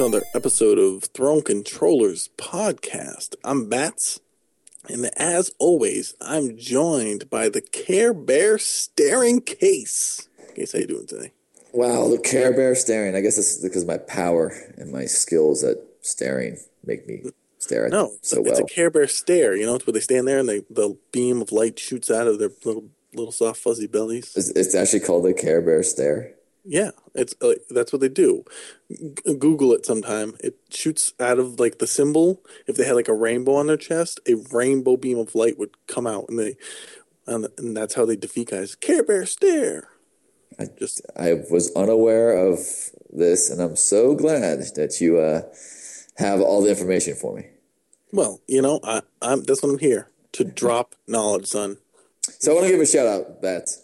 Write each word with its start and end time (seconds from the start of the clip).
to 0.00 0.06
another 0.06 0.24
episode 0.34 0.78
of 0.78 1.04
Throne 1.12 1.42
Controllers 1.42 2.30
Podcast. 2.38 3.34
I'm 3.44 3.68
Bats, 3.68 4.18
and 4.88 5.10
as 5.18 5.50
always, 5.58 6.14
I'm 6.22 6.56
joined 6.56 7.28
by 7.28 7.50
the 7.50 7.60
Care 7.60 8.14
Bear 8.14 8.56
Staring 8.56 9.42
Case. 9.42 10.26
Case, 10.56 10.72
how 10.72 10.78
you 10.78 10.86
doing 10.86 11.06
today? 11.06 11.32
Wow, 11.74 12.08
the 12.08 12.18
Care 12.18 12.54
Bear 12.54 12.74
staring. 12.76 13.14
I 13.14 13.20
guess 13.20 13.36
it's 13.36 13.58
because 13.58 13.84
my 13.84 13.98
power 13.98 14.54
and 14.78 14.90
my 14.90 15.04
skills 15.04 15.62
at 15.62 15.76
staring 16.00 16.56
make 16.82 17.06
me 17.06 17.24
stare 17.58 17.84
at 17.84 17.92
No, 17.92 18.12
so 18.22 18.40
it's 18.40 18.52
well. 18.52 18.60
a 18.60 18.66
Care 18.66 18.88
Bear 18.88 19.06
stare. 19.06 19.54
You 19.54 19.66
know, 19.66 19.74
it's 19.74 19.86
where 19.86 19.92
they 19.92 20.00
stand 20.00 20.26
there 20.26 20.38
and 20.38 20.48
they, 20.48 20.60
the 20.70 20.96
beam 21.12 21.42
of 21.42 21.52
light 21.52 21.78
shoots 21.78 22.10
out 22.10 22.26
of 22.26 22.38
their 22.38 22.50
little 22.64 22.84
little 23.12 23.32
soft 23.32 23.60
fuzzy 23.60 23.86
bellies. 23.86 24.32
It's, 24.34 24.48
it's 24.50 24.74
actually 24.74 25.00
called 25.00 25.26
the 25.26 25.34
Care 25.34 25.60
Bear 25.60 25.82
stare. 25.82 26.36
Yeah, 26.64 26.90
it's 27.14 27.34
uh, 27.40 27.54
that's 27.70 27.92
what 27.92 28.00
they 28.00 28.08
do. 28.08 28.44
G- 28.90 29.34
Google 29.38 29.72
it 29.72 29.86
sometime. 29.86 30.34
It 30.40 30.56
shoots 30.70 31.14
out 31.18 31.38
of 31.38 31.58
like 31.58 31.78
the 31.78 31.86
symbol. 31.86 32.42
If 32.66 32.76
they 32.76 32.84
had 32.84 32.96
like 32.96 33.08
a 33.08 33.14
rainbow 33.14 33.54
on 33.54 33.66
their 33.66 33.76
chest, 33.76 34.20
a 34.28 34.34
rainbow 34.52 34.96
beam 34.96 35.18
of 35.18 35.34
light 35.34 35.58
would 35.58 35.74
come 35.86 36.06
out, 36.06 36.26
and 36.28 36.38
they 36.38 36.56
and, 37.26 37.48
and 37.56 37.76
that's 37.76 37.94
how 37.94 38.04
they 38.04 38.16
defeat 38.16 38.50
guys. 38.50 38.74
Care 38.74 39.02
Bear 39.02 39.24
stare. 39.26 39.88
I 40.58 40.66
Just 40.78 41.00
I 41.16 41.44
was 41.50 41.72
unaware 41.74 42.36
of 42.36 42.58
this, 43.10 43.50
and 43.50 43.62
I'm 43.62 43.76
so 43.76 44.14
glad 44.14 44.60
that 44.76 45.00
you 45.00 45.18
uh, 45.18 45.42
have 46.16 46.40
all 46.40 46.62
the 46.62 46.70
information 46.70 47.14
for 47.14 47.34
me. 47.36 47.46
well, 48.12 48.40
you 48.46 48.60
know, 48.60 48.80
I, 48.84 49.00
I'm 49.22 49.42
that's 49.44 49.62
what 49.62 49.70
I'm 49.70 49.78
here 49.78 50.08
to 50.32 50.44
drop 50.44 50.94
knowledge, 51.06 51.46
son. 51.46 51.78
So 52.20 52.52
I 52.52 52.54
want 52.54 52.66
to 52.66 52.72
give 52.72 52.80
a 52.80 52.86
shout 52.86 53.06
out, 53.06 53.40
Bats, 53.40 53.82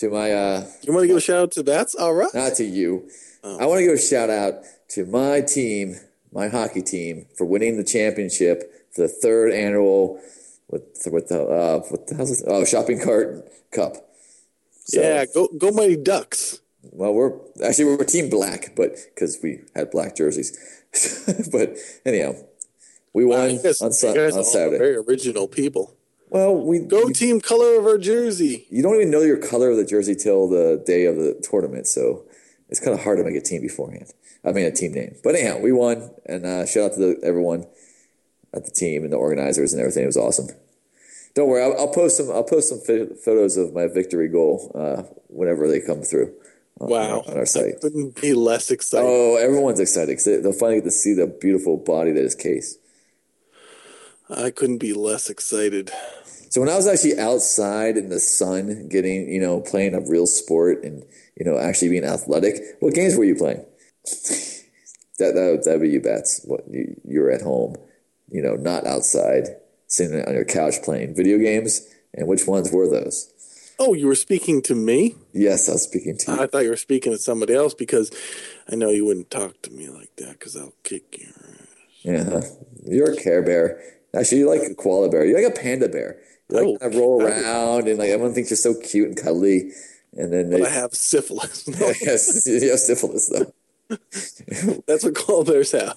to 0.00 0.08
my 0.08 0.32
uh, 0.32 0.66
You 0.82 0.92
want 0.92 1.04
to 1.04 1.08
give 1.08 1.16
a 1.16 1.20
shout 1.20 1.42
out 1.42 1.52
to 1.52 1.64
Bats? 1.64 1.94
All 1.94 2.14
right. 2.14 2.34
not 2.34 2.54
to 2.54 2.64
you. 2.64 3.08
Oh. 3.44 3.58
I 3.58 3.66
want 3.66 3.78
to 3.78 3.84
give 3.84 3.94
a 3.94 3.98
shout 3.98 4.30
out 4.30 4.54
to 4.90 5.04
my 5.06 5.42
team, 5.42 5.96
my 6.32 6.48
hockey 6.48 6.82
team, 6.82 7.26
for 7.36 7.44
winning 7.44 7.76
the 7.76 7.84
championship 7.84 8.90
for 8.94 9.02
the 9.02 9.08
third 9.08 9.52
annual 9.52 10.20
with 10.68 10.82
with 11.10 11.28
the 11.28 11.42
uh, 11.42 11.80
what 11.88 12.06
the 12.06 12.14
hell's? 12.16 12.42
Oh, 12.46 12.64
shopping 12.64 13.00
cart 13.00 13.46
cup. 13.72 13.94
So, 14.84 15.00
yeah, 15.00 15.26
go 15.26 15.48
go 15.56 15.70
Mighty 15.70 15.96
Ducks. 15.96 16.60
Well, 16.82 17.12
we're 17.12 17.38
actually 17.62 17.84
we're 17.84 18.04
team 18.04 18.30
black, 18.30 18.74
but 18.74 18.96
because 19.14 19.38
we 19.42 19.60
had 19.74 19.90
black 19.90 20.16
jerseys. 20.16 20.56
but 21.52 21.76
anyhow, 22.06 22.34
we 23.12 23.24
won 23.24 23.58
guys, 23.62 23.80
on, 23.80 23.88
on 23.88 23.92
Saturday. 23.92 24.78
very 24.78 24.96
original 24.96 25.46
people. 25.46 25.94
Well, 26.30 26.54
we 26.56 26.78
Go 26.80 27.10
team 27.10 27.40
color 27.40 27.78
of 27.78 27.84
our 27.86 27.98
jersey. 27.98 28.66
you 28.70 28.82
don't 28.82 28.96
even 28.96 29.10
know 29.10 29.20
your 29.22 29.36
color 29.36 29.70
of 29.70 29.76
the 29.76 29.84
jersey 29.84 30.14
till 30.14 30.48
the 30.48 30.82
day 30.86 31.04
of 31.04 31.16
the 31.16 31.34
tournament, 31.42 31.86
so 31.86 32.24
it's 32.68 32.80
kind 32.80 32.94
of 32.96 33.02
hard 33.02 33.18
to 33.18 33.24
make 33.24 33.34
a 33.36 33.40
team 33.40 33.60
beforehand. 33.62 34.10
I 34.44 34.52
mean, 34.52 34.64
a 34.64 34.70
team 34.72 34.92
name. 34.92 35.16
But 35.22 35.34
anyhow, 35.34 35.58
we 35.58 35.72
won, 35.72 36.10
and 36.26 36.46
uh, 36.46 36.64
shout 36.66 36.84
out 36.92 36.94
to 36.94 37.00
the, 37.00 37.20
everyone 37.24 37.66
at 38.54 38.64
the 38.64 38.70
team 38.70 39.02
and 39.04 39.12
the 39.12 39.16
organizers 39.16 39.72
and 39.72 39.80
everything. 39.80 40.04
It 40.04 40.06
was 40.06 40.16
awesome. 40.16 40.48
Don't 41.34 41.48
worry, 41.48 41.62
I'll, 41.62 41.78
I'll 41.78 41.92
post 41.92 42.16
some. 42.16 42.30
I'll 42.30 42.42
post 42.44 42.68
some 42.70 42.80
pho- 42.80 43.14
photos 43.24 43.56
of 43.56 43.72
my 43.74 43.86
victory 43.86 44.28
goal 44.28 44.72
uh, 44.74 45.02
whenever 45.28 45.68
they 45.68 45.80
come 45.80 46.02
through. 46.02 46.32
on- 46.80 46.88
Wow, 46.90 47.22
on 47.28 47.36
our 47.36 47.44
site. 47.46 47.80
couldn't 47.80 48.20
be 48.20 48.32
less 48.32 48.70
excited. 48.70 49.06
Oh, 49.06 49.36
everyone's 49.36 49.78
excited 49.80 50.08
because 50.08 50.24
they'll 50.24 50.52
finally 50.52 50.76
get 50.80 50.84
to 50.84 50.90
see 50.90 51.12
the 51.14 51.26
beautiful 51.26 51.76
body 51.76 52.10
that 52.12 52.24
is 52.24 52.34
Case. 52.34 52.78
I 54.30 54.50
couldn't 54.50 54.78
be 54.78 54.92
less 54.92 55.28
excited. 55.28 55.90
So 56.50 56.60
when 56.60 56.70
I 56.70 56.76
was 56.76 56.86
actually 56.86 57.18
outside 57.18 57.96
in 57.96 58.08
the 58.08 58.20
sun, 58.20 58.88
getting 58.88 59.28
you 59.28 59.40
know 59.40 59.60
playing 59.60 59.94
a 59.94 60.00
real 60.00 60.26
sport 60.26 60.84
and 60.84 61.04
you 61.36 61.44
know 61.44 61.58
actually 61.58 61.90
being 61.90 62.04
athletic, 62.04 62.54
what 62.80 62.94
games 62.94 63.16
were 63.16 63.24
you 63.24 63.34
playing? 63.34 63.64
that 65.18 65.62
that 65.64 65.78
be 65.80 65.88
you 65.88 66.00
bats. 66.00 66.42
What 66.44 66.64
you 66.68 67.00
you're 67.04 67.30
at 67.30 67.42
home, 67.42 67.76
you 68.30 68.42
know, 68.42 68.54
not 68.54 68.86
outside, 68.86 69.48
sitting 69.86 70.24
on 70.24 70.34
your 70.34 70.44
couch 70.44 70.74
playing 70.82 71.14
video 71.14 71.38
games. 71.38 71.86
And 72.12 72.26
which 72.26 72.44
ones 72.44 72.72
were 72.72 72.88
those? 72.88 73.32
Oh, 73.78 73.94
you 73.94 74.08
were 74.08 74.16
speaking 74.16 74.62
to 74.62 74.74
me? 74.74 75.14
Yes, 75.32 75.68
I 75.68 75.72
was 75.72 75.82
speaking 75.82 76.18
to 76.18 76.32
you. 76.32 76.40
I 76.42 76.46
thought 76.48 76.64
you 76.64 76.70
were 76.70 76.76
speaking 76.76 77.12
to 77.12 77.18
somebody 77.18 77.54
else 77.54 77.72
because 77.72 78.10
I 78.68 78.74
know 78.74 78.90
you 78.90 79.04
wouldn't 79.04 79.30
talk 79.30 79.62
to 79.62 79.70
me 79.70 79.88
like 79.88 80.14
that 80.16 80.32
because 80.32 80.56
I'll 80.56 80.74
kick 80.82 81.18
your 81.18 81.30
ass. 81.30 81.66
Yeah, 82.02 82.40
you're 82.84 83.12
a 83.12 83.16
Care 83.16 83.42
Bear. 83.42 83.99
Actually, 84.16 84.38
you 84.38 84.48
like 84.48 84.62
a 84.62 84.74
koala 84.74 85.08
bear. 85.08 85.24
You're 85.24 85.42
like 85.42 85.52
a 85.56 85.60
panda 85.60 85.88
bear. 85.88 86.20
You 86.48 86.56
like 86.56 86.66
Oh, 86.66 86.78
kind 86.78 86.94
of 86.94 87.00
roll 87.00 87.22
around 87.22 87.88
and 87.88 87.98
like 87.98 88.10
everyone 88.10 88.34
thinks 88.34 88.50
you're 88.50 88.56
so 88.56 88.74
cute 88.74 89.08
and 89.08 89.16
cuddly. 89.16 89.70
And 90.16 90.32
then 90.32 90.50
But 90.50 90.60
they, 90.60 90.66
I 90.66 90.70
have 90.70 90.94
syphilis. 90.94 91.68
Yes, 92.02 92.46
you 92.46 92.70
have 92.70 92.80
syphilis 92.80 93.28
though. 93.28 93.52
that's 94.86 95.04
what 95.04 95.14
koala 95.14 95.44
bears 95.44 95.72
have. 95.72 95.96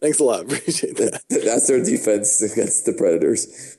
Thanks 0.00 0.18
a 0.20 0.24
lot. 0.24 0.40
Appreciate 0.44 0.96
that. 0.96 1.22
That's 1.28 1.66
their 1.66 1.82
defense 1.84 2.40
against 2.42 2.86
the 2.86 2.92
predators. 2.92 3.76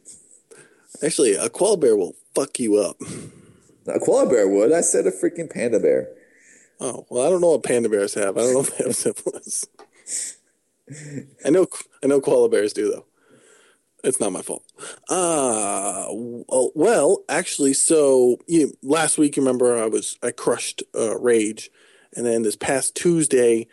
Actually, 1.04 1.36
a 1.36 1.50
koala 1.50 1.78
bear 1.78 1.96
will 1.96 2.16
fuck 2.36 2.60
you 2.60 2.78
up. 2.78 2.98
A 3.88 4.00
koala 4.00 4.30
bear 4.30 4.48
would. 4.48 4.72
I 4.72 4.82
said 4.82 5.08
a 5.08 5.12
freaking 5.12 5.50
panda 5.50 5.80
bear. 5.80 6.10
Oh, 6.80 7.06
well, 7.10 7.26
I 7.26 7.30
don't 7.30 7.42
know 7.42 7.52
what 7.52 7.64
panda 7.64 7.90
bears 7.90 8.14
have. 8.14 8.38
I 8.38 8.42
don't 8.42 8.54
know 8.54 8.62
if 8.62 8.78
they 8.78 8.84
have 8.86 8.96
syphilis. 8.96 9.66
I 11.46 11.50
know, 11.50 11.68
I 12.04 12.08
know 12.08 12.22
koala 12.22 12.50
bears 12.50 12.74
do 12.74 12.92
though. 12.92 13.06
It's 14.04 14.20
not 14.20 14.32
my 14.32 14.42
fault. 14.42 14.64
Uh, 15.10 16.08
well, 16.10 17.24
actually, 17.28 17.74
so 17.74 18.38
you, 18.48 18.74
last 18.82 19.18
week, 19.18 19.36
you 19.36 19.44
remember 19.44 19.78
I 19.78 19.88
was 19.88 20.18
I 20.24 20.32
crushed 20.32 20.84
uh, 20.96 21.18
Rage, 21.18 21.70
and 22.16 22.26
then 22.26 22.44
this 22.44 22.56
past 22.56 22.96
Tuesday, 22.96 23.68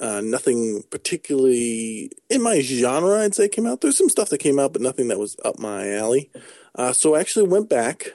uh, 0.00 0.20
nothing 0.22 0.82
particularly 0.90 2.10
in 2.30 2.42
my 2.42 2.60
genre, 2.60 3.22
I'd 3.22 3.34
say, 3.34 3.48
came 3.48 3.66
out. 3.66 3.80
There's 3.80 3.98
some 3.98 4.08
stuff 4.08 4.30
that 4.30 4.38
came 4.38 4.58
out, 4.58 4.72
but 4.72 4.82
nothing 4.82 5.08
that 5.08 5.18
was 5.18 5.36
up 5.44 5.58
my 5.58 5.92
alley. 5.92 6.30
Uh, 6.74 6.92
so 6.92 7.14
I 7.14 7.20
actually 7.20 7.48
went 7.48 7.68
back 7.68 8.12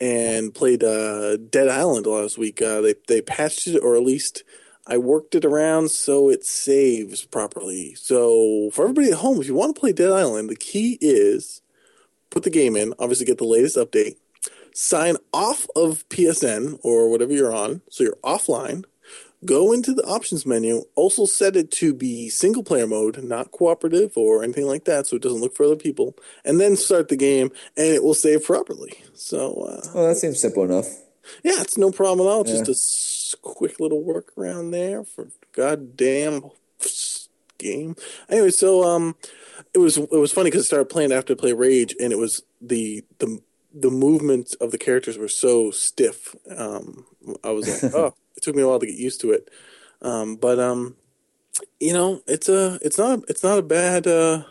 and 0.00 0.54
played 0.54 0.82
uh, 0.82 1.36
Dead 1.36 1.68
Island 1.68 2.06
last 2.06 2.38
week. 2.38 2.62
Uh, 2.62 2.80
they 2.80 2.94
they 3.08 3.20
patched 3.20 3.66
it, 3.66 3.78
or 3.78 3.96
at 3.96 4.02
least 4.02 4.44
I 4.86 4.96
worked 4.98 5.34
it 5.34 5.44
around 5.44 5.90
so 5.90 6.28
it 6.30 6.44
saves 6.44 7.24
properly. 7.24 7.94
So 7.94 8.70
for 8.72 8.82
everybody 8.84 9.08
at 9.12 9.18
home, 9.18 9.40
if 9.40 9.46
you 9.46 9.54
want 9.54 9.74
to 9.76 9.80
play 9.80 9.92
Dead 9.92 10.10
Island, 10.10 10.48
the 10.50 10.56
key 10.56 10.98
is 11.00 11.62
put 12.30 12.42
the 12.42 12.50
game 12.50 12.76
in. 12.76 12.94
Obviously, 12.98 13.26
get 13.26 13.38
the 13.38 13.44
latest 13.44 13.76
update. 13.76 14.16
Sign 14.74 15.16
off 15.32 15.66
of 15.76 16.08
PSN 16.08 16.78
or 16.82 17.10
whatever 17.10 17.32
you're 17.32 17.54
on, 17.54 17.82
so 17.90 18.04
you're 18.04 18.16
offline. 18.24 18.84
Go 19.44 19.72
into 19.72 19.94
the 19.94 20.02
options 20.04 20.44
menu. 20.44 20.82
Also 20.96 21.24
set 21.24 21.56
it 21.56 21.70
to 21.72 21.94
be 21.94 22.28
single 22.28 22.62
player 22.62 22.86
mode, 22.86 23.22
not 23.24 23.50
cooperative 23.52 24.12
or 24.16 24.42
anything 24.44 24.66
like 24.66 24.84
that, 24.84 25.06
so 25.06 25.16
it 25.16 25.22
doesn't 25.22 25.40
look 25.40 25.56
for 25.56 25.64
other 25.64 25.76
people. 25.76 26.14
And 26.44 26.60
then 26.60 26.76
start 26.76 27.08
the 27.08 27.16
game, 27.16 27.50
and 27.76 27.86
it 27.86 28.02
will 28.02 28.14
save 28.14 28.44
properly. 28.44 28.92
So 29.14 29.54
uh, 29.62 29.80
Oh, 29.94 30.08
that 30.08 30.16
seems 30.16 30.40
simple 30.40 30.64
enough. 30.64 30.86
yeah, 31.42 31.60
it's 31.60 31.78
no 31.78 31.90
problem 31.90 32.26
at 32.26 32.30
all. 32.30 32.44
Just 32.44 32.68
a 32.68 32.74
quick 33.34 33.80
little 33.80 34.02
workaround 34.02 34.72
there 34.72 35.04
for 35.04 35.28
goddamn 35.52 36.42
game. 37.58 37.94
Anyway, 38.28 38.50
so 38.50 38.82
um, 38.84 39.16
it 39.74 39.78
was 39.78 39.96
it 39.98 40.10
was 40.10 40.32
funny 40.32 40.50
because 40.50 40.64
I 40.64 40.66
started 40.66 40.88
playing 40.88 41.12
after 41.12 41.34
I 41.34 41.36
played 41.36 41.54
Rage, 41.54 41.94
and 42.00 42.12
it 42.12 42.18
was 42.18 42.42
the 42.60 43.04
the 43.18 43.40
the 43.72 43.90
movements 43.90 44.54
of 44.54 44.72
the 44.72 44.78
characters 44.78 45.16
were 45.16 45.28
so 45.28 45.70
stiff. 45.70 46.34
Um, 46.56 47.06
I 47.44 47.50
was 47.50 47.82
like, 47.82 47.94
oh, 47.94 48.14
it 48.36 48.42
took 48.42 48.56
me 48.56 48.62
a 48.62 48.68
while 48.68 48.80
to 48.80 48.86
get 48.86 48.96
used 48.96 49.20
to 49.20 49.30
it. 49.30 49.48
Um, 50.02 50.36
but 50.36 50.58
um, 50.58 50.96
you 51.78 51.92
know, 51.92 52.22
it's 52.26 52.48
a 52.48 52.78
it's 52.82 52.98
not 52.98 53.20
it's 53.28 53.42
not 53.42 53.58
a 53.58 53.62
bad 53.62 54.06
uh, 54.06 54.44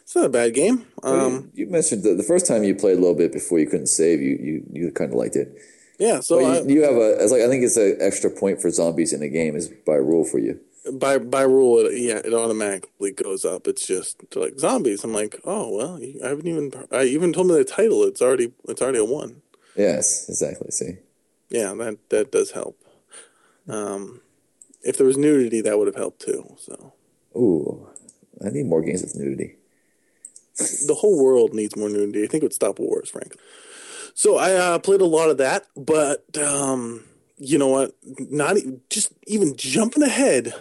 it's 0.00 0.14
not 0.14 0.26
a 0.26 0.30
bad 0.30 0.54
game. 0.54 0.86
Um, 1.02 1.50
you, 1.54 1.66
you 1.66 1.70
mentioned 1.70 2.04
the, 2.04 2.14
the 2.14 2.22
first 2.22 2.46
time 2.46 2.64
you 2.64 2.74
played 2.74 2.96
a 2.96 3.00
little 3.00 3.16
bit 3.16 3.32
before 3.32 3.58
you 3.58 3.66
couldn't 3.66 3.88
save. 3.88 4.20
You 4.20 4.38
you, 4.40 4.66
you 4.72 4.90
kind 4.92 5.10
of 5.10 5.18
liked 5.18 5.36
it. 5.36 5.56
Yeah. 5.98 6.20
So 6.20 6.44
I, 6.44 6.60
you, 6.60 6.76
you 6.76 6.82
have 6.82 6.96
a. 6.96 7.22
It's 7.22 7.32
like 7.32 7.42
I 7.42 7.48
think 7.48 7.64
it's 7.64 7.76
an 7.76 7.96
extra 8.00 8.30
point 8.30 8.60
for 8.60 8.70
zombies 8.70 9.12
in 9.12 9.20
the 9.20 9.28
game 9.28 9.56
is 9.56 9.68
by 9.68 9.94
rule 9.94 10.24
for 10.24 10.38
you. 10.38 10.60
by 10.92 11.18
by 11.18 11.42
rule, 11.42 11.78
it, 11.86 11.98
yeah, 11.98 12.20
it 12.24 12.32
automatically 12.34 13.12
goes 13.12 13.44
up. 13.44 13.66
It's 13.66 13.86
just 13.86 14.22
like 14.36 14.58
zombies. 14.58 15.04
I'm 15.04 15.12
like, 15.12 15.40
oh 15.44 15.74
well, 15.76 16.00
I 16.24 16.28
haven't 16.28 16.46
even. 16.46 16.72
I 16.92 17.04
even 17.04 17.32
told 17.32 17.48
me 17.48 17.54
the 17.54 17.64
title. 17.64 18.04
It's 18.04 18.22
already 18.22 18.52
it's 18.68 18.82
already 18.82 18.98
a 18.98 19.04
one. 19.04 19.42
Yes, 19.76 20.28
exactly. 20.28 20.70
See, 20.70 20.98
Yeah, 21.50 21.74
that 21.74 21.98
that 22.10 22.32
does 22.32 22.52
help. 22.52 22.78
Um, 23.68 24.20
if 24.82 24.96
there 24.96 25.06
was 25.06 25.16
nudity, 25.18 25.60
that 25.62 25.76
would 25.78 25.86
have 25.88 25.96
helped 25.96 26.22
too. 26.22 26.56
So 26.58 26.92
ooh, 27.36 27.88
I 28.44 28.50
need 28.50 28.66
more 28.66 28.82
games 28.82 29.02
with 29.02 29.16
nudity. 29.16 29.56
the 30.86 30.94
whole 31.00 31.22
world 31.22 31.52
needs 31.52 31.76
more 31.76 31.88
nudity. 31.88 32.22
I 32.22 32.26
think 32.26 32.42
it 32.42 32.46
would 32.46 32.52
stop 32.54 32.78
wars, 32.78 33.10
frankly. 33.10 33.40
So 34.18 34.38
I 34.38 34.54
uh, 34.54 34.78
played 34.78 35.02
a 35.02 35.04
lot 35.04 35.28
of 35.28 35.36
that, 35.36 35.66
but 35.76 36.24
um, 36.38 37.04
you 37.36 37.58
know 37.58 37.68
what? 37.68 37.94
Not 38.18 38.56
e- 38.56 38.80
just 38.88 39.12
even 39.26 39.54
jumping 39.56 40.02
ahead. 40.02 40.54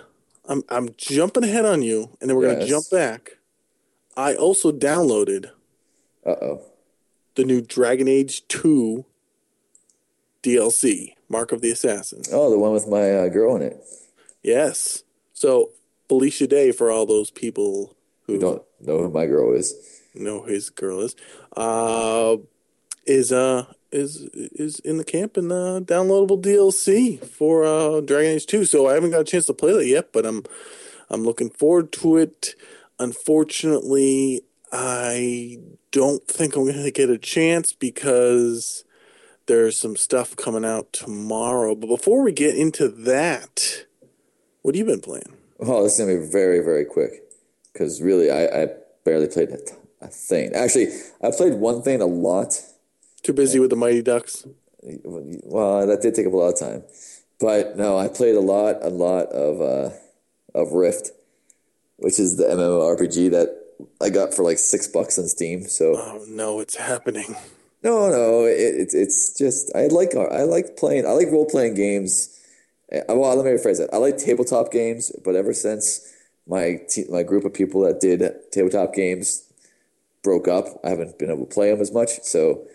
I'm 0.43 0.61
I'm 0.67 0.89
jumping 0.97 1.45
ahead 1.45 1.63
on 1.65 1.81
you, 1.81 2.09
and 2.19 2.29
then 2.29 2.35
we're 2.35 2.53
gonna 2.53 2.67
jump 2.67 2.89
back. 2.91 3.37
I 4.17 4.35
also 4.35 4.73
downloaded 4.73 5.51
Uh 6.25 6.35
oh. 6.41 6.61
the 7.35 7.45
new 7.45 7.61
Dragon 7.61 8.09
Age 8.09 8.45
2 8.49 9.05
DLC, 10.43 11.13
Mark 11.29 11.51
of 11.53 11.61
the 11.61 11.71
Assassin. 11.71 12.23
Oh, 12.33 12.49
the 12.51 12.59
one 12.59 12.73
with 12.73 12.87
my 12.89 13.09
uh, 13.11 13.29
girl 13.29 13.55
in 13.55 13.61
it. 13.61 13.77
Yes. 14.43 15.03
So 15.33 15.71
Felicia 16.09 16.47
Day 16.47 16.71
for 16.73 16.91
all 16.91 17.05
those 17.05 17.31
people 17.31 17.95
who 18.23 18.33
You 18.33 18.39
don't 18.39 18.61
know 18.81 18.99
who 18.99 19.09
my 19.09 19.25
girl 19.25 19.53
is. 19.53 19.73
know 20.13 20.41
who 20.41 20.51
his 20.51 20.69
girl 20.69 20.99
is, 21.01 21.15
uh, 21.57 22.35
is 23.05 23.31
uh 23.31 23.65
is 23.91 24.27
is 24.33 24.79
in 24.79 24.97
the 24.97 25.03
camp 25.03 25.37
in 25.37 25.47
the 25.47 25.81
downloadable 25.81 26.41
DLC 26.41 27.23
for 27.23 27.63
uh, 27.63 28.01
Dragon 28.01 28.31
Age 28.31 28.45
Two. 28.45 28.65
So 28.65 28.87
I 28.87 28.93
haven't 28.93 29.11
got 29.11 29.21
a 29.21 29.25
chance 29.25 29.45
to 29.45 29.53
play 29.53 29.73
that 29.73 29.87
yet, 29.87 30.11
but 30.11 30.25
I'm 30.25 30.43
I'm 31.09 31.23
looking 31.23 31.49
forward 31.49 31.91
to 31.93 32.17
it. 32.17 32.55
Unfortunately, 32.99 34.41
I 34.71 35.59
don't 35.91 36.25
think 36.27 36.55
I'm 36.55 36.63
going 36.63 36.83
to 36.83 36.91
get 36.91 37.09
a 37.09 37.17
chance 37.17 37.73
because 37.73 38.83
there's 39.47 39.79
some 39.79 39.95
stuff 39.95 40.35
coming 40.35 40.65
out 40.65 40.91
tomorrow. 40.93 41.75
But 41.75 41.87
before 41.87 42.23
we 42.23 42.31
get 42.31 42.55
into 42.55 42.87
that, 42.87 43.85
what 44.61 44.75
have 44.75 44.79
you 44.79 44.85
been 44.85 45.01
playing? 45.01 45.37
Oh, 45.59 45.83
this 45.83 45.93
is 45.93 45.99
gonna 45.99 46.19
be 46.19 46.31
very, 46.31 46.59
very 46.59 46.85
quick 46.85 47.23
because 47.71 48.01
really, 48.01 48.29
I, 48.29 48.63
I 48.63 48.67
barely 49.03 49.27
played 49.27 49.49
a 50.01 50.07
thing. 50.07 50.53
Actually, 50.53 50.87
I 51.21 51.31
played 51.31 51.53
one 51.53 51.81
thing 51.81 52.01
a 52.01 52.05
lot. 52.05 52.61
Too 53.25 53.33
busy 53.33 53.59
with 53.59 53.71
the 53.71 53.75
Mighty 53.75 54.03
Ducks. 54.03 54.45
Well, 54.83 55.87
that 55.87 56.03
did 56.03 56.13
take 56.13 56.27
up 56.27 56.33
a 56.33 56.37
lot 56.37 56.53
of 56.53 56.59
time, 56.59 56.83
but 57.39 57.75
no, 57.75 57.97
I 57.97 58.07
played 58.07 58.35
a 58.35 58.39
lot, 58.39 58.75
a 58.83 58.89
lot 58.89 59.29
of 59.29 59.59
uh, 59.59 59.89
of 60.53 60.73
Rift, 60.73 61.09
which 61.97 62.19
is 62.19 62.37
the 62.37 62.43
MMORPG 62.43 63.31
that 63.31 63.49
I 63.99 64.11
got 64.11 64.35
for 64.35 64.43
like 64.43 64.59
six 64.59 64.85
bucks 64.87 65.17
on 65.17 65.27
Steam. 65.27 65.63
So 65.63 65.95
Oh 65.97 66.23
no, 66.27 66.59
it's 66.59 66.75
happening. 66.75 67.35
no, 67.83 68.09
no, 68.11 68.45
it, 68.45 68.53
it's 68.59 68.93
it's 68.93 69.35
just 69.35 69.75
I 69.75 69.87
like 69.87 70.15
I 70.15 70.43
like 70.43 70.77
playing 70.77 71.07
I 71.07 71.11
like 71.13 71.31
role 71.31 71.47
playing 71.49 71.73
games. 71.73 72.29
Uh, 72.93 72.99
Well, 73.09 73.35
let 73.35 73.43
me 73.43 73.51
rephrase 73.53 73.77
that. 73.79 73.89
I 73.91 73.97
like 73.97 74.19
tabletop 74.19 74.71
games, 74.71 75.11
but 75.25 75.35
ever 75.35 75.51
since 75.53 76.13
my 76.45 76.79
te- 76.87 77.09
my 77.09 77.23
group 77.23 77.43
of 77.43 77.55
people 77.55 77.81
that 77.81 77.99
did 77.99 78.21
tabletop 78.51 78.93
games 78.93 79.51
broke 80.21 80.47
up, 80.47 80.65
I 80.83 80.89
haven't 80.89 81.17
been 81.17 81.31
able 81.31 81.47
to 81.47 81.51
play 81.55 81.71
them 81.71 81.81
as 81.81 81.91
much. 81.91 82.21
So 82.21 82.67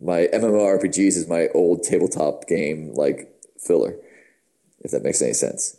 my 0.00 0.28
MMORPGs 0.32 1.16
is 1.16 1.28
my 1.28 1.48
old 1.54 1.82
tabletop 1.82 2.46
game 2.46 2.92
like 2.94 3.32
filler, 3.58 3.96
if 4.80 4.90
that 4.92 5.02
makes 5.02 5.20
any 5.20 5.34
sense 5.34 5.76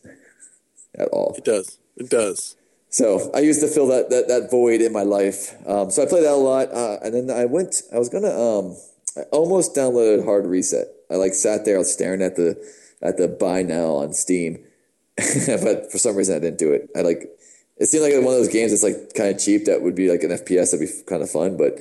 at 0.95 1.07
all. 1.09 1.33
It 1.37 1.43
does. 1.43 1.77
It 1.97 2.09
does. 2.09 2.55
So 2.89 3.31
I 3.33 3.39
used 3.39 3.61
to 3.61 3.67
fill 3.67 3.87
that 3.87 4.09
that, 4.09 4.27
that 4.27 4.51
void 4.51 4.81
in 4.81 4.91
my 4.91 5.03
life. 5.03 5.55
Um, 5.65 5.89
so 5.89 6.03
I 6.03 6.05
played 6.05 6.23
that 6.23 6.33
a 6.33 6.35
lot, 6.35 6.71
uh, 6.73 6.97
and 7.03 7.13
then 7.13 7.35
I 7.35 7.45
went. 7.45 7.81
I 7.93 7.97
was 7.97 8.09
gonna. 8.09 8.29
Um, 8.29 8.75
I 9.17 9.21
almost 9.31 9.75
downloaded 9.75 10.23
Hard 10.25 10.45
Reset. 10.45 10.87
I 11.09 11.15
like 11.15 11.33
sat 11.33 11.65
there, 11.65 11.75
I 11.75 11.79
was 11.79 11.91
staring 11.91 12.21
at 12.21 12.35
the 12.35 12.61
at 13.01 13.17
the 13.17 13.27
buy 13.27 13.63
now 13.63 13.95
on 13.95 14.13
Steam, 14.13 14.63
but 15.17 15.91
for 15.91 15.97
some 15.97 16.15
reason 16.15 16.35
I 16.35 16.39
didn't 16.39 16.59
do 16.59 16.71
it. 16.73 16.89
I 16.95 17.01
like. 17.01 17.29
It 17.77 17.87
seemed 17.87 18.03
like 18.03 18.13
one 18.13 18.35
of 18.35 18.39
those 18.39 18.53
games 18.53 18.71
that's 18.71 18.83
like 18.83 19.15
kind 19.15 19.33
of 19.33 19.41
cheap 19.41 19.65
that 19.65 19.81
would 19.81 19.95
be 19.95 20.11
like 20.11 20.21
an 20.21 20.29
FPS 20.29 20.71
that'd 20.71 20.87
be 20.87 20.93
kind 21.07 21.23
of 21.23 21.31
fun, 21.31 21.57
but 21.57 21.79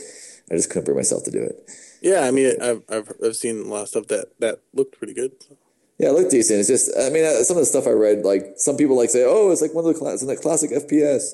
I 0.50 0.54
just 0.54 0.70
couldn't 0.70 0.84
bring 0.84 0.96
myself 0.96 1.24
to 1.24 1.30
do 1.30 1.42
it. 1.42 1.70
Yeah, 2.00 2.20
I 2.20 2.30
mean, 2.30 2.54
I've 2.62 2.82
I've, 2.88 3.12
I've 3.24 3.36
seen 3.36 3.60
a 3.60 3.64
lot 3.68 3.82
of 3.82 3.88
stuff 3.88 4.06
that 4.08 4.28
that 4.40 4.60
looked 4.74 4.96
pretty 4.98 5.14
good. 5.14 5.32
Yeah, 5.98 6.08
it 6.08 6.12
looked 6.12 6.30
decent. 6.30 6.60
It's 6.60 6.68
just, 6.68 6.90
I 6.98 7.10
mean, 7.10 7.26
uh, 7.26 7.42
some 7.44 7.58
of 7.58 7.60
the 7.60 7.66
stuff 7.66 7.86
I 7.86 7.90
read, 7.90 8.24
like 8.24 8.54
some 8.56 8.78
people 8.78 8.96
like 8.96 9.10
say, 9.10 9.22
oh, 9.26 9.50
it's 9.50 9.60
like 9.60 9.74
one 9.74 9.84
of 9.84 9.92
the 9.92 9.98
class, 9.98 10.22
like 10.22 10.40
classic 10.40 10.70
FPS, 10.70 11.32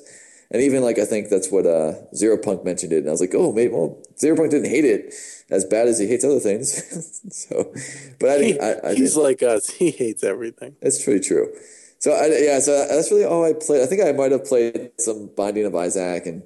and 0.51 0.61
even 0.61 0.83
like 0.83 0.99
I 0.99 1.05
think 1.05 1.29
that's 1.29 1.49
what 1.49 1.65
uh, 1.65 1.93
Zero 2.13 2.37
Punk 2.37 2.65
mentioned 2.65 2.91
it, 2.91 2.97
and 2.99 3.07
I 3.07 3.11
was 3.11 3.21
like, 3.21 3.33
oh, 3.33 3.53
maybe 3.53 3.71
well, 3.73 3.97
Zero 4.19 4.35
Punk 4.35 4.51
didn't 4.51 4.69
hate 4.69 4.83
it 4.83 5.13
as 5.49 5.63
bad 5.63 5.87
as 5.87 5.99
he 5.99 6.07
hates 6.07 6.25
other 6.25 6.41
things. 6.41 6.83
so, 7.31 7.71
but 8.19 8.29
I, 8.29 8.43
He, 8.43 8.59
I, 8.59 8.71
I 8.89 8.93
he's 8.93 9.13
didn't- 9.13 9.23
like 9.23 9.41
us. 9.43 9.69
He 9.79 9.91
hates 9.91 10.21
everything. 10.23 10.75
it's 10.81 11.01
pretty 11.01 11.21
true. 11.25 11.53
So 11.99 12.11
I, 12.11 12.27
yeah, 12.27 12.59
so 12.59 12.85
that's 12.89 13.09
really 13.09 13.23
all 13.25 13.43
I 13.45 13.53
played. 13.53 13.81
I 13.81 13.85
think 13.85 14.01
I 14.03 14.11
might 14.11 14.31
have 14.33 14.43
played 14.45 14.91
some 14.99 15.31
Binding 15.37 15.65
of 15.65 15.73
Isaac 15.75 16.25
and 16.27 16.43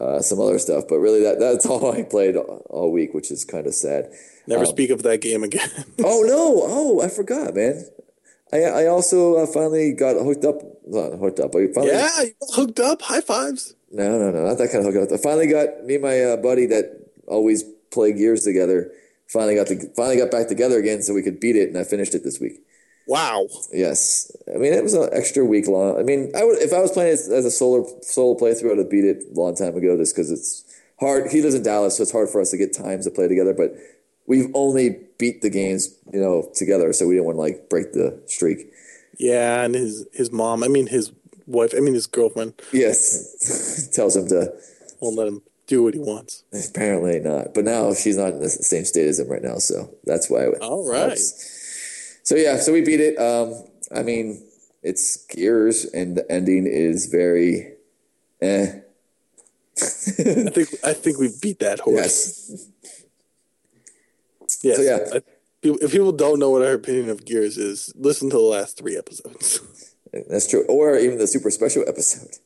uh, 0.00 0.20
some 0.20 0.40
other 0.40 0.58
stuff, 0.58 0.84
but 0.88 0.98
really 0.98 1.22
that 1.22 1.38
that's 1.38 1.66
all 1.70 1.92
I 1.92 2.02
played 2.02 2.36
all, 2.36 2.66
all 2.70 2.92
week, 2.92 3.14
which 3.14 3.30
is 3.30 3.44
kind 3.44 3.66
of 3.66 3.74
sad. 3.74 4.12
Never 4.46 4.64
Um, 4.64 4.70
speak 4.70 4.90
of 4.90 5.02
that 5.04 5.20
game 5.20 5.42
again. 5.44 5.70
Oh 6.04 6.22
no! 6.26 6.62
Oh, 6.66 7.00
I 7.00 7.08
forgot, 7.08 7.54
man. 7.54 7.84
I 8.52 8.64
I 8.64 8.86
also 8.86 9.36
uh, 9.36 9.46
finally 9.46 9.92
got 9.92 10.16
hooked 10.22 10.44
up. 10.44 10.60
Not 10.86 11.18
hooked 11.18 11.40
up. 11.40 11.54
I 11.56 11.66
finally, 11.72 11.92
yeah, 11.92 12.22
you 12.22 12.32
hooked 12.54 12.80
up. 12.80 13.02
High 13.02 13.20
fives. 13.22 13.74
No, 13.90 14.18
no, 14.18 14.30
no, 14.30 14.44
not 14.46 14.58
that 14.58 14.70
kind 14.72 14.84
of 14.86 14.92
hookup. 14.92 15.12
I 15.12 15.22
finally 15.22 15.46
got 15.46 15.84
me 15.84 15.94
and 15.94 16.02
my 16.02 16.20
uh, 16.20 16.36
buddy 16.36 16.66
that 16.66 16.86
always 17.26 17.62
play 17.90 18.12
Gears 18.12 18.42
together. 18.44 18.90
Finally 19.28 19.54
got 19.54 19.66
to 19.68 19.76
finally 19.94 20.16
got 20.16 20.30
back 20.30 20.48
together 20.48 20.78
again, 20.78 21.00
so 21.02 21.14
we 21.14 21.22
could 21.22 21.40
beat 21.40 21.56
it, 21.56 21.68
and 21.68 21.78
I 21.78 21.84
finished 21.84 22.14
it 22.14 22.22
this 22.24 22.38
week. 22.40 22.60
Wow. 23.06 23.46
Yes, 23.72 24.34
I 24.52 24.58
mean 24.58 24.72
it 24.72 24.82
was 24.82 24.94
an 24.94 25.08
extra 25.12 25.44
week 25.44 25.68
long. 25.68 25.98
I 25.98 26.02
mean, 26.02 26.32
I 26.34 26.44
would 26.44 26.58
if 26.58 26.72
I 26.72 26.80
was 26.80 26.90
playing 26.90 27.12
it 27.12 27.20
as 27.30 27.44
a 27.44 27.50
solo 27.50 27.86
solo 28.02 28.38
playthrough, 28.38 28.72
I'd 28.72 28.78
have 28.78 28.90
beat 28.90 29.04
it 29.04 29.24
a 29.30 29.38
long 29.38 29.54
time 29.54 29.76
ago. 29.76 29.96
Just 29.96 30.14
because 30.14 30.30
it's 30.30 30.64
hard. 31.00 31.30
He 31.30 31.42
lives 31.42 31.54
in 31.54 31.62
Dallas, 31.62 31.96
so 31.96 32.02
it's 32.02 32.12
hard 32.12 32.30
for 32.30 32.40
us 32.40 32.50
to 32.52 32.56
get 32.56 32.72
times 32.72 33.04
to 33.04 33.10
play 33.10 33.28
together. 33.28 33.52
But 33.52 33.74
we've 34.26 34.50
only 34.54 35.00
beat 35.18 35.42
the 35.42 35.50
games, 35.50 35.94
you 36.12 36.20
know, 36.20 36.48
together, 36.54 36.92
so 36.92 37.06
we 37.06 37.14
didn't 37.14 37.26
want 37.26 37.36
to 37.36 37.40
like 37.40 37.68
break 37.68 37.92
the 37.92 38.22
streak. 38.26 38.70
Yeah, 39.18 39.62
and 39.62 39.74
his 39.74 40.06
his 40.12 40.32
mom. 40.32 40.64
I 40.64 40.68
mean, 40.68 40.86
his 40.86 41.12
wife. 41.46 41.74
I 41.76 41.80
mean, 41.80 41.94
his 41.94 42.06
girlfriend 42.06 42.54
Yes, 42.72 43.88
tells 43.92 44.16
him 44.16 44.28
to. 44.28 44.54
won't 45.00 45.16
let 45.16 45.28
him 45.28 45.42
do 45.66 45.82
what 45.82 45.94
he 45.94 46.00
wants. 46.00 46.42
Apparently 46.70 47.20
not, 47.20 47.54
but 47.54 47.64
now 47.64 47.92
she's 47.94 48.16
not 48.16 48.32
in 48.32 48.40
the 48.40 48.50
same 48.50 48.84
state 48.84 49.06
as 49.06 49.18
him 49.18 49.28
right 49.28 49.42
now, 49.42 49.58
so 49.58 49.94
that's 50.04 50.30
why. 50.30 50.44
It 50.46 50.60
All 50.60 50.88
right. 50.88 51.18
So 52.24 52.34
yeah, 52.36 52.56
so 52.58 52.72
we 52.72 52.80
beat 52.80 53.00
it. 53.00 53.16
Um, 53.18 53.64
I 53.94 54.02
mean, 54.02 54.42
it's 54.82 55.24
Gears, 55.26 55.84
and 55.84 56.16
the 56.16 56.30
ending 56.32 56.66
is 56.66 57.06
very, 57.06 57.74
eh. 58.40 58.80
I 59.76 60.50
think 60.50 60.68
I 60.84 60.92
think 60.94 61.18
we 61.18 61.30
beat 61.40 61.58
that 61.60 61.80
horse. 61.80 62.50
Yes. 62.50 62.68
Yes. 64.62 64.76
So, 64.76 64.82
yeah. 64.82 64.98
I- 65.18 65.22
if 65.66 65.92
people 65.92 66.12
don't 66.12 66.38
know 66.38 66.50
what 66.50 66.60
our 66.60 66.74
opinion 66.74 67.08
of 67.08 67.24
Gears 67.24 67.56
is, 67.56 67.90
listen 67.96 68.28
to 68.28 68.36
the 68.36 68.42
last 68.42 68.76
three 68.76 68.98
episodes. 68.98 69.60
That's 70.28 70.46
true. 70.46 70.66
Or 70.68 70.98
even 70.98 71.16
the 71.16 71.26
super 71.26 71.50
special 71.50 71.84
episode. 71.88 72.36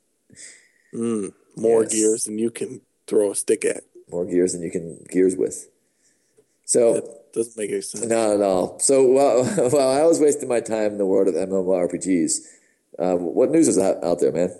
More 0.93 1.83
Yes. 1.83 1.93
Gears 1.93 2.25
than 2.25 2.39
you 2.39 2.53
can 2.53 2.81
throw 3.09 3.33
a 3.33 3.35
stick 3.35 3.65
at. 3.65 3.83
More 4.09 4.25
gears 4.25 4.53
than 4.53 4.63
you 4.63 4.71
can 4.71 5.05
gears 5.11 5.35
with. 5.37 5.69
So 6.69 6.93
That 6.93 7.33
doesn't 7.33 7.57
make 7.57 7.71
any 7.71 7.81
sense. 7.81 8.05
not 8.05 8.31
at 8.31 8.43
all. 8.43 8.79
So 8.79 9.03
while, 9.05 9.43
while 9.71 9.89
I 9.89 10.03
was 10.03 10.21
wasting 10.21 10.51
my 10.51 10.61
time 10.61 10.93
in 10.93 10.99
the 10.99 11.07
world 11.07 11.27
of 11.27 11.35
MMORPGs, 11.35 12.41
uh, 12.99 13.17
what 13.17 13.51
news 13.51 13.69
is 13.69 13.79
out, 13.79 14.05
out 14.05 14.21
there, 14.21 14.33
man? 14.33 14.55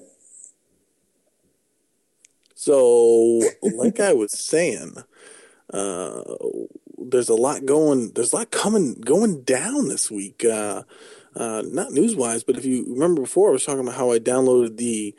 So, 2.55 3.43
like 3.75 4.01
I 4.01 4.15
was 4.15 4.33
saying, 4.33 4.95
uh, 5.71 6.23
there's 6.97 7.29
a 7.29 7.35
lot 7.35 7.67
going. 7.67 8.13
There's 8.15 8.33
a 8.33 8.37
lot 8.37 8.51
coming 8.51 8.95
going 8.95 9.43
down 9.43 9.89
this 9.89 10.11
week. 10.11 10.45
Uh, 10.45 10.85
uh, 11.37 11.63
not 11.67 11.93
news 11.93 12.17
wise, 12.17 12.43
but 12.43 12.57
if 12.57 12.65
you 12.65 12.87
remember 12.89 13.21
before, 13.21 13.51
I 13.51 13.53
was 13.53 13.67
talking 13.67 13.81
about 13.81 13.97
how 13.97 14.13
I 14.13 14.19
downloaded 14.19 14.79
the 14.79 15.15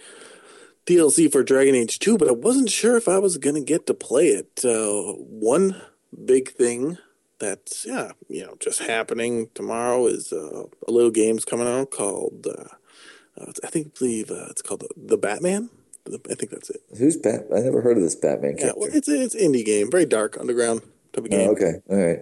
DLC 0.88 1.32
for 1.32 1.44
Dragon 1.44 1.76
Age 1.76 2.00
Two, 2.00 2.18
but 2.18 2.28
I 2.28 2.34
wasn't 2.34 2.72
sure 2.72 2.98
if 2.98 3.08
I 3.08 3.20
was 3.20 3.38
gonna 3.38 3.62
get 3.62 3.86
to 3.88 3.94
play 3.94 4.30
it. 4.30 4.62
Uh, 4.66 5.14
one 5.14 5.80
big 6.26 6.50
thing 6.52 6.98
that's 7.40 7.86
yeah, 7.86 8.12
you 8.28 8.46
know, 8.46 8.56
just 8.60 8.80
happening 8.82 9.50
tomorrow 9.54 10.08
is 10.08 10.34
uh, 10.34 10.64
a 10.88 10.92
little 10.92 11.12
game's 11.12 11.46
coming 11.46 11.68
out 11.68 11.92
called. 11.92 12.48
Uh, 12.48 12.66
uh, 13.40 13.52
I 13.64 13.68
think 13.68 13.98
believe 13.98 14.30
uh, 14.32 14.48
it's 14.50 14.62
called 14.62 14.82
the, 14.82 14.90
the 14.98 15.18
Batman. 15.18 15.70
The- 16.06 16.20
I 16.30 16.36
think 16.36 16.52
that's 16.52 16.70
it. 16.70 16.82
Who's 16.98 17.16
Bat? 17.18 17.46
I 17.56 17.60
never 17.60 17.82
heard 17.82 17.98
of 17.98 18.04
this 18.04 18.16
Batman 18.16 18.56
Yeah, 18.58 18.64
character. 18.64 18.80
well, 18.82 18.90
it's 18.94 19.08
it's 19.08 19.36
indie 19.36 19.66
game, 19.66 19.90
very 19.90 20.06
dark, 20.06 20.38
underground 20.40 20.82
type 21.14 21.26
of 21.26 21.30
game. 21.32 21.50
Oh, 21.50 21.52
okay. 21.54 21.74
All 21.90 21.98
right. 21.98 22.20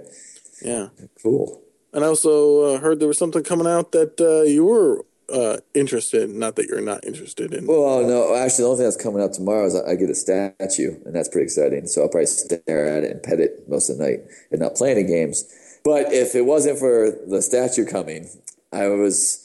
Yeah, 0.61 0.87
Cool. 1.21 1.61
and 1.93 2.03
I 2.03 2.07
also 2.07 2.61
uh, 2.75 2.79
heard 2.79 2.99
there 2.99 3.07
was 3.07 3.17
something 3.19 3.43
coming 3.43 3.67
out 3.67 3.91
that 3.91 4.19
uh, 4.19 4.41
you 4.41 4.65
were 4.65 5.05
uh, 5.31 5.57
interested. 5.73 6.29
Not 6.29 6.55
that 6.55 6.67
you're 6.67 6.81
not 6.81 7.05
interested 7.05 7.53
in. 7.53 7.67
Well, 7.67 8.05
no, 8.07 8.35
actually, 8.35 8.63
the 8.63 8.69
only 8.69 8.77
thing 8.77 8.85
that's 8.85 9.01
coming 9.03 9.21
out 9.21 9.33
tomorrow 9.33 9.65
is 9.65 9.75
I 9.75 9.91
I 9.91 9.95
get 9.95 10.09
a 10.09 10.15
statue, 10.15 10.95
and 11.05 11.15
that's 11.15 11.29
pretty 11.29 11.45
exciting. 11.45 11.87
So 11.87 12.03
I'll 12.03 12.09
probably 12.09 12.27
stare 12.27 12.85
at 12.85 13.03
it 13.03 13.11
and 13.11 13.23
pet 13.23 13.39
it 13.39 13.67
most 13.67 13.89
of 13.89 13.97
the 13.97 14.03
night 14.05 14.19
and 14.51 14.61
not 14.61 14.75
play 14.75 14.91
any 14.91 15.03
games. 15.03 15.43
But 15.83 16.11
if 16.11 16.35
it 16.35 16.45
wasn't 16.45 16.79
for 16.79 17.11
the 17.27 17.41
statue 17.41 17.85
coming, 17.85 18.29
I 18.71 18.87
was 18.87 19.43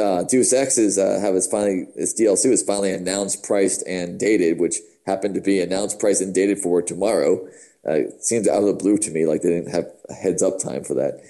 uh, 0.00 0.24
Deus 0.24 0.52
Ex 0.52 0.78
uh, 0.78 1.18
have 1.20 1.34
its 1.34 1.46
finally 1.46 1.86
its 1.94 2.18
DLC 2.18 2.50
was 2.50 2.62
finally 2.62 2.92
announced, 2.92 3.44
priced, 3.44 3.86
and 3.86 4.18
dated, 4.18 4.58
which 4.58 4.76
happened 5.06 5.34
to 5.34 5.40
be 5.40 5.60
announced, 5.60 5.98
priced, 5.98 6.22
and 6.22 6.34
dated 6.34 6.58
for 6.58 6.82
tomorrow. 6.82 7.46
Uh, 7.86 7.94
it 7.94 8.24
seems 8.24 8.46
out 8.46 8.60
of 8.60 8.66
the 8.66 8.72
blue 8.74 8.96
to 8.96 9.10
me, 9.10 9.26
like 9.26 9.42
they 9.42 9.50
didn't 9.50 9.72
have 9.72 9.86
a 10.08 10.14
heads 10.14 10.42
up 10.42 10.58
time 10.58 10.84
for 10.84 10.94
that. 10.94 11.20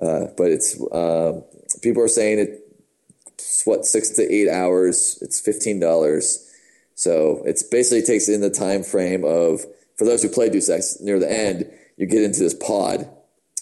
Uh, 0.00 0.32
but 0.36 0.50
it's 0.50 0.80
um 0.92 1.42
people 1.82 2.02
are 2.02 2.08
saying 2.08 2.38
it 2.38 2.67
it's 3.58 3.66
what 3.66 3.84
six 3.84 4.10
to 4.10 4.22
eight 4.22 4.48
hours. 4.48 5.18
It's 5.20 5.40
fifteen 5.40 5.80
dollars. 5.80 6.48
So 6.94 7.42
it's 7.44 7.64
basically 7.64 8.02
takes 8.02 8.28
in 8.28 8.40
the 8.40 8.50
time 8.50 8.84
frame 8.84 9.24
of 9.24 9.62
for 9.96 10.04
those 10.04 10.22
who 10.22 10.28
play 10.28 10.48
Deus 10.48 10.68
Ex 10.70 11.00
near 11.00 11.18
the 11.18 11.28
end, 11.28 11.68
you 11.96 12.06
get 12.06 12.22
into 12.22 12.38
this 12.38 12.54
pod, 12.54 13.10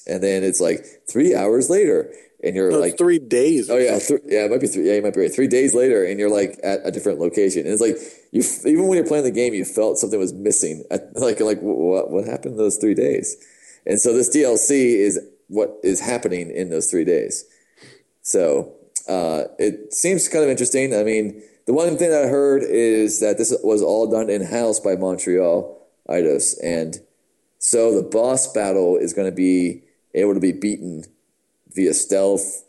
and 0.07 0.23
then 0.23 0.45
it's 0.45 0.61
like 0.61 0.85
three 1.11 1.35
hours 1.35 1.71
later, 1.71 2.12
and 2.45 2.55
you're 2.55 2.73
No, 2.73 2.79
like 2.79 2.93
it's 2.93 2.99
three 3.00 3.19
days. 3.19 3.71
Oh 3.71 3.79
yeah, 3.79 3.99
th- 3.99 4.21
yeah, 4.26 4.45
it 4.45 4.50
might 4.50 4.61
be 4.61 4.67
three. 4.67 4.87
Yeah, 4.87 4.97
you 4.97 5.03
might 5.03 5.15
be 5.15 5.21
right. 5.21 5.35
Three 5.35 5.49
days 5.49 5.73
later, 5.73 6.05
and 6.05 6.21
you're 6.21 6.29
like 6.29 6.61
at 6.62 6.81
a 6.85 6.91
different 6.91 7.19
location, 7.19 7.62
and 7.62 7.71
it's 7.71 7.81
like 7.81 7.97
you 8.33 8.43
f- 8.43 8.67
even 8.67 8.88
when 8.88 8.99
you're 8.99 9.07
playing 9.07 9.25
the 9.25 9.31
game, 9.31 9.55
you 9.55 9.65
felt 9.65 9.97
something 9.97 10.19
was 10.19 10.35
missing. 10.35 10.85
At, 10.91 11.17
like 11.17 11.41
like 11.41 11.61
what 11.62 12.11
what 12.11 12.26
happened 12.26 12.59
those 12.59 12.76
three 12.76 12.95
days? 12.95 13.35
And 13.87 13.99
so 13.99 14.12
this 14.12 14.29
DLC 14.29 14.97
is 14.97 15.19
what 15.49 15.79
is 15.83 16.00
happening 16.00 16.50
in 16.50 16.69
those 16.69 16.91
three 16.91 17.07
days. 17.07 17.47
So 18.21 18.75
uh, 19.09 19.45
it 19.59 19.93
seems 19.93 20.29
kind 20.29 20.45
of 20.45 20.51
interesting. 20.51 20.95
I 20.95 21.03
mean, 21.03 21.43
the 21.67 21.73
one 21.73 21.97
thing 21.97 22.11
that 22.11 22.25
I 22.25 22.29
heard 22.29 22.63
is 22.63 23.21
that 23.21 23.39
this 23.39 23.57
was 23.63 23.83
all 23.83 24.11
done 24.11 24.31
in 24.31 24.45
house 24.45 24.81
by 24.81 24.97
Montreal 24.97 25.79
Eidos, 26.09 26.57
and 26.63 27.01
so 27.59 27.95
the 27.95 28.09
boss 28.09 28.53
battle 28.53 28.97
is 28.97 29.13
going 29.13 29.29
to 29.29 29.35
be 29.35 29.83
able 30.15 30.35
to 30.35 30.41
be 30.41 30.53
beaten 30.53 31.05
via 31.73 31.93
stealth 31.93 32.65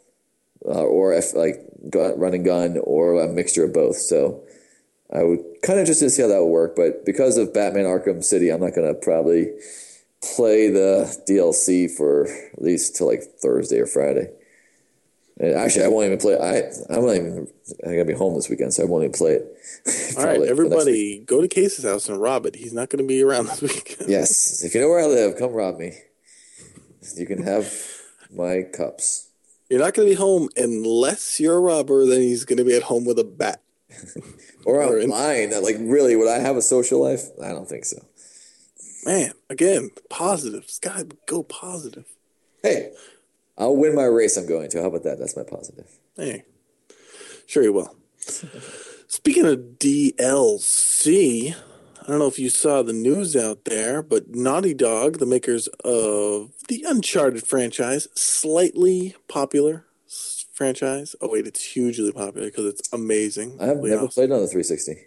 uh, 0.66 0.84
or 0.84 1.14
if 1.14 1.34
like 1.34 1.56
gun, 1.90 2.20
run 2.20 2.34
and 2.34 2.46
gun 2.46 2.78
or 2.84 3.22
a 3.22 3.28
mixture 3.28 3.66
of 3.66 3.74
both. 3.74 3.98
So 3.98 4.44
I 5.14 5.24
would 5.24 5.40
kind 5.64 5.80
of 5.80 5.84
interested 5.84 6.06
to 6.06 6.10
see 6.10 6.22
how 6.22 6.28
that 6.28 6.42
would 6.42 6.52
work. 6.52 6.76
But 6.76 7.06
because 7.06 7.38
of 7.38 7.54
Batman 7.54 7.86
Arkham 7.86 8.24
City, 8.24 8.50
I'm 8.50 8.60
not 8.60 8.76
going 8.76 8.88
to 8.88 9.00
probably 9.00 9.52
play 10.36 10.70
the 10.70 11.06
DLC 11.28 11.90
for 11.90 12.28
at 12.28 12.62
least 12.62 12.96
till 12.96 13.08
like 13.08 13.22
Thursday 13.22 13.80
or 13.80 13.86
Friday. 13.86 14.30
And 15.40 15.54
actually, 15.56 15.86
I 15.86 15.88
won't 15.90 16.06
even 16.08 16.18
play. 16.18 16.36
I 16.38 16.64
I'm 16.94 17.06
not 17.06 17.16
even. 17.16 17.48
I 17.86 17.92
gotta 17.92 18.06
be 18.06 18.14
home 18.14 18.34
this 18.36 18.50
weekend, 18.50 18.74
so 18.74 18.84
I 18.84 18.86
won't 18.88 19.04
even 19.04 19.14
play 19.14 19.34
it. 19.34 19.44
All 20.18 20.26
right, 20.26 20.38
Probably 20.38 20.40
for 20.40 20.40
next 20.40 20.40
week. 20.40 20.50
everybody, 20.50 21.20
go 21.20 21.42
to 21.42 21.48
Case's 21.48 21.86
house 21.86 22.10
and 22.10 22.20
rob 22.20 22.46
it. 22.48 22.56
He's 22.56 22.74
not 22.74 22.90
going 22.90 23.04
to 23.04 23.08
be 23.08 23.22
around 23.22 23.46
this 23.50 23.62
week. 23.62 23.98
Yes, 24.08 24.64
if 24.64 24.74
you 24.74 24.82
know 24.82 24.90
where 24.90 25.00
I 25.04 25.06
live, 25.08 25.38
come 25.38 25.52
rob 25.54 25.78
me. 25.78 25.94
You 27.16 27.26
can 27.28 27.44
have 27.44 27.72
my 28.34 28.64
cups. 28.64 29.30
You're 29.70 29.80
not 29.80 29.94
going 29.94 30.08
to 30.08 30.12
be 30.14 30.18
home 30.18 30.50
unless 30.58 31.40
you're 31.40 31.58
a 31.58 31.60
robber. 31.60 32.06
Then 32.06 32.22
he's 32.22 32.44
going 32.46 32.58
to 32.58 32.64
be 32.66 32.76
at 32.76 32.84
home 32.84 33.06
with 33.06 33.20
a 33.20 33.24
bat. 33.24 33.62
Or 34.66 34.98
in- 34.98 35.10
Like, 35.10 35.78
really, 35.80 36.18
would 36.18 36.28
I 36.28 36.40
have 36.40 36.58
a 36.58 36.62
social 36.62 37.02
life? 37.02 37.22
I 37.42 37.50
don't 37.50 37.70
think 37.70 37.86
so. 37.86 38.06
Man, 39.06 39.32
again, 39.50 39.92
positive. 40.10 40.64
It's 40.64 40.80
got 40.80 40.98
to 41.10 41.18
go 41.26 41.42
positive. 41.44 42.04
Hey, 42.62 42.92
I'll 43.58 43.76
win 43.76 43.96
my 43.96 44.04
race 44.06 44.38
I'm 44.38 44.48
going 44.48 44.70
to. 44.72 44.82
How 44.82 44.88
about 44.88 45.04
that? 45.04 45.18
That's 45.20 45.36
my 45.36 45.44
positive. 45.44 45.88
Hey, 46.16 46.44
sure 47.46 47.64
you 47.64 47.74
will. 47.74 47.96
Speaking 49.08 49.46
of 49.46 49.60
DLC, 49.80 51.56
I 52.02 52.08
don't 52.08 52.20
know 52.20 52.28
if 52.28 52.40
you 52.40 52.50
saw 52.50 52.82
the 52.84 52.94
news 52.94 53.36
out 53.36 53.66
there, 53.66 54.02
but 54.04 54.36
Naughty 54.36 54.74
Dog, 54.74 55.20
the 55.20 55.26
makers 55.26 55.68
of 55.84 56.52
the 56.68 56.84
Uncharted 56.88 57.44
franchise, 57.48 58.08
slightly 58.16 59.16
popular 59.28 59.86
franchise. 60.52 61.16
Oh 61.22 61.30
wait, 61.32 61.48
it's 61.48 61.64
hugely 61.74 62.12
popular 62.12 62.48
because 62.48 62.66
it's 62.66 62.92
amazing. 62.94 63.58
I 63.60 63.66
have 63.68 63.78
never 63.78 64.08
played 64.08 64.32
on 64.32 64.42
the 64.42 64.48
360. 64.48 64.98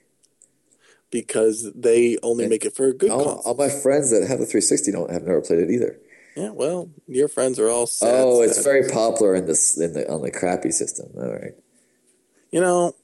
because 1.11 1.73
they 1.75 2.17
only 2.23 2.49
make 2.49 2.65
it 2.65 2.75
for 2.75 2.87
a 2.87 2.95
good 2.95 3.11
All, 3.11 3.43
all 3.45 3.55
my 3.55 3.69
friends 3.69 4.11
that 4.11 4.21
have 4.29 4.39
the 4.39 4.47
360 4.47 4.93
don't 4.93 5.11
have 5.11 5.23
never 5.25 5.41
played 5.41 5.61
it 5.61 5.71
either. 5.71 5.99
Yeah, 6.37 6.51
well, 6.51 6.91
your 7.07 7.29
friends 7.29 7.59
are 7.59 7.69
all 7.69 7.87
sad. 7.87 8.23
oh, 8.25 8.43
it's 8.43 8.57
sad. 8.57 8.65
very 8.65 8.89
popular 8.89 9.35
in 9.35 9.47
this 9.47 9.79
in 9.79 9.93
the 9.95 10.11
on 10.11 10.23
the 10.23 10.31
crappy 10.31 10.71
system. 10.71 11.09
All 11.17 11.33
right, 11.33 11.55
You 12.53 12.61
know, 12.61 12.95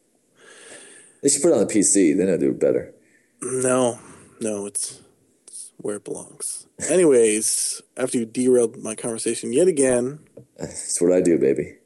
they 1.23 1.29
should 1.29 1.43
put 1.43 1.51
it 1.51 1.55
on 1.59 1.67
the 1.67 1.73
PC. 1.73 2.17
Then 2.17 2.29
it'll 2.29 2.39
do 2.39 2.53
better. 2.53 2.95
no, 3.43 3.99
no, 4.41 4.67
it's, 4.67 5.01
it's 5.47 5.73
where 5.79 5.97
it 5.97 6.05
belongs. 6.05 6.67
Anyways, 6.91 7.83
after 7.97 8.19
you 8.19 8.27
derailed 8.27 8.77
my 8.79 8.95
conversation 8.95 9.53
yet 9.53 9.67
again, 9.69 10.21
That's 10.59 11.01
what 11.01 11.13
I 11.13 11.21
do, 11.21 11.39
baby. 11.39 11.77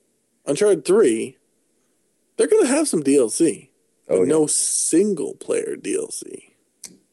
Uncharted 0.46 0.84
3, 0.84 1.36
they're 2.36 2.48
going 2.48 2.62
to 2.64 2.68
have 2.72 2.88
some 2.88 3.02
DLC, 3.02 3.68
Oh, 4.08 4.22
yeah. 4.22 4.28
no 4.28 4.46
single 4.46 5.34
player 5.34 5.76
DLC. 5.76 6.50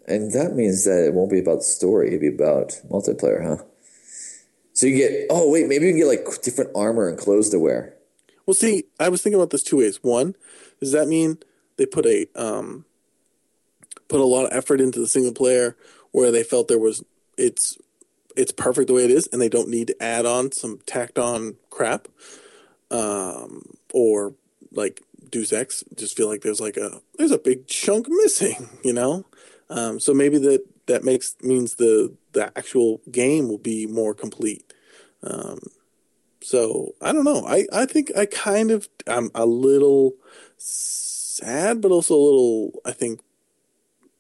And 0.08 0.32
that 0.34 0.56
means 0.56 0.86
that 0.86 1.06
it 1.06 1.14
won't 1.14 1.30
be 1.32 1.40
about 1.40 1.58
the 1.58 1.64
story. 1.64 2.08
It'll 2.08 2.20
be 2.22 2.28
about 2.30 2.80
multiplayer, 2.90 3.44
huh? 3.46 3.64
So 4.78 4.86
you 4.86 4.96
get. 4.96 5.26
Oh 5.32 5.50
wait, 5.50 5.68
maybe 5.68 5.88
you 5.88 5.92
can 5.94 6.02
get 6.02 6.06
like 6.06 6.42
different 6.44 6.70
armor 6.76 7.10
and 7.10 7.18
clothes 7.18 7.50
to 7.50 7.58
wear. 7.58 7.96
Well, 8.46 8.54
see, 8.54 8.84
I 9.00 9.10
was 9.10 9.24
thinking 9.24 9.40
about 9.40 9.50
this 9.50 9.64
two 9.64 9.78
ways. 9.78 10.04
One, 10.04 10.36
does 10.80 10.92
that 10.92 11.08
mean 11.08 11.40
they 11.78 11.88
put 11.88 12.06
a 12.06 12.28
um, 12.36 12.86
put 14.08 14.20
a 14.20 14.24
lot 14.24 14.46
of 14.46 14.56
effort 14.56 14.80
into 14.80 15.00
the 15.00 15.08
single 15.08 15.34
player 15.34 15.76
where 16.12 16.32
they 16.32 16.44
felt 16.44 16.68
there 16.68 16.78
was 16.78 17.04
it's 17.40 17.76
it's 18.36 18.52
perfect 18.52 18.88
the 18.88 18.94
way 18.94 19.04
it 19.04 19.10
is, 19.10 19.28
and 19.34 19.42
they 19.42 19.50
don't 19.50 19.68
need 19.68 19.88
to 19.88 20.04
add 20.04 20.28
on 20.28 20.52
some 20.52 20.80
tacked 20.86 21.18
on 21.18 21.56
crap, 21.72 22.08
um, 22.92 23.64
or 23.96 24.36
like 24.72 25.02
Deus 25.32 25.52
Ex, 25.52 25.84
just 25.96 26.16
feel 26.16 26.28
like 26.28 26.42
there's 26.44 26.62
like 26.62 26.78
a 26.78 27.02
there's 27.18 27.32
a 27.32 27.40
big 27.40 27.66
chunk 27.66 28.06
missing, 28.10 28.70
you 28.84 28.94
know. 28.94 29.26
Um, 29.72 30.00
so 30.00 30.14
maybe 30.14 30.38
that 30.38 30.64
that 30.88 31.04
makes 31.04 31.36
means 31.42 31.76
the 31.76 32.14
the 32.34 32.52
actual 32.58 33.02
game 33.12 33.48
will 33.48 33.58
be 33.58 33.86
more 33.86 34.14
complete. 34.14 34.74
Um, 35.24 35.60
so 36.42 36.96
I 37.02 37.12
don't 37.12 37.24
know. 37.24 37.46
I, 37.46 37.66
I 37.72 37.86
think 37.86 38.12
I 38.18 38.26
kind 38.26 38.72
of 38.72 38.90
I'm 39.06 39.30
a 39.36 39.46
little 39.46 40.14
sad, 40.58 41.82
but 41.82 41.92
also 41.92 42.16
a 42.16 42.28
little 42.28 42.82
I 42.86 42.92
think 42.92 43.22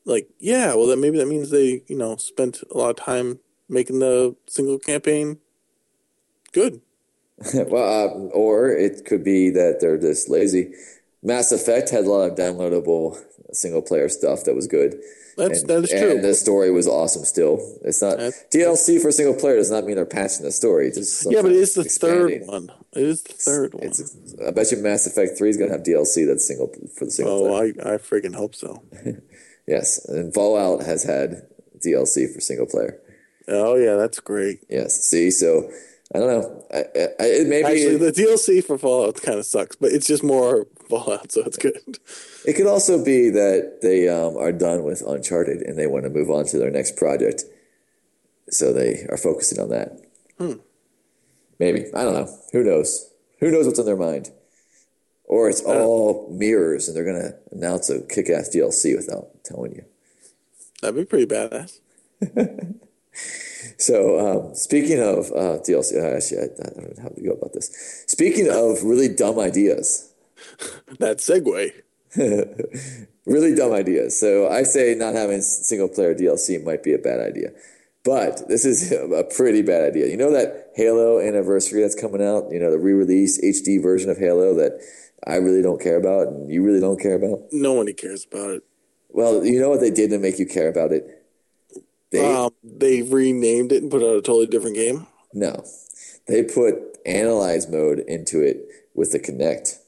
like 0.06 0.30
yeah. 0.40 0.76
Well, 0.76 0.88
that 0.88 0.98
maybe 0.98 1.18
that 1.18 1.28
means 1.28 1.50
they 1.50 1.84
you 1.88 1.98
know 1.98 2.16
spent 2.18 2.64
a 2.72 2.78
lot 2.78 2.90
of 2.90 2.96
time 2.98 3.40
making 3.70 4.00
the 4.00 4.36
single 4.48 4.80
campaign 4.80 5.40
good. 6.52 6.82
well, 7.54 8.08
uh, 8.08 8.14
or 8.30 8.70
it 8.70 9.06
could 9.06 9.24
be 9.24 9.50
that 9.52 9.80
they're 9.80 9.98
just 9.98 10.30
lazy. 10.30 10.74
Mass 11.22 11.52
Effect 11.52 11.90
had 11.90 12.06
a 12.06 12.10
lot 12.10 12.30
of 12.30 12.38
downloadable 12.38 13.18
single 13.52 13.82
player 13.82 14.10
stuff 14.10 14.44
that 14.44 14.56
was 14.56 14.68
good. 14.68 15.00
That's 15.38 15.62
and, 15.62 15.70
that 15.70 15.84
is 15.84 15.90
true. 15.92 16.12
And 16.12 16.24
the 16.24 16.34
story 16.34 16.72
was 16.72 16.88
awesome. 16.88 17.24
Still, 17.24 17.60
it's 17.86 18.02
not 18.02 18.18
That's- 18.18 18.46
DLC 18.52 19.00
for 19.02 19.12
single 19.12 19.36
player 19.36 19.56
does 19.56 19.72
not 19.72 19.86
mean 19.86 19.96
they're 19.96 20.06
patching 20.06 20.44
the 20.44 20.52
story. 20.52 20.88
It's 20.88 20.98
just 20.98 21.32
yeah, 21.32 21.42
but 21.42 21.52
it 21.52 21.58
is 21.58 21.76
the 21.76 21.82
expanding. 21.82 22.40
third 22.42 22.48
one. 22.48 22.70
It 22.94 23.04
is 23.04 23.22
the 23.24 23.34
third 23.34 23.74
one. 23.76 23.84
It's, 23.84 24.36
I 24.46 24.52
bet 24.52 24.72
you 24.72 24.78
Mass 24.78 25.06
Effect 25.08 25.38
Three 25.38 25.50
is 25.50 25.58
gonna 25.58 25.72
have 25.72 25.84
DLC 25.84 26.26
that's 26.28 26.46
single 26.48 26.68
for 26.98 27.06
the 27.06 27.12
single 27.12 27.46
Oh, 27.46 27.48
player. 27.50 27.74
I 27.86 27.94
I 27.94 27.98
freaking 27.98 28.36
hope 28.36 28.56
so. 28.56 28.82
Yes, 29.68 30.06
and 30.08 30.34
Fallout 30.34 30.84
has 30.86 31.04
had 31.04 31.46
DLC 31.86 32.34
for 32.34 32.40
single 32.40 32.66
player. 32.68 33.00
Oh 33.50 33.76
yeah, 33.76 33.96
that's 33.96 34.20
great. 34.22 34.60
Yes. 34.70 34.94
See, 35.04 35.30
so 35.30 35.70
I 36.16 36.20
don't 36.20 36.28
know. 36.30 36.66
I, 36.74 36.78
I, 36.78 37.26
it 37.26 37.48
maybe 37.48 37.66
Actually, 37.66 37.98
the 37.98 38.14
DLC 38.14 38.64
for 38.64 38.78
Fallout 38.78 39.22
kind 39.22 39.38
of 39.38 39.46
sucks, 39.46 39.76
but 39.76 39.92
it's 39.92 40.08
just 40.08 40.24
more 40.24 40.68
Fallout, 40.90 41.32
so 41.32 41.44
it's 41.44 41.58
good. 41.58 42.00
It 42.46 42.54
could 42.54 42.68
also 42.68 43.04
be 43.04 43.30
that 43.30 43.80
they 43.82 44.08
um, 44.08 44.38
are 44.38 44.52
done 44.52 44.84
with 44.84 45.02
Uncharted 45.02 45.62
and 45.62 45.78
they 45.78 45.88
want 45.88 46.04
to 46.04 46.10
move 46.10 46.30
on 46.30 46.46
to 46.46 46.58
their 46.58 46.72
next 46.72 46.96
project, 46.96 47.44
so 48.50 48.74
they 48.74 49.06
are 49.10 49.18
focusing 49.18 49.60
on 49.60 49.70
that. 49.70 50.00
Hmm. 50.38 50.54
Maybe 51.60 51.86
I 51.94 52.04
don't 52.04 52.14
know. 52.14 52.38
Who 52.52 52.64
knows? 52.64 53.12
Who 53.40 53.52
knows 53.52 53.66
what's 53.66 53.80
in 53.80 53.86
their 53.86 53.96
mind? 53.96 54.32
Or 55.26 55.50
it's 55.50 55.62
all 55.62 56.30
mirrors, 56.32 56.88
and 56.88 56.96
they're 56.96 57.04
gonna 57.04 57.34
announce 57.52 57.90
a 57.90 58.02
kick-ass 58.02 58.56
DLC 58.56 58.96
without 58.96 59.44
telling 59.44 59.74
you. 59.74 59.84
That'd 60.82 60.96
be 60.96 61.06
pretty 61.06 61.26
badass. 61.26 61.80
So 63.78 64.20
um, 64.20 64.56
speaking 64.56 65.00
of 65.00 65.32
uh, 65.32 65.62
DLC, 65.62 66.02
uh, 66.02 66.18
actually, 66.18 66.40
I, 66.40 66.44
I 66.44 66.82
don't 66.82 66.98
know 66.98 67.04
how 67.04 67.10
to 67.10 67.22
go 67.22 67.32
about 67.32 67.54
this. 67.54 68.04
Speaking 68.08 68.50
of 68.50 68.84
really 68.84 69.08
dumb 69.08 69.40
ideas, 69.40 70.14
That 71.00 71.18
segue. 71.18 71.72
really 73.26 73.56
dumb 73.56 73.74
idea. 73.74 74.10
So 74.10 74.48
I 74.48 74.64
say 74.64 74.96
not 74.96 75.14
having 75.14 75.42
single 75.42 75.88
player 75.90 76.16
DLC 76.16 76.64
might 76.64 76.84
be 76.84 76.94
a 76.94 76.98
bad 76.98 77.20
idea. 77.20 77.50
But 78.04 78.48
this 78.48 78.66
is 78.66 78.92
a 79.14 79.24
pretty 79.36 79.62
bad 79.62 79.84
idea. 79.84 80.08
You 80.08 80.18
know 80.18 80.32
that 80.32 80.72
Halo 80.76 81.20
anniversary 81.20 81.82
that's 81.82 82.00
coming 82.00 82.24
out? 82.24 82.52
You 82.52 82.60
know, 82.60 82.72
the 82.72 82.80
re 82.80 82.94
release 82.94 83.40
HD 83.44 83.82
version 83.82 84.10
of 84.10 84.18
Halo 84.18 84.54
that 84.56 84.82
I 85.26 85.36
really 85.36 85.62
don't 85.62 85.82
care 85.82 85.98
about 85.98 86.28
and 86.28 86.50
you 86.52 86.64
really 86.64 86.80
don't 86.80 87.00
care 87.00 87.16
about? 87.16 87.40
Nobody 87.52 87.94
cares 87.94 88.26
about 88.32 88.52
it. 88.52 88.64
Well, 89.10 89.44
you 89.46 89.60
know 89.60 89.70
what 89.70 89.82
they 89.82 89.92
did 89.92 90.10
to 90.12 90.20
make 90.20 90.40
you 90.40 90.46
care 90.46 90.70
about 90.70 90.92
it? 90.92 91.26
They, 92.12 92.24
Um, 92.24 92.52
they 92.64 93.02
renamed 93.02 93.72
it 93.72 93.82
and 93.82 93.92
put 93.92 94.02
out 94.04 94.16
a 94.18 94.22
totally 94.22 94.48
different 94.48 94.76
game. 94.78 95.08
no, 95.34 95.66
they 96.28 96.44
put 96.44 96.76
analyze 97.06 97.68
mode 97.70 98.00
into 98.00 98.42
it 98.42 98.68
with 98.94 99.12
the 99.12 99.20
Kinect, 99.20 99.80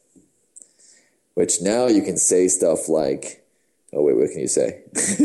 which 1.40 1.62
now 1.62 1.88
you 1.88 2.02
can 2.02 2.18
say 2.18 2.50
stuff 2.50 2.90
like, 2.90 3.46
oh, 3.94 4.04
wait, 4.04 4.18
what 4.18 4.30
can 4.30 4.42
you 4.42 4.48
say? 4.50 4.82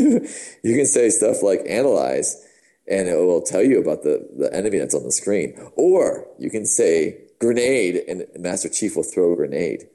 you 0.63 0.75
can 0.77 0.85
say 0.85 1.09
stuff 1.09 1.43
like 1.43 1.59
analyze 1.67 2.41
and 2.87 3.09
it 3.09 3.17
will 3.17 3.41
tell 3.41 3.61
you 3.61 3.81
about 3.81 4.03
the, 4.03 4.25
the 4.37 4.49
enemy 4.55 4.77
that's 4.77 4.95
on 4.95 5.03
the 5.03 5.11
screen. 5.11 5.59
Or 5.75 6.25
you 6.39 6.49
can 6.49 6.65
say 6.65 7.17
grenade 7.39 8.01
and 8.07 8.25
Master 8.39 8.69
Chief 8.69 8.95
will 8.95 9.03
throw 9.03 9.33
a 9.33 9.35
grenade. 9.35 9.89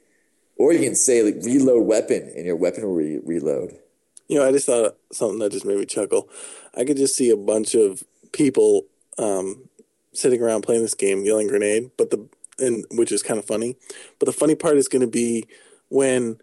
Or 0.57 0.71
you 0.71 0.81
can 0.81 0.93
say 0.93 1.23
like 1.23 1.43
reload 1.43 1.87
weapon 1.87 2.31
and 2.35 2.45
your 2.45 2.55
weapon 2.55 2.83
will 2.83 2.93
re- 2.93 3.21
reload. 3.25 3.79
You 4.27 4.37
know, 4.37 4.47
I 4.47 4.51
just 4.51 4.67
thought 4.67 4.97
something 5.11 5.39
that 5.39 5.51
just 5.51 5.65
made 5.65 5.79
me 5.79 5.87
chuckle. 5.87 6.29
I 6.77 6.85
could 6.85 6.97
just 6.97 7.15
see 7.15 7.31
a 7.31 7.35
bunch 7.35 7.73
of 7.73 8.03
people 8.31 8.85
um, 9.17 9.69
sitting 10.13 10.39
around 10.39 10.61
playing 10.61 10.83
this 10.83 10.93
game, 10.93 11.25
yelling 11.25 11.47
grenade, 11.47 11.89
but 11.97 12.11
the 12.11 12.29
and 12.59 12.85
which 12.91 13.11
is 13.11 13.23
kind 13.23 13.39
of 13.39 13.45
funny. 13.45 13.75
But 14.19 14.27
the 14.27 14.33
funny 14.33 14.53
part 14.53 14.77
is 14.77 14.87
going 14.87 15.01
to 15.01 15.07
be 15.07 15.47
when 15.91 16.39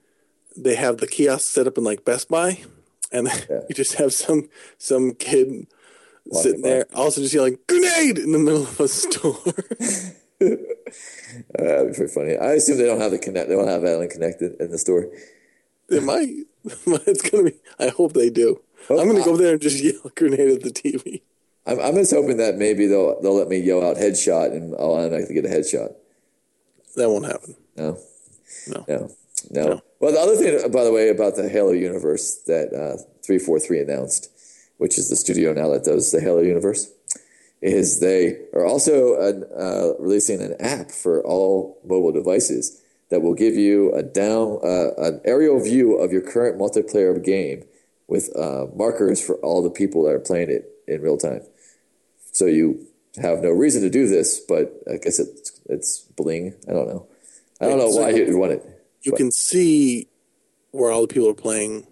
they 0.56 0.74
have 0.76 0.98
the 0.98 1.06
kiosk 1.06 1.52
set 1.52 1.66
up 1.66 1.78
in 1.78 1.84
like 1.84 2.04
Best 2.04 2.28
Buy, 2.28 2.62
and 3.10 3.26
Yeah. 3.50 3.60
you 3.68 3.74
just 3.74 3.94
have 3.94 4.12
some 4.12 4.48
some 4.76 5.14
kid 5.14 5.66
sitting 6.32 6.62
there, 6.62 6.84
also 6.94 7.20
just 7.22 7.32
yelling 7.34 7.58
"grenade" 7.66 8.18
in 8.18 8.32
the 8.32 8.38
middle 8.38 8.62
of 8.62 8.78
a 8.80 8.88
store. 8.88 9.38
Uh, 10.40 10.54
that'd 11.62 11.88
be 11.92 11.96
pretty 11.96 12.12
funny. 12.12 12.36
I 12.36 12.52
assume 12.54 12.78
they 12.78 12.86
don't 12.86 13.00
have 13.00 13.10
the 13.10 13.18
Kinect. 13.18 13.48
They 13.48 13.54
don't 13.56 13.68
have 13.68 13.84
Alan 13.84 14.08
connected 14.08 14.54
in 14.60 14.70
the 14.70 14.78
store. 14.78 15.08
it 15.90 16.02
might. 16.02 16.28
It's 16.86 17.28
gonna 17.28 17.44
be. 17.50 17.56
I 17.78 17.88
hope 17.88 18.12
they 18.14 18.30
do. 18.30 18.60
Oh, 18.88 18.98
I'm 19.00 19.08
gonna 19.08 19.20
I- 19.20 19.24
go 19.24 19.36
there 19.36 19.52
and 19.52 19.60
just 19.60 19.82
yell 19.82 20.10
"grenade" 20.14 20.48
at 20.50 20.62
the 20.62 20.70
TV. 20.70 21.22
I'm, 21.66 21.78
I'm 21.80 21.94
just 21.96 22.12
hoping 22.14 22.36
that 22.38 22.56
maybe 22.56 22.86
they'll 22.86 23.20
they'll 23.20 23.34
let 23.36 23.48
me 23.48 23.58
yell 23.58 23.84
out 23.84 23.96
headshot 23.96 24.52
and 24.52 24.74
I'll 24.76 24.94
automatically 24.94 25.34
get 25.34 25.44
a 25.44 25.48
headshot. 25.48 25.94
That 26.96 27.10
won't 27.10 27.26
happen. 27.26 27.54
No, 27.76 27.98
No. 28.68 28.84
no, 28.88 29.10
no. 29.50 29.62
No. 29.64 29.82
Well, 30.00 30.12
the 30.12 30.20
other 30.20 30.36
thing, 30.36 30.70
by 30.70 30.84
the 30.84 30.92
way, 30.92 31.08
about 31.08 31.36
the 31.36 31.48
Halo 31.48 31.72
universe 31.72 32.42
that 32.46 32.72
uh, 32.72 33.02
three 33.24 33.38
four 33.38 33.58
three 33.58 33.80
announced, 33.80 34.30
which 34.78 34.98
is 34.98 35.08
the 35.08 35.16
studio 35.16 35.52
now 35.52 35.68
that 35.70 35.84
does 35.84 36.12
the 36.12 36.20
Halo 36.20 36.40
universe, 36.40 36.90
is 37.60 38.00
they 38.00 38.38
are 38.54 38.64
also 38.64 39.14
uh, 39.14 39.94
releasing 40.00 40.40
an 40.40 40.54
app 40.60 40.90
for 40.90 41.24
all 41.24 41.80
mobile 41.84 42.12
devices 42.12 42.82
that 43.10 43.22
will 43.22 43.34
give 43.34 43.54
you 43.54 43.92
a 43.94 44.02
down 44.02 44.60
uh, 44.62 44.90
an 44.98 45.20
aerial 45.24 45.60
view 45.60 45.96
of 45.96 46.12
your 46.12 46.20
current 46.20 46.58
multiplayer 46.58 47.22
game 47.22 47.64
with 48.06 48.30
uh, 48.36 48.66
markers 48.74 49.24
for 49.24 49.36
all 49.36 49.62
the 49.62 49.70
people 49.70 50.04
that 50.04 50.14
are 50.14 50.20
playing 50.20 50.50
it 50.50 50.70
in 50.86 51.02
real 51.02 51.18
time. 51.18 51.42
So 52.32 52.46
you 52.46 52.86
have 53.20 53.40
no 53.40 53.50
reason 53.50 53.82
to 53.82 53.90
do 53.90 54.08
this, 54.08 54.40
but 54.40 54.72
I 54.90 54.96
guess 54.96 55.18
it's 55.18 55.60
it's 55.68 56.00
bling. 56.16 56.54
I 56.68 56.72
don't 56.72 56.88
know. 56.88 57.06
I 57.60 57.66
don't 57.66 57.78
know 57.78 57.88
why 57.88 58.10
you'd 58.10 58.34
want 58.36 58.52
it. 58.52 58.77
You 59.08 59.16
can 59.16 59.30
see 59.30 60.08
where 60.70 60.90
all 60.90 61.02
the 61.02 61.08
people 61.08 61.28
are 61.28 61.34
playing. 61.34 61.86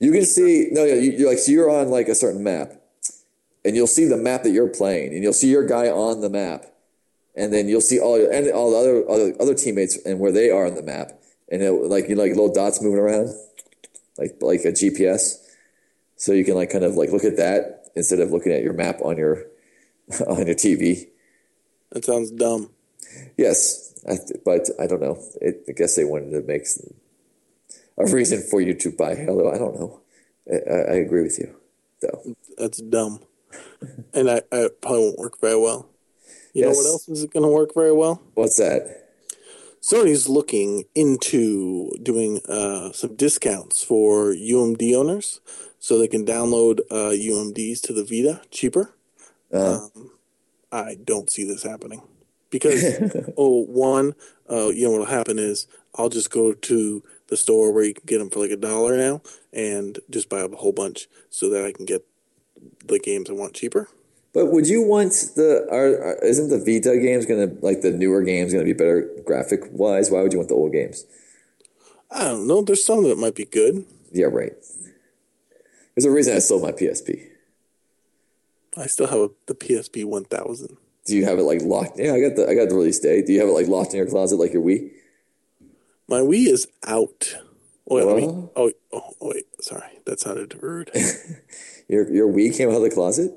You 0.00 0.10
can 0.10 0.24
see 0.24 0.68
no, 0.72 0.84
yeah, 0.84 0.94
you, 0.94 1.12
you're 1.12 1.28
like 1.28 1.38
so 1.38 1.52
you're 1.52 1.70
on 1.70 1.88
like 1.88 2.08
a 2.08 2.14
certain 2.14 2.42
map, 2.42 2.72
and 3.64 3.76
you'll 3.76 3.86
see 3.86 4.06
the 4.06 4.16
map 4.16 4.42
that 4.42 4.50
you're 4.50 4.68
playing, 4.68 5.12
and 5.12 5.22
you'll 5.22 5.32
see 5.32 5.50
your 5.50 5.66
guy 5.66 5.88
on 5.88 6.20
the 6.20 6.30
map, 6.30 6.66
and 7.36 7.52
then 7.52 7.68
you'll 7.68 7.80
see 7.80 8.00
all 8.00 8.18
your, 8.18 8.32
and 8.32 8.50
all 8.50 8.70
the 8.70 8.76
other 8.76 9.10
other 9.10 9.34
other 9.40 9.54
teammates 9.54 9.96
and 10.04 10.18
where 10.18 10.32
they 10.32 10.50
are 10.50 10.66
on 10.66 10.74
the 10.74 10.82
map, 10.82 11.12
and 11.50 11.62
it, 11.62 11.70
like 11.70 12.08
you 12.08 12.16
know, 12.16 12.22
like 12.22 12.30
little 12.30 12.52
dots 12.52 12.82
moving 12.82 12.98
around, 12.98 13.28
like 14.18 14.36
like 14.40 14.60
a 14.60 14.72
GPS, 14.72 15.36
so 16.16 16.32
you 16.32 16.44
can 16.44 16.54
like 16.54 16.70
kind 16.70 16.84
of 16.84 16.94
like 16.94 17.10
look 17.10 17.24
at 17.24 17.36
that 17.36 17.90
instead 17.94 18.20
of 18.20 18.30
looking 18.32 18.52
at 18.52 18.62
your 18.62 18.72
map 18.72 19.00
on 19.02 19.16
your 19.16 19.46
on 20.26 20.46
your 20.46 20.56
TV. 20.56 21.08
That 21.90 22.04
sounds 22.04 22.30
dumb. 22.30 22.70
Yes, 23.36 23.91
I, 24.08 24.18
but 24.44 24.68
I 24.80 24.86
don't 24.86 25.00
know. 25.00 25.18
It, 25.40 25.64
I 25.68 25.72
guess 25.72 25.96
they 25.96 26.04
wanted 26.04 26.30
to 26.30 26.42
make 26.46 26.66
a 27.98 28.06
reason 28.06 28.42
for 28.42 28.60
you 28.60 28.74
to 28.74 28.90
buy 28.90 29.14
Halo. 29.14 29.52
I 29.52 29.58
don't 29.58 29.78
know. 29.78 30.00
I, 30.50 30.92
I 30.92 30.94
agree 30.96 31.22
with 31.22 31.38
you, 31.38 31.54
though. 32.00 32.34
That's 32.58 32.78
dumb. 32.78 33.20
and 34.12 34.30
I, 34.30 34.42
I 34.50 34.68
probably 34.80 35.00
won't 35.00 35.18
work 35.18 35.40
very 35.40 35.58
well. 35.58 35.88
You 36.52 36.62
know 36.62 36.70
what 36.70 36.86
else 36.86 37.08
is 37.08 37.24
going 37.26 37.44
to 37.44 37.48
work 37.48 37.74
very 37.74 37.92
well? 37.92 38.20
What's 38.34 38.56
that? 38.56 39.08
Sony's 39.80 40.28
looking 40.28 40.84
into 40.94 41.90
doing 42.02 42.40
uh, 42.48 42.92
some 42.92 43.16
discounts 43.16 43.82
for 43.82 44.32
UMD 44.32 44.94
owners 44.94 45.40
so 45.78 45.98
they 45.98 46.06
can 46.06 46.24
download 46.24 46.80
uh, 46.90 47.10
UMDs 47.10 47.80
to 47.82 47.92
the 47.92 48.04
Vita 48.04 48.42
cheaper. 48.50 48.94
Uh, 49.52 49.88
Um, 49.94 50.10
I 50.70 50.96
don't 51.02 51.30
see 51.30 51.44
this 51.44 51.62
happening 51.64 52.02
because, 52.52 52.84
oh, 53.36 53.64
one, 53.64 54.14
uh, 54.48 54.68
you 54.68 54.84
know 54.84 54.92
what'll 54.92 55.06
happen 55.06 55.40
is 55.40 55.66
I'll 55.96 56.08
just 56.08 56.30
go 56.30 56.52
to 56.52 57.02
the 57.26 57.36
store 57.36 57.72
where 57.72 57.82
you 57.82 57.94
can 57.94 58.04
get 58.06 58.18
them 58.18 58.30
for 58.30 58.38
like 58.38 58.50
a 58.52 58.56
dollar 58.56 58.96
now 58.96 59.22
and 59.52 59.98
just 60.08 60.28
buy 60.28 60.40
a 60.40 60.48
whole 60.48 60.72
bunch 60.72 61.08
so 61.30 61.50
that 61.50 61.64
I 61.64 61.72
can 61.72 61.86
get 61.86 62.06
the 62.86 63.00
games 63.00 63.28
I 63.28 63.32
want 63.32 63.54
cheaper. 63.54 63.88
but 64.32 64.46
would 64.52 64.68
you 64.68 64.82
want 64.82 65.12
the? 65.34 65.66
Are, 65.70 66.02
are 66.02 66.24
isn't 66.24 66.50
the 66.50 66.58
Vita 66.58 66.98
games 66.98 67.26
gonna 67.26 67.52
like 67.60 67.80
the 67.80 67.90
newer 67.90 68.22
games 68.22 68.52
gonna 68.52 68.64
be 68.64 68.72
better 68.72 69.10
graphic 69.24 69.62
wise? 69.72 70.10
Why 70.10 70.22
would 70.22 70.32
you 70.32 70.38
want 70.38 70.50
the 70.50 70.54
old 70.54 70.72
games? 70.72 71.06
I 72.10 72.24
don't 72.24 72.46
know. 72.46 72.62
There's 72.62 72.84
some 72.84 73.04
that 73.04 73.18
might 73.18 73.34
be 73.34 73.46
good. 73.46 73.86
Yeah, 74.12 74.26
right. 74.26 74.52
There's 75.94 76.04
a 76.04 76.10
reason 76.10 76.36
I 76.36 76.38
sold 76.38 76.62
my 76.62 76.72
PSP. 76.72 77.28
I 78.76 78.86
still 78.86 79.06
have 79.06 79.18
a, 79.18 79.30
the 79.46 79.54
PSP 79.54 80.04
1000. 80.04 80.76
Do 81.06 81.16
you 81.16 81.24
have 81.24 81.38
it 81.38 81.42
like 81.42 81.62
locked? 81.62 81.98
Yeah, 81.98 82.14
I 82.14 82.20
got 82.20 82.36
the 82.36 82.48
I 82.48 82.54
got 82.54 82.68
the 82.68 82.74
release 82.76 83.00
date. 83.00 83.26
Do 83.26 83.32
you 83.32 83.40
have 83.40 83.48
it 83.48 83.52
like 83.52 83.66
locked 83.66 83.92
in 83.92 83.98
your 83.98 84.06
closet 84.08 84.36
like 84.38 84.52
your 84.52 84.62
Wii? 84.62 84.90
My 86.08 86.20
Wii 86.20 86.46
is 86.46 86.66
out. 86.86 87.34
Wait, 87.86 88.04
let 88.04 88.16
me, 88.16 88.26
What? 88.28 88.52
oh, 88.56 88.72
oh, 88.92 89.10
wait. 89.20 89.46
Sorry. 89.60 89.98
That 90.06 90.20
sounded 90.20 90.62
rude. 90.62 90.90
Your 91.88 92.10
your 92.10 92.32
Wii 92.32 92.56
came 92.56 92.70
out 92.70 92.76
of 92.76 92.82
the 92.82 92.90
closet. 92.90 93.32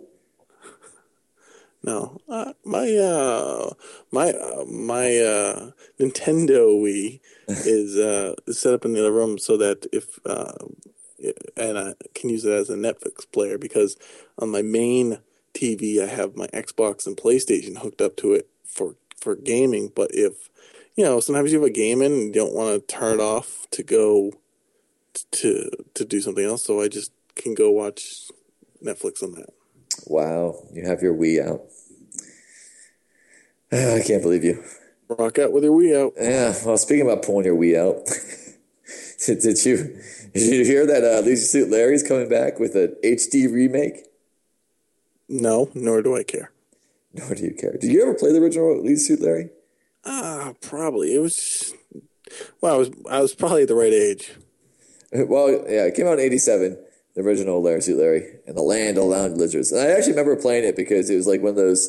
No, 1.84 2.20
uh, 2.30 2.54
my 2.64 2.96
uh, 2.96 3.72
my 4.12 4.30
uh, 4.32 4.66
my 4.66 5.18
uh, 5.18 5.72
Nintendo 6.00 6.68
Wii 6.82 7.20
is 7.48 7.98
uh, 7.98 8.36
is 8.48 8.60
set 8.60 8.74
up 8.74 8.86
in 8.86 8.94
the 8.94 9.02
other 9.02 9.12
room 9.12 9.38
so 9.38 9.58
that 9.58 9.86
if 9.92 10.20
uh, 10.26 10.54
and 11.58 11.78
I 11.78 11.94
can 12.14 12.30
use 12.30 12.46
it 12.46 12.54
as 12.54 12.70
a 12.70 12.76
Netflix 12.76 13.30
player 13.32 13.58
because 13.58 13.98
on 14.40 14.50
my 14.52 14.62
main 14.62 15.20
TV 15.56 16.04
I 16.04 16.08
have 16.08 16.36
my 16.36 16.48
Xbox 16.48 17.08
and 17.08 17.18
PlayStation 17.18 17.78
hooked 17.78 18.02
up 18.02 18.16
to 18.18 18.34
it 18.34 18.50
for 18.64 18.96
for 19.20 19.36
gaming. 19.36 19.92
But 19.96 20.12
if 20.14 20.50
you 20.96 21.04
know, 21.04 21.20
sometimes 21.20 21.52
you 21.52 21.60
have 21.60 21.68
a 21.68 21.74
game 21.74 22.02
in 22.02 22.12
and 22.12 22.24
you 22.28 22.34
don't 22.34 22.54
want 22.54 22.88
to 22.88 22.96
turn 22.96 23.20
it 23.20 23.24
off 23.24 23.68
to 23.72 23.84
go 23.84 24.34
to 25.32 25.70
to 25.94 26.06
do 26.06 26.22
something 26.22 26.46
else, 26.46 26.64
so 26.64 26.82
I 26.82 26.88
just 26.88 27.12
can 27.36 27.54
go 27.54 27.72
watch 27.72 28.30
Netflix 28.84 29.24
on 29.24 29.34
that. 29.34 29.50
Wow, 30.08 30.56
you 30.74 30.86
have 30.86 31.02
your 31.02 31.14
Wii 31.14 31.46
out. 31.46 31.62
I 33.72 34.04
can't 34.06 34.22
believe 34.22 34.44
you. 34.44 34.64
Rock 35.08 35.40
out 35.40 35.52
with 35.52 35.64
your 35.64 35.78
Wii 35.78 36.06
out. 36.06 36.14
Yeah. 36.20 36.54
Well, 36.66 36.78
speaking 36.78 37.06
about 37.06 37.24
pulling 37.24 37.46
your 37.46 37.56
Wii 37.56 37.78
out, 37.78 38.06
did, 39.26 39.40
did 39.40 39.66
you 39.66 40.00
did 40.34 40.54
you 40.54 40.66
hear 40.66 40.86
that 40.86 41.04
uh, 41.04 41.22
Leisure 41.22 41.42
Suit 41.42 41.70
Larry's 41.70 42.08
coming 42.08 42.30
back 42.30 42.60
with 42.60 42.76
an 42.76 42.96
HD 43.04 43.52
remake? 43.52 44.06
No, 45.28 45.70
nor 45.74 46.02
do 46.02 46.16
I 46.16 46.24
care. 46.24 46.52
Nor 47.14 47.34
do 47.36 47.44
you 47.44 47.54
care. 47.54 47.78
Did 47.80 47.92
you 47.92 48.02
ever 48.02 48.14
play 48.14 48.32
the 48.32 48.40
original 48.42 48.82
Leisure 48.82 49.00
Suit 49.00 49.22
Larry? 49.22 49.50
Ah, 50.06 50.54
probably. 50.62 51.16
It 51.16 51.20
was. 51.20 51.74
Well, 52.62 52.76
I 52.76 52.78
was 52.78 52.90
I 53.10 53.22
was 53.22 53.34
probably 53.34 53.64
at 53.64 53.68
the 53.68 53.76
right 53.76 53.94
age. 53.94 54.34
Well, 55.14 55.50
yeah, 55.50 55.86
it 55.86 55.96
came 55.96 56.08
out 56.08 56.20
in 56.20 56.26
'87, 56.26 56.78
the 57.14 57.22
original 57.22 57.62
Larry 57.62 57.82
Suit 57.82 57.98
Larry, 57.98 58.40
and 58.46 58.58
the 58.58 58.62
Land 58.62 58.98
of 58.98 59.06
Lounge 59.06 59.38
Lizards. 59.38 59.72
And 59.72 59.80
I 59.80 59.92
actually 59.92 60.12
remember 60.12 60.36
playing 60.36 60.66
it 60.66 60.76
because 60.76 61.10
it 61.10 61.16
was 61.16 61.26
like 61.28 61.42
one 61.42 61.52
of 61.52 61.56
those. 61.56 61.88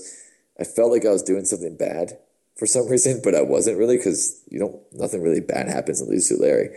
I 0.61 0.65
felt 0.65 0.93
like 0.93 1.05
I 1.05 1.11
was 1.11 1.25
doing 1.25 1.45
something 1.45 1.77
bad 1.77 2.19
for 2.57 2.67
some 2.67 2.87
reason, 2.91 3.21
but 3.25 3.35
I 3.35 3.43
wasn't 3.43 3.79
really 3.79 3.97
because 3.97 4.41
you 4.49 4.61
don't. 4.61 4.77
Nothing 4.93 5.23
really 5.23 5.41
bad 5.41 5.67
happens 5.69 6.01
in 6.01 6.09
Leisure 6.09 6.21
Suit 6.21 6.41
Larry. 6.41 6.69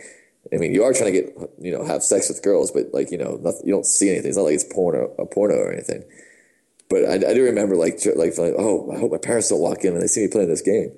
I 0.52 0.56
mean, 0.56 0.74
you 0.74 0.82
are 0.82 0.92
trying 0.92 1.12
to 1.12 1.20
get 1.20 1.36
you 1.60 1.70
know 1.70 1.84
have 1.84 2.02
sex 2.02 2.28
with 2.28 2.42
girls, 2.42 2.72
but 2.72 2.92
like 2.92 3.12
you 3.12 3.18
know, 3.18 3.38
nothing, 3.40 3.62
you 3.64 3.72
don't 3.72 3.86
see 3.86 4.10
anything. 4.10 4.30
It's 4.30 4.36
not 4.36 4.44
like 4.44 4.54
it's 4.54 4.64
porno, 4.64 5.14
a 5.18 5.26
porno 5.26 5.54
or 5.54 5.72
anything. 5.72 6.02
But 6.90 7.04
I, 7.04 7.14
I 7.14 7.34
do 7.34 7.44
remember 7.44 7.76
like 7.76 8.00
like 8.16 8.34
feeling, 8.34 8.56
oh, 8.58 8.90
I 8.92 8.98
hope 8.98 9.12
my 9.12 9.18
parents 9.18 9.48
don't 9.48 9.60
walk 9.60 9.84
in 9.84 9.94
and 9.94 10.02
they 10.02 10.08
see 10.08 10.22
me 10.22 10.28
playing 10.28 10.48
this 10.48 10.60
game. 10.60 10.92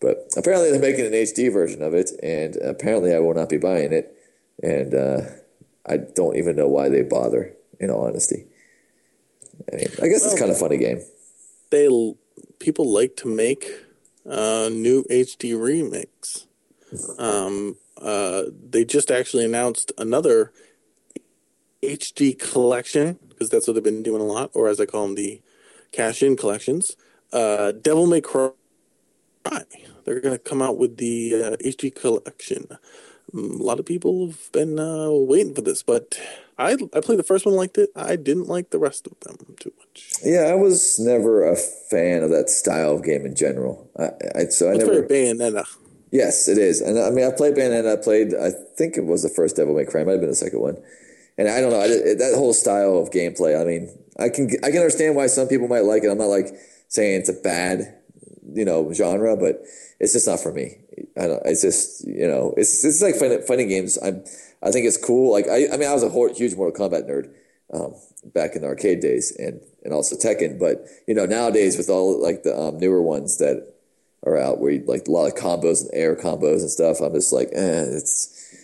But 0.00 0.30
apparently 0.36 0.70
they're 0.70 0.80
making 0.80 1.06
an 1.06 1.12
HD 1.12 1.52
version 1.52 1.82
of 1.82 1.94
it, 1.94 2.10
and 2.22 2.56
apparently 2.56 3.14
I 3.14 3.18
will 3.18 3.34
not 3.34 3.48
be 3.48 3.58
buying 3.58 3.92
it. 3.92 4.16
And 4.62 4.94
uh, 4.94 5.20
I 5.84 5.96
don't 5.96 6.36
even 6.36 6.54
know 6.56 6.68
why 6.68 6.88
they 6.88 7.02
bother. 7.02 7.52
In 7.78 7.90
all 7.90 8.06
honesty, 8.06 8.46
I 9.70 9.76
mean, 9.76 9.88
I 10.02 10.08
guess 10.08 10.24
it's 10.24 10.38
kind 10.38 10.50
of 10.50 10.56
a 10.56 10.60
funny 10.60 10.78
game. 10.78 11.02
They 11.70 11.88
people 12.58 12.90
like 12.90 13.16
to 13.16 13.28
make 13.28 13.66
uh, 14.24 14.70
new 14.72 15.04
HD 15.10 15.60
remakes. 15.60 16.46
Um, 17.18 17.76
uh, 18.00 18.44
they 18.70 18.86
just 18.86 19.10
actually 19.10 19.44
announced 19.44 19.92
another 19.98 20.52
HD 21.82 22.38
collection 22.38 23.18
because 23.28 23.50
that's 23.50 23.66
what 23.66 23.74
they've 23.74 23.84
been 23.84 24.02
doing 24.02 24.22
a 24.22 24.26
lot, 24.26 24.50
or 24.54 24.68
as 24.68 24.80
I 24.80 24.86
call 24.86 25.06
them, 25.06 25.14
the 25.14 25.40
cash-in 25.92 26.36
collections. 26.36 26.96
Uh, 27.32 27.72
Devil 27.72 28.06
May 28.06 28.20
Cry. 28.20 28.52
They're 30.04 30.20
going 30.20 30.36
to 30.36 30.42
come 30.42 30.62
out 30.62 30.78
with 30.78 30.96
the 30.98 31.34
uh, 31.34 31.56
HD 31.64 31.94
collection. 31.94 32.66
Mm, 33.34 33.60
A 33.60 33.62
lot 33.62 33.78
of 33.80 33.86
people 33.86 34.28
have 34.28 34.50
been 34.52 34.78
uh, 34.78 35.10
waiting 35.10 35.54
for 35.54 35.60
this, 35.62 35.82
but 35.82 36.18
I 36.58 36.72
I 36.94 37.00
played 37.00 37.18
the 37.18 37.24
first 37.24 37.44
one, 37.44 37.54
liked 37.56 37.76
it. 37.78 37.90
I 37.94 38.16
didn't 38.16 38.48
like 38.48 38.70
the 38.70 38.78
rest 38.78 39.06
of 39.06 39.18
them 39.20 39.56
too 39.60 39.72
much. 39.78 40.10
Yeah, 40.24 40.42
I 40.42 40.54
was 40.54 40.98
never 40.98 41.44
a 41.44 41.56
fan 41.56 42.22
of 42.22 42.30
that 42.30 42.48
style 42.48 42.92
of 42.96 43.04
game 43.04 43.26
in 43.26 43.34
general. 43.34 43.90
I, 43.98 44.10
I 44.34 44.44
so 44.46 44.70
I 44.70 44.74
It's 44.74 44.84
never. 44.84 45.02
Bayonetta. 45.02 45.66
Yes, 46.12 46.48
it 46.48 46.56
is, 46.56 46.80
and 46.80 46.98
I 46.98 47.10
mean, 47.10 47.26
I 47.26 47.32
played 47.36 47.54
Bayonetta. 47.56 47.98
I 47.98 48.02
played. 48.02 48.34
I 48.34 48.50
think 48.78 48.96
it 48.96 49.04
was 49.04 49.22
the 49.22 49.28
first 49.28 49.56
Devil 49.56 49.74
May 49.74 49.84
Cry. 49.84 50.04
Might 50.04 50.12
have 50.12 50.20
been 50.20 50.30
the 50.30 50.36
second 50.36 50.60
one. 50.60 50.76
And 51.38 51.48
I 51.48 51.60
don't 51.60 51.70
know 51.70 51.80
I, 51.80 51.88
that 51.88 52.34
whole 52.36 52.54
style 52.54 52.98
of 52.98 53.10
gameplay. 53.10 53.60
I 53.60 53.64
mean, 53.64 53.90
I 54.18 54.28
can 54.28 54.50
I 54.62 54.70
can 54.70 54.78
understand 54.78 55.16
why 55.16 55.26
some 55.26 55.48
people 55.48 55.68
might 55.68 55.84
like 55.84 56.02
it. 56.04 56.08
I'm 56.08 56.18
not 56.18 56.26
like 56.26 56.48
saying 56.88 57.20
it's 57.20 57.28
a 57.28 57.34
bad 57.34 57.96
you 58.52 58.64
know 58.64 58.92
genre, 58.92 59.36
but 59.36 59.62
it's 60.00 60.12
just 60.12 60.26
not 60.26 60.40
for 60.40 60.52
me. 60.52 60.78
I 61.16 61.26
don't. 61.26 61.42
It's 61.44 61.62
just 61.62 62.06
you 62.06 62.26
know 62.26 62.54
it's 62.56 62.84
it's 62.84 63.02
like 63.02 63.16
fighting, 63.16 63.68
games. 63.68 63.98
I'm 64.02 64.24
I 64.62 64.70
think 64.70 64.86
it's 64.86 64.96
cool. 64.96 65.32
Like 65.32 65.48
I 65.48 65.68
I 65.72 65.76
mean 65.76 65.88
I 65.88 65.94
was 65.94 66.02
a 66.02 66.34
huge 66.34 66.54
Mortal 66.54 66.88
Kombat 66.88 67.08
nerd 67.08 67.32
um, 67.72 67.94
back 68.32 68.54
in 68.54 68.62
the 68.62 68.68
arcade 68.68 69.00
days 69.00 69.34
and 69.38 69.60
and 69.84 69.92
also 69.92 70.16
Tekken, 70.16 70.58
but 70.58 70.86
you 71.06 71.14
know 71.14 71.26
nowadays 71.26 71.76
with 71.76 71.88
all 71.90 72.20
like 72.20 72.42
the 72.42 72.56
um, 72.58 72.78
newer 72.78 73.02
ones 73.02 73.38
that 73.38 73.74
are 74.24 74.36
out 74.36 74.58
where 74.58 74.72
you 74.72 74.84
like 74.86 75.06
a 75.06 75.10
lot 75.10 75.26
of 75.26 75.34
combos 75.34 75.82
and 75.82 75.90
air 75.92 76.16
combos 76.16 76.60
and 76.60 76.70
stuff, 76.70 77.00
I'm 77.00 77.14
just 77.14 77.32
like 77.32 77.48
eh, 77.52 77.84
it's 77.88 78.54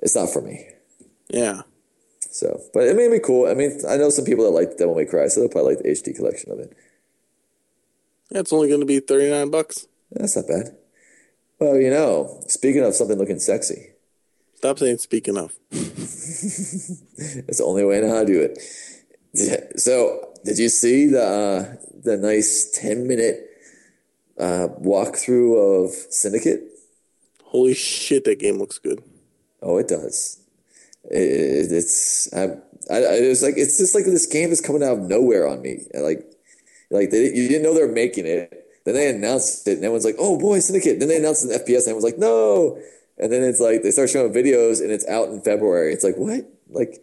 it's 0.00 0.14
not 0.14 0.30
for 0.30 0.42
me. 0.42 0.68
Yeah. 1.28 1.62
So, 2.40 2.58
but 2.72 2.84
it 2.84 2.96
may 2.96 3.06
be 3.10 3.18
cool. 3.20 3.46
I 3.46 3.52
mean, 3.52 3.78
I 3.86 3.98
know 3.98 4.08
some 4.08 4.24
people 4.24 4.44
that 4.44 4.50
like 4.50 4.78
Devil 4.78 4.94
May 4.94 5.04
Cry, 5.04 5.28
so 5.28 5.40
they'll 5.40 5.50
probably 5.50 5.74
like 5.74 5.84
the 5.84 5.90
HD 5.90 6.16
collection 6.16 6.50
of 6.50 6.58
it. 6.58 6.74
Yeah, 8.30 8.40
it's 8.40 8.52
only 8.52 8.68
going 8.68 8.80
to 8.80 8.86
be 8.86 8.98
39 8.98 9.50
bucks. 9.50 9.86
That's 10.10 10.36
not 10.36 10.48
bad. 10.48 10.74
Well, 11.58 11.76
you 11.76 11.90
know, 11.90 12.42
speaking 12.48 12.82
of 12.82 12.94
something 12.94 13.18
looking 13.18 13.40
sexy, 13.40 13.90
Stop 14.56 14.78
saying 14.78 14.98
speaking 14.98 15.36
of. 15.36 15.52
it's 15.70 17.58
the 17.58 17.64
only 17.64 17.84
way 17.84 17.98
I 17.98 18.00
know 18.00 18.14
how 18.14 18.20
to 18.20 18.26
do 18.26 18.40
it. 18.40 18.58
Yeah, 19.34 19.60
So, 19.76 20.32
did 20.42 20.58
you 20.58 20.70
see 20.70 21.06
the 21.06 21.22
uh, 21.22 21.76
the 22.02 22.16
nice 22.16 22.70
ten 22.72 23.06
minute 23.06 23.48
uh, 24.38 24.68
walkthrough 24.80 25.84
of 25.84 25.90
Syndicate? 25.92 26.62
Holy 27.44 27.74
shit, 27.74 28.24
that 28.24 28.38
game 28.38 28.58
looks 28.58 28.78
good. 28.78 29.02
Oh, 29.60 29.76
it 29.76 29.88
does. 29.88 30.39
It, 31.10 31.72
it's 31.72 32.32
I, 32.32 32.56
I, 32.90 32.98
it 33.18 33.28
was 33.28 33.42
like 33.42 33.54
it's 33.56 33.78
just 33.78 33.94
like 33.94 34.04
this 34.04 34.26
game 34.26 34.50
is 34.50 34.60
coming 34.60 34.82
out 34.82 34.98
of 34.98 35.08
nowhere 35.08 35.46
on 35.46 35.62
me. 35.62 35.86
Like, 35.94 36.24
like 36.90 37.10
they, 37.10 37.24
you 37.24 37.48
didn't 37.48 37.62
know 37.62 37.74
they 37.74 37.84
were 37.84 37.92
making 37.92 38.26
it. 38.26 38.56
Then 38.84 38.94
they 38.94 39.10
announced 39.10 39.66
it, 39.68 39.72
and 39.72 39.84
everyone's 39.84 40.04
like, 40.04 40.16
"Oh 40.18 40.38
boy, 40.38 40.60
Syndicate!" 40.60 40.98
Then 40.98 41.08
they 41.08 41.18
announced 41.18 41.44
an 41.44 41.50
FPS, 41.50 41.86
and 41.86 41.96
everyone's 41.96 42.04
like, 42.04 42.18
"No!" 42.18 42.80
And 43.18 43.30
then 43.30 43.42
it's 43.42 43.60
like 43.60 43.82
they 43.82 43.90
start 43.90 44.08
showing 44.08 44.32
videos, 44.32 44.80
and 44.80 44.90
it's 44.90 45.06
out 45.06 45.28
in 45.28 45.42
February. 45.42 45.92
It's 45.92 46.04
like 46.04 46.16
what? 46.16 46.48
Like, 46.70 47.02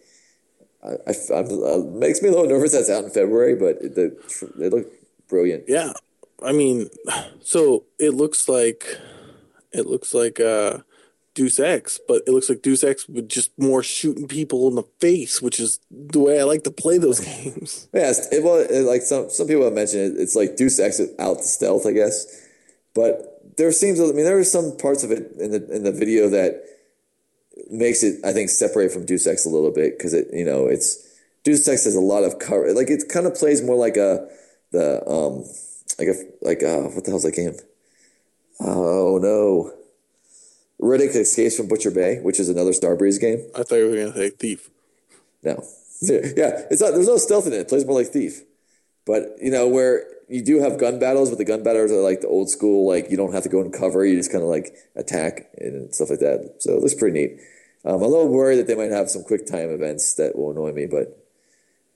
I, 0.84 0.94
I, 1.08 1.14
I'm, 1.36 1.64
uh, 1.64 1.78
makes 2.00 2.22
me 2.22 2.30
a 2.30 2.32
little 2.32 2.48
nervous 2.48 2.72
that's 2.72 2.90
out 2.90 3.04
in 3.04 3.12
February, 3.12 3.56
but 3.56 3.78
it, 3.82 3.96
the, 3.96 4.52
they 4.58 4.70
look 4.70 4.88
brilliant. 5.28 5.66
Yeah. 5.68 5.94
I 6.42 6.52
mean, 6.52 6.90
so 7.42 7.84
it 8.00 8.12
looks 8.12 8.48
like 8.48 9.00
it 9.72 9.86
looks 9.86 10.14
like 10.14 10.40
uh 10.40 10.80
Deus 11.38 11.60
Ex, 11.60 12.00
but 12.08 12.24
it 12.26 12.32
looks 12.32 12.50
like 12.50 12.64
Deus 12.64 12.84
Ex 12.84 13.08
with 13.08 13.30
just 13.30 13.52
more 13.60 13.84
shooting 13.84 14.28
people 14.28 14.68
in 14.68 14.74
the 14.74 14.84
face, 15.00 15.40
which 15.40 15.60
is 15.60 15.80
the 15.92 16.20
way 16.20 16.40
I 16.40 16.44
like 16.44 16.64
to 16.64 16.72
play 16.72 16.98
those 16.98 17.20
games. 17.44 17.88
Yeah, 17.94 18.12
it, 18.32 18.44
well, 18.44 18.56
it, 18.56 18.82
like 18.82 19.04
some 19.04 19.30
some 19.30 19.46
people 19.46 19.64
have 19.64 19.74
mentioned, 19.74 20.18
it, 20.18 20.22
it's 20.22 20.36
like 20.36 20.56
Deus 20.56 20.80
Ex 20.80 21.00
out 21.20 21.38
the 21.38 21.44
stealth, 21.44 21.86
I 21.86 21.92
guess. 21.92 22.26
But 22.96 23.56
there 23.56 23.72
seems, 23.72 24.02
I 24.02 24.06
mean, 24.06 24.26
there 24.26 24.40
are 24.40 24.44
some 24.44 24.76
parts 24.78 25.04
of 25.04 25.12
it 25.12 25.32
in 25.40 25.52
the 25.52 25.76
in 25.76 25.84
the 25.84 25.92
video 25.92 26.28
that 26.30 26.64
makes 27.70 28.02
it, 28.02 28.20
I 28.26 28.34
think, 28.34 28.50
separate 28.50 28.92
from 28.92 29.06
Deus 29.06 29.28
Ex 29.28 29.46
a 29.46 29.50
little 29.50 29.72
bit 29.72 29.96
because 29.96 30.16
it, 30.16 30.30
you 30.34 30.44
know, 30.44 30.66
it's 30.66 31.08
Deus 31.44 31.68
Ex 31.68 31.84
has 31.84 31.96
a 31.96 32.02
lot 32.02 32.24
of 32.24 32.40
cover. 32.40 32.74
Like 32.74 32.90
it 32.90 33.04
kind 33.10 33.28
of 33.28 33.36
plays 33.36 33.62
more 33.62 33.76
like 33.76 33.96
a 33.96 34.28
the 34.72 35.08
um 35.08 35.46
like 36.00 36.08
a 36.08 36.16
like 36.42 36.64
uh 36.64 36.90
what 36.90 37.04
the 37.04 37.12
hell's 37.12 37.24
that 37.24 37.36
game? 37.36 37.54
Oh 38.60 39.20
no. 39.22 39.78
Riddick 40.82 41.16
escapes 41.16 41.58
from 41.58 41.68
Butcher 41.68 41.92
Bay, 41.92 42.20
which 42.20 42.40
is 42.40 42.50
another 42.50 42.72
Starbreeze 42.72 43.20
game. 43.20 43.50
I 43.56 43.64
thought 43.64 43.76
you 43.76 43.90
were 43.90 43.96
gonna 43.96 44.14
say 44.14 44.30
Thief. 44.30 44.70
No, 45.44 45.64
yeah, 46.02 46.66
it's 46.70 46.82
not. 46.82 46.94
There's 46.94 47.08
no 47.08 47.18
stealth 47.18 47.48
in 47.48 47.54
it. 47.54 47.62
It 47.62 47.70
plays 47.70 47.86
more 47.86 48.00
like 48.00 48.08
Thief, 48.08 48.42
but 49.06 49.36
you 49.42 49.52
know 49.52 49.68
where 49.68 50.06
you 50.30 50.44
do 50.44 50.60
have 50.60 50.78
gun 50.78 51.00
battles, 51.00 51.30
but 51.30 51.38
the 51.38 51.46
gun 51.46 51.64
battles 51.64 51.92
are 51.92 52.02
like 52.02 52.22
the 52.22 52.28
old 52.28 52.50
school. 52.50 52.88
Like 52.88 53.10
you 53.10 53.18
don't 53.18 53.34
have 53.34 53.44
to 53.44 53.50
go 53.50 53.62
in 53.62 53.72
cover. 53.72 54.06
You 54.06 54.16
just 54.16 54.32
kind 54.32 54.44
of 54.44 54.50
like 54.50 54.76
attack 54.96 55.50
and 55.58 55.94
stuff 55.94 56.10
like 56.10 56.20
that. 56.20 56.58
So 56.60 56.74
it 56.74 56.82
looks 56.82 56.94
pretty 56.94 57.20
neat. 57.20 57.40
Um, 57.86 57.96
I'm 57.96 58.02
a 58.02 58.08
little 58.08 58.28
worried 58.28 58.58
that 58.58 58.68
they 58.68 58.76
might 58.76 58.92
have 58.92 59.10
some 59.10 59.24
quick 59.24 59.46
time 59.46 59.70
events 59.70 60.16
that 60.16 60.36
will 60.36 60.52
annoy 60.52 60.74
me, 60.74 60.86
but 60.86 61.26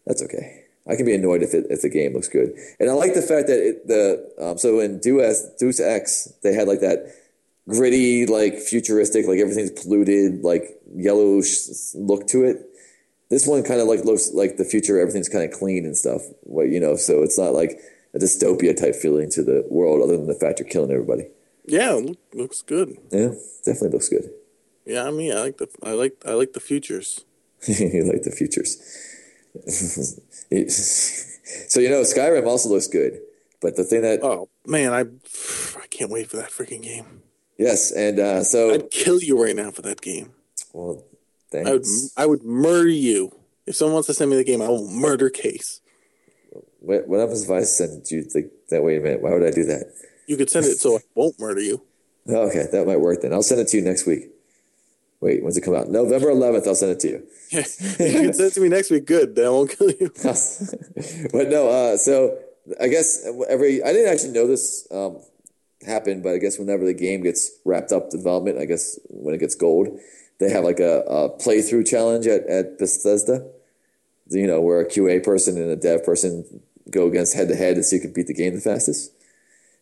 that's 0.05 0.23
okay. 0.23 0.63
I 0.87 0.95
can 0.95 1.05
be 1.05 1.13
annoyed 1.13 1.43
if 1.43 1.53
it, 1.53 1.67
if 1.69 1.81
the 1.81 1.89
game 1.89 2.13
looks 2.13 2.27
good, 2.27 2.53
and 2.79 2.89
I 2.89 2.93
like 2.93 3.13
the 3.13 3.21
fact 3.21 3.47
that 3.47 3.59
it, 3.59 3.87
the 3.87 4.33
um, 4.39 4.57
so 4.57 4.79
in 4.79 4.99
Deus 4.99 5.47
Deus 5.59 5.79
Ex 5.79 6.33
they 6.41 6.53
had 6.53 6.67
like 6.67 6.79
that 6.79 7.13
gritty, 7.71 8.25
like 8.25 8.59
futuristic, 8.59 9.27
like 9.27 9.39
everything's 9.39 9.71
polluted, 9.71 10.43
like 10.43 10.81
yellowish 10.95 11.93
look 11.95 12.27
to 12.27 12.43
it. 12.43 12.67
This 13.29 13.47
one 13.47 13.63
kind 13.63 13.79
of 13.79 13.87
like 13.87 14.03
looks 14.03 14.33
like 14.33 14.57
the 14.57 14.65
future. 14.65 14.99
Everything's 14.99 15.29
kind 15.29 15.45
of 15.45 15.57
clean 15.57 15.85
and 15.85 15.95
stuff. 15.95 16.21
Well, 16.43 16.65
you 16.65 16.79
know, 16.79 16.95
so 16.95 17.23
it's 17.23 17.39
not 17.39 17.53
like 17.53 17.79
a 18.13 18.19
dystopia 18.19 18.75
type 18.75 18.95
feeling 18.95 19.29
to 19.31 19.43
the 19.43 19.65
world, 19.69 20.01
other 20.03 20.17
than 20.17 20.27
the 20.27 20.35
fact 20.35 20.59
you're 20.59 20.67
killing 20.67 20.91
everybody. 20.91 21.27
Yeah, 21.65 21.97
it 21.97 22.05
look, 22.05 22.17
looks 22.33 22.61
good. 22.61 22.97
Yeah, 23.11 23.29
definitely 23.63 23.89
looks 23.89 24.09
good. 24.09 24.31
Yeah, 24.85 25.07
I 25.07 25.11
mean, 25.11 25.31
I 25.31 25.41
like 25.41 25.57
the 25.57 25.69
I 25.83 25.91
like 25.91 26.21
I 26.25 26.33
like 26.33 26.53
the 26.53 26.59
futures. 26.59 27.23
you 27.67 28.03
like 28.03 28.23
the 28.23 28.31
futures. 28.31 28.77
so 31.67 31.79
you 31.79 31.89
know, 31.89 32.01
Skyrim 32.01 32.47
also 32.47 32.69
looks 32.69 32.87
good, 32.87 33.19
but 33.61 33.75
the 33.75 33.83
thing 33.83 34.01
that 34.01 34.23
oh 34.23 34.49
man, 34.65 34.93
I 34.93 35.01
I 35.81 35.87
can't 35.87 36.11
wait 36.11 36.29
for 36.29 36.37
that 36.37 36.49
freaking 36.49 36.83
game. 36.83 37.20
Yes, 37.61 37.91
and 37.91 38.19
uh, 38.19 38.43
so 38.43 38.73
I'd 38.73 38.89
kill 38.89 39.21
you 39.21 39.41
right 39.41 39.55
now 39.55 39.69
for 39.69 39.83
that 39.83 40.01
game. 40.01 40.33
Well, 40.73 41.03
thanks. 41.51 41.69
I 41.69 41.73
would 41.73 41.85
I 42.17 42.25
would 42.25 42.43
murder 42.43 42.89
you 42.89 43.35
if 43.67 43.75
someone 43.75 43.93
wants 43.93 44.07
to 44.07 44.15
send 44.15 44.31
me 44.31 44.37
the 44.37 44.43
game. 44.43 44.63
I 44.63 44.67
will 44.67 44.89
murder 44.89 45.29
case. 45.29 45.79
What, 46.79 47.07
what 47.07 47.19
happens 47.19 47.43
if 47.43 47.51
I 47.51 47.61
send 47.61 48.09
you 48.09 48.23
the, 48.23 48.49
that? 48.69 48.81
Wait 48.81 48.97
a 48.97 49.01
minute. 49.01 49.21
Why 49.21 49.33
would 49.33 49.45
I 49.45 49.51
do 49.51 49.63
that? 49.65 49.93
You 50.25 50.37
could 50.37 50.49
send 50.49 50.65
it 50.65 50.79
so 50.79 50.97
I 50.97 51.01
won't 51.13 51.39
murder 51.39 51.61
you. 51.61 51.83
Okay, 52.29 52.67
that 52.71 52.85
might 52.85 52.99
work 52.99 53.21
then. 53.21 53.33
I'll 53.33 53.41
send 53.41 53.61
it 53.61 53.67
to 53.69 53.77
you 53.77 53.83
next 53.83 54.05
week. 54.05 54.29
Wait, 55.21 55.43
when's 55.43 55.57
it 55.57 55.61
come 55.61 55.73
out? 55.73 55.89
November 55.89 56.27
11th. 56.27 56.67
I'll 56.67 56.75
send 56.75 56.91
it 56.91 56.99
to 56.99 57.07
you. 57.07 57.27
You 57.51 57.63
can 58.21 58.33
send 58.33 58.51
it 58.51 58.53
to 58.53 58.61
me 58.61 58.69
next 58.69 58.91
week. 58.91 59.05
Good. 59.05 59.35
Then 59.35 59.47
I 59.47 59.49
won't 59.49 59.75
kill 59.75 59.89
you. 59.89 60.11
but 61.33 61.49
no. 61.49 61.67
Uh, 61.67 61.97
so 61.97 62.37
I 62.79 62.89
guess 62.89 63.25
every 63.49 63.83
I 63.83 63.91
didn't 63.91 64.13
actually 64.13 64.33
know 64.33 64.45
this 64.45 64.87
um, 64.91 65.17
happened, 65.85 66.23
but 66.23 66.33
I 66.33 66.37
guess 66.37 66.59
whenever 66.59 66.85
the 66.85 66.93
game 66.93 67.21
gets 67.21 67.51
wrapped 67.65 67.91
up 67.91 68.09
development, 68.09 68.59
I 68.59 68.65
guess 68.65 68.99
when 69.09 69.33
it 69.33 69.39
gets 69.39 69.55
gold, 69.55 69.99
they 70.39 70.49
have 70.49 70.63
like 70.63 70.79
a, 70.79 71.01
a 71.01 71.29
playthrough 71.29 71.87
challenge 71.87 72.27
at, 72.27 72.45
at 72.47 72.77
Bethesda. 72.77 73.47
You 74.29 74.47
know, 74.47 74.61
where 74.61 74.79
a 74.79 74.87
QA 74.87 75.23
person 75.23 75.57
and 75.57 75.69
a 75.69 75.75
dev 75.75 76.05
person 76.05 76.61
go 76.89 77.07
against 77.07 77.35
head 77.35 77.49
to 77.49 77.55
head 77.55 77.75
to 77.75 77.83
see 77.83 77.97
who 77.97 78.03
can 78.03 78.13
beat 78.13 78.27
the 78.27 78.33
game 78.33 78.55
the 78.55 78.61
fastest. 78.61 79.11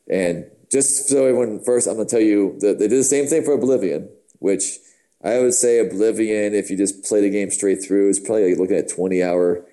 And 0.10 0.46
just 0.72 1.08
so 1.08 1.26
everyone 1.26 1.60
first, 1.60 1.88
I'm 1.88 1.96
going 1.96 2.08
to 2.08 2.12
tell 2.12 2.24
you 2.24 2.58
that 2.60 2.80
they 2.80 2.88
did 2.88 3.00
the 3.00 3.04
same 3.04 3.28
thing 3.28 3.44
for 3.44 3.54
Oblivion, 3.54 4.10
which 4.40 4.80
I 5.24 5.40
would 5.40 5.54
say 5.54 5.80
Oblivion, 5.80 6.54
if 6.54 6.70
you 6.70 6.78
just 6.78 7.04
play 7.04 7.22
the 7.22 7.30
game 7.30 7.52
straight 7.52 7.84
through, 7.84 8.10
is 8.10 8.20
probably 8.20 8.50
like 8.50 8.60
looking 8.60 8.78
at 8.78 8.90
20 8.90 9.22
hour 9.22 9.66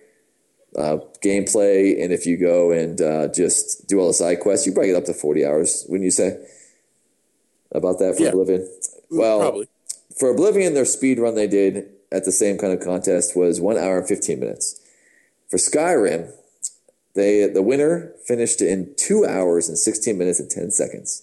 uh, 0.77 0.99
gameplay. 1.23 2.03
And 2.03 2.13
if 2.13 2.27
you 2.27 2.37
go 2.37 2.71
and 2.71 3.01
uh, 3.01 3.29
just 3.29 3.87
do 3.89 3.99
all 4.01 4.09
the 4.09 4.15
side 4.15 4.41
quests, 4.41 4.67
you 4.67 4.73
probably 4.73 4.91
get 4.91 4.97
up 4.99 5.05
to 5.07 5.15
40 5.15 5.45
hours, 5.45 5.85
wouldn't 5.89 6.05
you 6.05 6.11
say? 6.11 6.39
About 7.73 7.99
that 7.99 8.17
for 8.17 8.23
Yeah. 8.23 8.29
Oblivion? 8.31 8.61
Mm, 9.11 9.19
Well, 9.19 9.41
Probably. 9.41 9.69
for 10.19 10.31
Oblivion, 10.31 10.75
their 10.75 10.85
speed 10.85 11.19
run 11.19 11.35
they 11.35 11.47
did 11.49 11.89
at 12.13 12.25
the 12.25 12.33
same 12.33 12.57
kind 12.59 12.73
of 12.73 12.81
contest 12.81 13.37
was 13.37 13.61
one 13.61 13.77
hour 13.77 13.99
and 13.99 14.07
15 14.09 14.39
minutes. 14.41 14.81
For 15.49 15.57
Skyrim, 15.59 16.33
they 17.15 17.47
the 17.47 17.63
winner 17.63 18.13
finished 18.27 18.61
in 18.61 18.95
two 18.97 19.25
hours 19.25 19.69
and 19.69 19.79
16 19.79 20.17
minutes 20.19 20.39
and 20.41 20.51
10 20.51 20.71
seconds. 20.71 21.23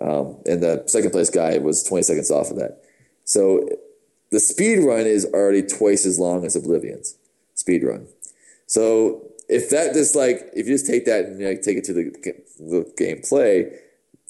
Um, 0.00 0.36
and 0.46 0.62
the 0.62 0.82
second 0.86 1.10
place 1.12 1.30
guy 1.30 1.58
was 1.58 1.82
20 1.84 2.02
seconds 2.02 2.30
off 2.30 2.50
of 2.50 2.56
that. 2.56 2.82
So 3.24 3.68
the 4.30 4.40
speed 4.40 4.78
run 4.80 5.06
is 5.06 5.24
already 5.26 5.62
twice 5.62 6.06
as 6.06 6.18
long 6.18 6.44
as 6.44 6.56
Oblivion's 6.56 7.14
speed 7.54 7.84
run. 7.84 8.06
So 8.72 9.20
if 9.50 9.68
that 9.68 9.92
just 9.92 10.16
like 10.16 10.48
if 10.54 10.66
you 10.66 10.72
just 10.72 10.86
take 10.86 11.04
that 11.04 11.26
and 11.26 11.44
like, 11.44 11.60
take 11.60 11.76
it 11.76 11.84
to 11.84 11.92
the, 11.92 12.04
the 12.58 12.90
gameplay, 12.98 13.70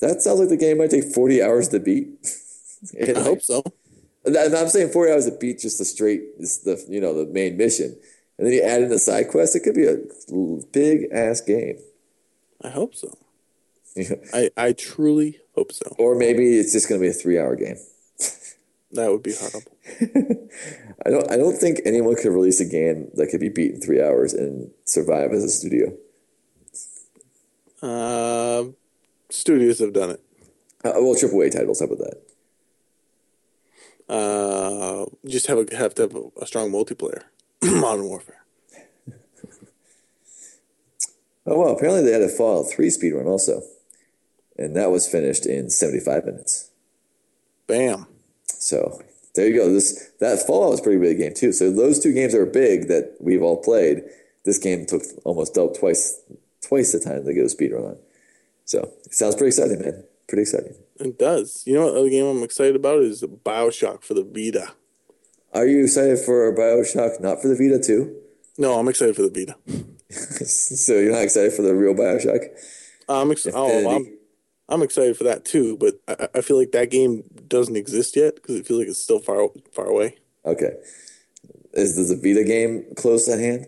that 0.01 0.21
sounds 0.21 0.41
like 0.41 0.49
the 0.49 0.57
game 0.57 0.79
might 0.79 0.91
take 0.91 1.05
40 1.05 1.41
hours 1.41 1.69
to 1.69 1.79
beat. 1.79 2.09
I 3.01 3.21
hope 3.21 3.41
so. 3.41 3.63
And 4.25 4.37
I'm 4.37 4.69
saying 4.69 4.91
40 4.91 5.13
hours 5.13 5.27
to 5.27 5.39
beat 5.39 5.61
just 5.61 5.79
the 5.79 5.85
straight, 5.85 6.41
just 6.41 6.65
the 6.65 6.85
you 6.89 7.01
know 7.01 7.15
the 7.15 7.33
main 7.33 7.57
mission, 7.57 7.97
and 8.37 8.45
then 8.45 8.53
you 8.53 8.63
add 8.63 8.83
in 8.83 8.89
the 8.89 8.99
side 8.99 9.29
quest. 9.29 9.55
It 9.55 9.61
could 9.61 9.77
be 9.77 9.87
a 9.87 9.99
big 10.73 11.13
ass 11.13 11.41
game, 11.41 11.79
I 12.61 12.71
hope 12.71 12.97
so. 12.97 13.17
I, 14.35 14.51
I 14.57 14.73
truly 14.73 15.39
hope 15.55 15.71
so. 15.71 15.95
or 15.99 16.17
maybe 16.17 16.59
it's 16.59 16.73
just 16.73 16.89
going 16.89 17.01
to 17.01 17.05
be 17.05 17.11
a 17.11 17.13
three 17.13 17.39
hour 17.39 17.55
game. 17.55 17.77
That 18.91 19.13
would 19.13 19.23
be 19.23 19.35
horrible. 19.39 19.72
I 21.05 21.11
don't. 21.11 21.31
I 21.31 21.37
don't 21.37 21.57
think 21.57 21.81
anyone 21.85 22.15
could 22.15 22.33
release 22.33 22.61
a 22.61 22.65
game 22.65 23.11
that 23.15 23.29
could 23.29 23.41
be 23.41 23.49
beat 23.49 23.73
in 23.75 23.81
three 23.81 24.01
hours 24.01 24.33
and 24.33 24.71
survive 24.85 25.33
as 25.33 25.43
a 25.43 25.49
studio. 25.49 25.93
Uh, 27.83 28.71
studios 29.29 29.81
have 29.81 29.93
done 29.93 30.11
it. 30.11 30.21
Uh, 30.85 30.93
well, 30.97 31.15
AAA 31.15 31.51
titles. 31.53 31.81
How 31.81 31.87
about 31.87 31.99
that? 31.99 32.23
Uh, 34.09 35.07
just 35.27 35.47
have 35.49 35.59
a, 35.59 35.77
have 35.77 35.95
to 35.97 36.03
have 36.03 36.15
a, 36.15 36.23
a 36.43 36.47
strong 36.47 36.71
multiplayer. 36.71 37.23
Modern 37.65 38.05
Warfare. 38.07 38.45
Oh 41.45 41.59
well, 41.59 41.75
apparently 41.75 42.05
they 42.05 42.13
had 42.13 42.23
a 42.23 42.29
Fallout 42.29 42.71
Three 42.71 42.87
speedrun 42.87 43.27
also. 43.27 43.63
and 44.57 44.77
that 44.77 44.93
was 44.93 45.09
finished 45.09 45.45
in 45.45 45.71
75 45.71 46.25
minutes. 46.25 46.71
Bam. 47.67 48.07
So 48.47 49.03
there 49.35 49.49
you 49.49 49.57
go. 49.57 49.73
This 49.73 50.11
that 50.21 50.47
Fallout 50.47 50.71
was 50.71 50.81
a 50.81 50.83
pretty 50.83 51.01
big 51.01 51.19
game 51.19 51.35
too. 51.35 51.53
So 51.53 51.71
those 51.71 51.99
two 51.99 52.13
games 52.13 52.35
are 52.35 52.47
big 52.47 52.89
that 52.89 53.17
we've 53.21 53.43
all 53.43 53.63
played. 53.63 54.03
This 54.45 54.59
game 54.59 54.87
took 54.87 55.03
almost 55.25 55.55
double, 55.55 55.75
twice 55.75 56.21
twice 56.61 56.93
the 56.93 57.01
time 57.01 57.25
to 57.25 57.35
get 57.35 57.45
a 57.45 57.49
speed 57.49 57.73
run 57.73 57.85
on. 57.85 57.97
So 58.65 58.93
it 59.05 59.15
sounds 59.15 59.35
pretty 59.35 59.49
exciting, 59.49 59.81
man. 59.81 60.05
Pretty 60.29 60.43
exciting. 60.43 60.75
It 61.01 61.19
does. 61.19 61.63
You 61.67 61.75
know 61.75 61.87
what 61.87 61.97
other 61.97 62.11
game 62.11 62.27
I'm 62.27 62.43
excited 62.43 62.77
about 62.77 63.03
is 63.03 63.23
Bioshock 63.23 64.03
for 64.03 64.15
the 64.15 64.23
Vita. 64.23 64.73
Are 65.53 65.67
you 65.67 65.85
excited 65.85 66.19
for 66.19 66.55
Bioshock? 66.55 67.21
Not 67.21 67.43
for 67.43 67.49
the 67.49 67.57
Vita 67.57 67.83
too. 67.83 68.17
No, 68.59 68.79
I'm 68.79 68.89
excited 68.89 69.17
for 69.17 69.23
the 69.23 69.31
Vita. 69.31 69.57
so 70.45 70.93
you're 70.93 71.13
not 71.13 71.23
excited 71.23 71.53
for 71.53 71.63
the 71.63 71.75
real 71.75 71.95
Bioshock? 71.95 72.47
I'm 73.09 73.31
ex- 73.31 73.47
oh, 73.53 73.97
I'm, 73.97 74.19
I'm 74.73 74.83
excited 74.83 75.17
for 75.17 75.25
that 75.25 75.45
too, 75.45 75.77
but 75.77 75.95
I, 76.09 76.29
I 76.39 76.41
feel 76.41 76.59
like 76.59 76.73
that 76.73 76.91
game 76.91 77.25
doesn't 77.49 77.77
exist 77.77 78.17
yet 78.17 78.37
because 78.37 78.57
it 78.57 78.67
feels 78.67 78.81
like 78.81 78.89
it's 78.89 79.03
still 79.03 79.19
far 79.21 79.49
far 79.73 79.87
away. 79.87 80.17
Okay. 80.45 80.73
Is 81.75 81.97
the 81.97 82.17
Vita 82.17 82.45
game 82.45 82.85
close 82.97 83.29
at 83.29 83.39
hand? 83.39 83.67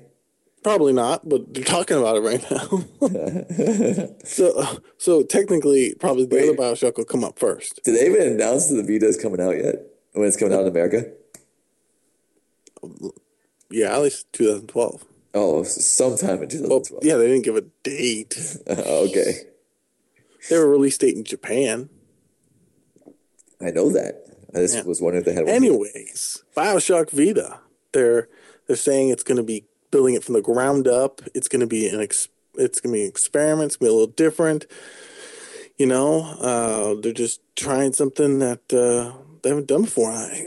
Probably 0.62 0.92
not, 0.94 1.28
but 1.28 1.52
they're 1.52 1.62
talking 1.62 1.98
about 1.98 2.16
it 2.16 2.20
right 2.20 2.42
now. 2.50 4.14
so, 4.24 4.78
so 4.96 5.22
technically, 5.22 5.94
probably 6.00 6.24
the 6.24 6.36
Wait. 6.36 6.48
other 6.48 6.56
Bioshock 6.56 6.96
will 6.96 7.04
come 7.04 7.22
up 7.22 7.38
first. 7.38 7.80
Did 7.84 7.96
they 7.96 8.06
even 8.06 8.34
announce 8.34 8.68
that 8.68 8.76
the 8.76 8.82
Vita 8.82 9.06
is 9.06 9.20
coming 9.20 9.40
out 9.42 9.56
yet? 9.58 9.74
When 10.12 10.26
it's 10.26 10.36
coming 10.38 10.54
out 10.54 10.62
in 10.62 10.68
America? 10.68 11.04
Yeah, 13.70 13.94
at 13.94 14.02
least 14.02 14.32
2012. 14.32 15.04
Oh, 15.34 15.62
sometime 15.64 16.42
in 16.42 16.48
Well, 16.68 16.80
2012. 16.80 17.04
yeah, 17.04 17.16
they 17.16 17.26
didn't 17.26 17.44
give 17.44 17.56
a 17.56 17.62
date. 17.82 18.56
okay. 18.68 19.32
They 20.50 20.58
were 20.58 20.68
release 20.68 20.98
date 20.98 21.16
in 21.16 21.24
Japan. 21.24 21.88
I 23.60 23.70
know 23.70 23.90
that. 23.90 24.22
Just 24.54 24.74
Yeah. 24.76 24.82
was 24.82 25.00
wondering 25.00 25.22
if 25.22 25.26
they 25.26 25.32
had 25.32 25.46
one. 25.46 25.54
Anyways, 25.54 26.42
Bioshock 26.56 27.10
Vita. 27.10 27.60
They're 27.92 28.28
they're 28.66 28.76
saying 28.76 29.08
it's 29.10 29.22
going 29.24 29.36
to 29.36 29.42
be 29.42 29.64
building 29.90 30.14
it 30.14 30.24
from 30.24 30.34
the 30.34 30.42
ground 30.42 30.86
up. 30.88 31.20
It's 31.34 31.48
going 31.48 31.60
to 31.60 31.66
be 31.66 31.86
an 31.88 32.00
ex, 32.00 32.28
it's 32.56 32.80
going 32.80 32.92
to 32.92 32.98
be 32.98 33.02
an 33.02 33.08
experiment. 33.08 33.66
It's 33.66 33.76
going 33.76 33.88
to 33.88 33.92
be 33.92 33.94
a 33.94 33.98
little 33.98 34.14
different. 34.14 34.66
You 35.76 35.86
know, 35.86 36.22
uh, 36.40 37.00
they're 37.00 37.12
just 37.12 37.40
trying 37.56 37.92
something 37.94 38.38
that 38.38 38.72
uh, 38.72 39.12
they 39.42 39.48
haven't 39.50 39.66
done 39.66 39.82
before. 39.82 40.10
I, 40.10 40.46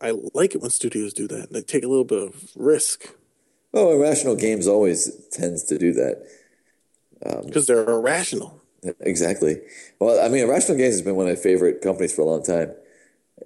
I 0.00 0.08
I 0.08 0.10
like 0.34 0.54
it 0.54 0.60
when 0.60 0.70
studios 0.70 1.12
do 1.14 1.26
that. 1.28 1.52
They 1.52 1.62
take 1.62 1.82
a 1.84 1.88
little 1.88 2.04
bit 2.04 2.22
of 2.22 2.50
risk 2.54 3.12
Oh, 3.74 3.92
Irrational 3.92 4.36
Games 4.36 4.66
always 4.66 5.10
tends 5.32 5.62
to 5.64 5.76
do 5.78 5.92
that. 5.94 6.26
because 7.44 7.66
they're 7.66 7.88
irrational. 7.88 8.60
Exactly. 9.00 9.60
Well, 10.00 10.24
I 10.24 10.28
mean, 10.28 10.44
Irrational 10.44 10.78
Games 10.78 10.94
has 10.94 11.02
been 11.02 11.16
one 11.16 11.28
of 11.28 11.36
my 11.36 11.42
favorite 11.42 11.82
companies 11.82 12.14
for 12.14 12.22
a 12.22 12.26
long 12.26 12.42
time, 12.42 12.72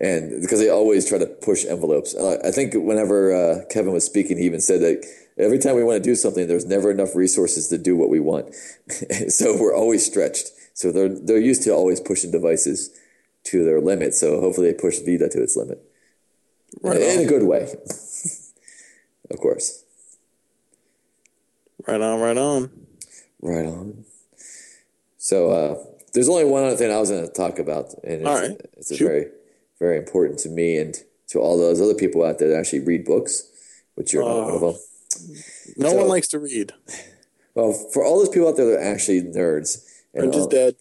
and 0.01 0.41
because 0.43 0.61
they 0.61 0.71
always 0.71 1.09
try 1.09 1.19
to 1.19 1.27
push 1.27 1.65
envelopes. 1.67 2.15
I 2.17 2.49
I 2.49 2.51
think 2.51 2.75
whenever 2.75 3.35
uh, 3.35 3.65
Kevin 3.71 3.93
was 3.93 4.05
speaking, 4.05 4.39
he 4.39 4.45
even 4.45 4.61
said 4.61 4.81
that 4.81 5.07
every 5.39 5.59
time 5.59 5.77
we 5.77 5.85
want 5.85 6.03
to 6.03 6.09
do 6.11 6.15
something, 6.15 6.47
there's 6.49 6.67
never 6.67 6.91
enough 6.91 7.15
resources 7.17 7.69
to 7.69 7.79
do 7.79 7.97
what 7.97 8.11
we 8.11 8.21
want, 8.21 8.55
so 9.29 9.57
we're 9.59 9.75
always 9.77 10.05
stretched. 10.05 10.49
So 10.75 10.93
they're 10.93 11.09
they're 11.09 11.39
used 11.41 11.63
to 11.65 11.71
always 11.71 12.01
pushing 12.01 12.31
devices 12.31 12.91
to 13.45 13.65
their 13.65 13.81
limit. 13.81 14.15
So 14.15 14.41
hopefully, 14.41 14.71
they 14.73 14.79
push 14.79 14.99
Vita 15.01 15.29
to 15.29 15.43
its 15.43 15.57
limit 15.57 15.83
Right 16.83 17.01
in 17.01 17.21
a 17.21 17.27
good 17.29 17.43
way, 17.45 17.63
of 19.31 19.39
course. 19.39 19.85
right 21.87 22.01
on, 22.01 22.21
right 22.21 22.37
on. 22.39 22.71
Right 23.43 23.67
on. 23.67 24.05
So 25.31 25.51
uh, 25.51 25.85
there's 26.13 26.29
only 26.29 26.45
one 26.45 26.65
other 26.65 26.75
thing 26.77 26.91
I 26.91 26.99
was 26.99 27.09
going 27.09 27.25
to 27.25 27.33
talk 27.33 27.61
about, 27.61 27.95
and 28.03 28.23
it's, 28.23 28.25
right. 28.25 28.61
it's 28.77 28.99
very, 28.99 29.27
very 29.79 29.97
important 29.97 30.41
to 30.41 30.49
me 30.49 30.77
and 30.77 30.93
to 31.29 31.39
all 31.39 31.57
those 31.57 31.81
other 31.81 31.95
people 31.95 32.25
out 32.25 32.41
there 32.41 32.49
that 32.49 32.59
actually 32.59 32.81
read 32.81 33.05
books, 33.05 33.45
which 33.95 34.13
you're 34.13 34.25
not 34.25 34.47
one 34.47 34.55
of 34.55 34.61
them. 34.61 34.75
No 35.77 35.91
So- 35.91 35.97
one 35.99 36.09
likes 36.09 36.27
to 36.29 36.41
read. 36.41 36.73
Well, 37.53 37.73
for 37.93 38.05
all 38.05 38.19
those 38.19 38.29
people 38.29 38.49
out 38.49 38.57
there 38.57 38.67
that 38.67 38.79
are 38.79 38.95
actually 38.95 39.23
nerds, 39.23 39.85
and 40.15 40.33
is 40.33 40.43
all- 40.43 40.49
dead. 40.49 40.77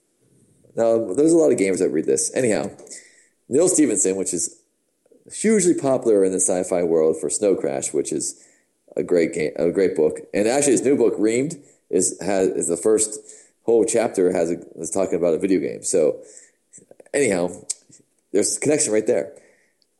now 0.75 1.13
there's 1.13 1.33
a 1.33 1.35
lot 1.35 1.51
of 1.51 1.57
gamers 1.57 1.79
that 1.79 1.89
read 1.89 2.05
this. 2.05 2.31
Anyhow, 2.35 2.69
Neal 3.49 3.67
Stephenson, 3.67 4.15
which 4.15 4.35
is 4.35 4.61
hugely 5.33 5.73
popular 5.73 6.23
in 6.23 6.31
the 6.31 6.39
sci-fi 6.39 6.83
world 6.83 7.19
for 7.19 7.27
Snow 7.27 7.55
Crash, 7.55 7.91
which 7.91 8.11
is 8.13 8.39
a 8.95 9.01
great 9.01 9.33
game, 9.33 9.51
a 9.55 9.71
great 9.71 9.95
book, 9.95 10.19
and 10.31 10.47
actually 10.47 10.73
his 10.73 10.83
new 10.83 10.95
book 10.95 11.15
Reamde 11.17 11.57
is 11.89 12.15
has 12.21 12.49
is 12.49 12.67
the 12.67 12.77
first 12.77 13.19
whole 13.69 13.85
chapter 13.85 14.31
has 14.31 14.51
a, 14.51 14.57
is 14.79 14.89
talking 14.89 15.15
about 15.15 15.33
a 15.35 15.37
video 15.39 15.59
game. 15.59 15.83
So 15.83 16.21
anyhow, 17.13 17.49
there's 18.31 18.57
a 18.57 18.59
connection 18.59 18.91
right 18.93 19.05
there. 19.05 19.33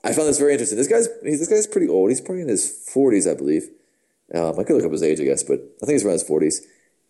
I 0.03 0.13
found 0.13 0.27
this 0.29 0.39
very 0.39 0.53
interesting. 0.53 0.77
This 0.77 0.87
guy's 0.87 1.07
he's, 1.23 1.39
this 1.39 1.49
guy's 1.49 1.67
pretty 1.67 1.87
old. 1.89 2.09
He's 2.09 2.21
probably 2.21 2.41
in 2.41 2.47
his 2.47 2.65
40s, 2.93 3.29
I 3.29 3.35
believe. 3.35 3.69
Um, 4.33 4.59
I 4.59 4.63
could 4.63 4.75
look 4.75 4.85
up 4.85 4.91
his 4.91 5.03
age, 5.03 5.19
I 5.19 5.23
guess, 5.25 5.43
but 5.43 5.59
I 5.81 5.85
think 5.85 5.93
he's 5.93 6.05
around 6.05 6.13
his 6.13 6.23
40s. 6.23 6.61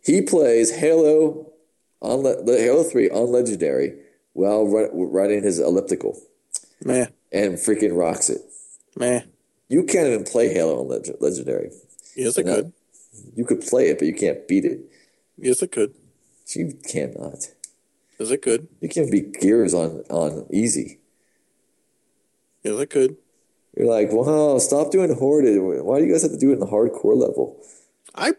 He 0.03 0.21
plays 0.21 0.75
Halo 0.75 1.51
on 2.01 2.19
Le- 2.23 2.57
Halo 2.57 2.83
3 2.83 3.09
on 3.09 3.31
Legendary 3.31 3.93
while 4.33 4.63
ri- 4.65 4.89
riding 4.93 5.43
his 5.43 5.59
elliptical 5.59 6.17
Man. 6.83 7.09
and 7.31 7.55
freaking 7.55 7.95
rocks 7.97 8.29
it. 8.29 8.41
Man. 8.95 9.29
You 9.67 9.83
can't 9.83 10.07
even 10.07 10.23
play 10.23 10.51
Halo 10.53 10.79
on 10.81 10.87
Leg- 10.87 11.15
Legendary. 11.19 11.71
Yes, 12.15 12.39
I 12.39 12.41
Not- 12.43 12.55
could. 12.55 12.73
You 13.35 13.43
could 13.45 13.61
play 13.61 13.89
it, 13.89 13.99
but 13.99 14.07
you 14.07 14.13
can't 14.13 14.47
beat 14.47 14.63
it. 14.65 14.79
Yes, 15.37 15.61
I 15.61 15.67
could. 15.67 15.93
You 16.55 16.77
cannot. 16.89 17.47
Is 18.17 18.31
it 18.31 18.41
good? 18.41 18.67
You 18.81 18.89
can't 18.89 19.11
beat 19.11 19.39
Gears 19.39 19.73
on, 19.73 20.03
on 20.09 20.45
easy. 20.51 20.99
Yes, 22.63 22.77
I 22.79 22.85
could. 22.85 23.17
You're 23.77 23.87
like, 23.87 24.11
wow, 24.11 24.57
stop 24.57 24.91
doing 24.91 25.13
Hoarded. 25.13 25.61
Why 25.61 25.99
do 25.99 26.05
you 26.05 26.11
guys 26.11 26.23
have 26.23 26.31
to 26.31 26.37
do 26.37 26.49
it 26.49 26.53
in 26.53 26.59
the 26.59 26.65
hardcore 26.65 27.15
level? 27.15 27.63
I 28.15 28.33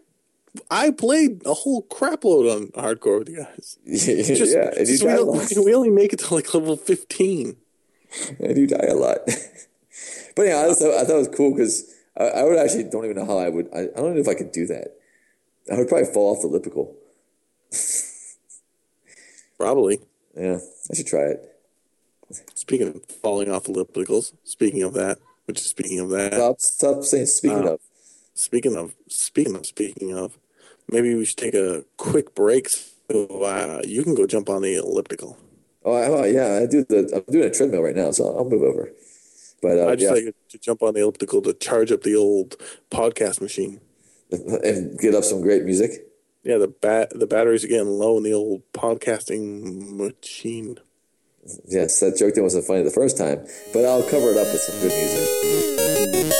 I 0.70 0.90
played 0.90 1.42
a 1.46 1.54
whole 1.54 1.82
crap 1.82 2.24
load 2.24 2.46
on 2.46 2.68
hardcore 2.68 3.20
with 3.20 3.28
you 3.28 3.36
guys. 3.36 3.78
yeah, 3.84 4.22
Just, 4.22 4.54
and 4.54 4.88
you 4.88 4.98
die 4.98 5.14
we, 5.14 5.20
a 5.20 5.22
lot. 5.22 5.52
we 5.64 5.74
only 5.74 5.90
make 5.90 6.12
it 6.12 6.18
to 6.18 6.34
like 6.34 6.52
level 6.52 6.76
fifteen. 6.76 7.56
and 8.38 8.56
you 8.56 8.66
die 8.66 8.86
a 8.88 8.94
lot. 8.94 9.18
but 10.36 10.42
yeah, 10.42 10.58
I, 10.58 10.68
just, 10.68 10.82
I 10.82 11.04
thought 11.04 11.14
it 11.14 11.18
was 11.18 11.28
cool 11.28 11.52
because 11.52 11.94
I, 12.16 12.24
I 12.24 12.42
would 12.42 12.58
actually 12.58 12.84
don't 12.84 13.04
even 13.04 13.16
know 13.16 13.26
how 13.26 13.38
I 13.38 13.48
would. 13.48 13.68
I, 13.72 13.82
I 13.82 14.00
don't 14.00 14.14
know 14.14 14.20
if 14.20 14.28
I 14.28 14.34
could 14.34 14.52
do 14.52 14.66
that. 14.66 14.96
I 15.72 15.78
would 15.78 15.88
probably 15.88 16.12
fall 16.12 16.34
off 16.34 16.42
the 16.42 16.48
elliptical. 16.48 16.96
Probably. 19.59 20.00
Yeah, 20.37 20.59
I 20.90 20.94
should 20.94 21.06
try 21.06 21.22
it. 21.22 21.46
Speaking 22.54 22.88
of 22.88 23.04
falling 23.04 23.50
off 23.50 23.64
ellipticals, 23.64 24.33
speaking 24.44 24.83
of 24.83 24.94
that, 24.94 25.18
which 25.46 25.59
is 25.61 25.66
speaking 25.66 25.98
of 25.98 26.11
that, 26.11 26.35
Stop, 26.35 26.61
stop 26.61 27.04
saying. 27.04 27.26
Speaking 27.26 27.66
Uh, 27.66 27.72
of, 27.72 27.80
speaking 28.35 28.76
of, 28.76 28.94
speaking 29.09 29.56
of, 29.56 29.66
speaking 29.66 30.16
of, 30.16 30.38
maybe 30.88 31.14
we 31.14 31.24
should 31.24 31.37
take 31.37 31.54
a 31.54 31.85
quick 31.96 32.35
break 32.35 32.68
so 32.68 33.42
uh, 33.42 33.80
you 33.85 34.04
can 34.04 34.14
go 34.14 34.26
jump 34.26 34.48
on 34.48 34.62
the 34.62 34.76
elliptical. 34.76 35.37
oh, 35.85 35.92
I, 35.92 36.06
oh 36.06 36.24
yeah, 36.24 36.61
I 36.62 36.66
do 36.66 36.85
the. 36.85 37.11
I'm 37.16 37.33
doing 37.33 37.48
a 37.48 37.52
treadmill 37.52 37.83
right 37.83 37.96
now, 37.96 38.12
so 38.12 38.37
I'll 38.37 38.48
move 38.48 38.62
over. 38.62 38.90
But 39.61 39.78
uh, 39.78 39.88
I 39.88 39.96
just 39.96 40.04
yeah, 40.16 40.26
like 40.26 40.35
to 40.50 40.59
jump 40.59 40.83
on 40.83 40.94
the 40.94 41.00
elliptical 41.00 41.42
to 41.42 41.52
charge 41.52 41.90
up 41.92 42.02
the 42.02 42.14
old 42.14 42.56
podcast 42.90 43.40
machine. 43.40 43.80
and 44.30 44.96
get 45.00 45.14
up 45.16 45.24
some 45.24 45.40
great 45.40 45.64
music. 45.64 46.06
Yeah, 46.42 46.57
the 46.57 46.68
bat 46.68 47.11
the 47.14 47.26
batteries 47.26 47.64
are 47.64 47.68
getting 47.68 47.88
low 47.88 48.16
in 48.16 48.22
the 48.22 48.33
old 48.33 48.62
podcasting 48.72 49.92
machine. 49.96 50.79
Yes, 51.66 52.00
that 52.00 52.16
joke 52.16 52.35
didn't 52.35 52.44
wasn't 52.44 52.66
funny 52.66 52.83
the 52.83 52.90
first 52.90 53.18
time, 53.18 53.46
but 53.72 53.85
I'll 53.85 54.03
cover 54.03 54.31
it 54.31 54.38
up 54.38 54.46
with 54.53 54.61
some 54.61 54.81
good 54.81 54.92
music. 54.92 56.31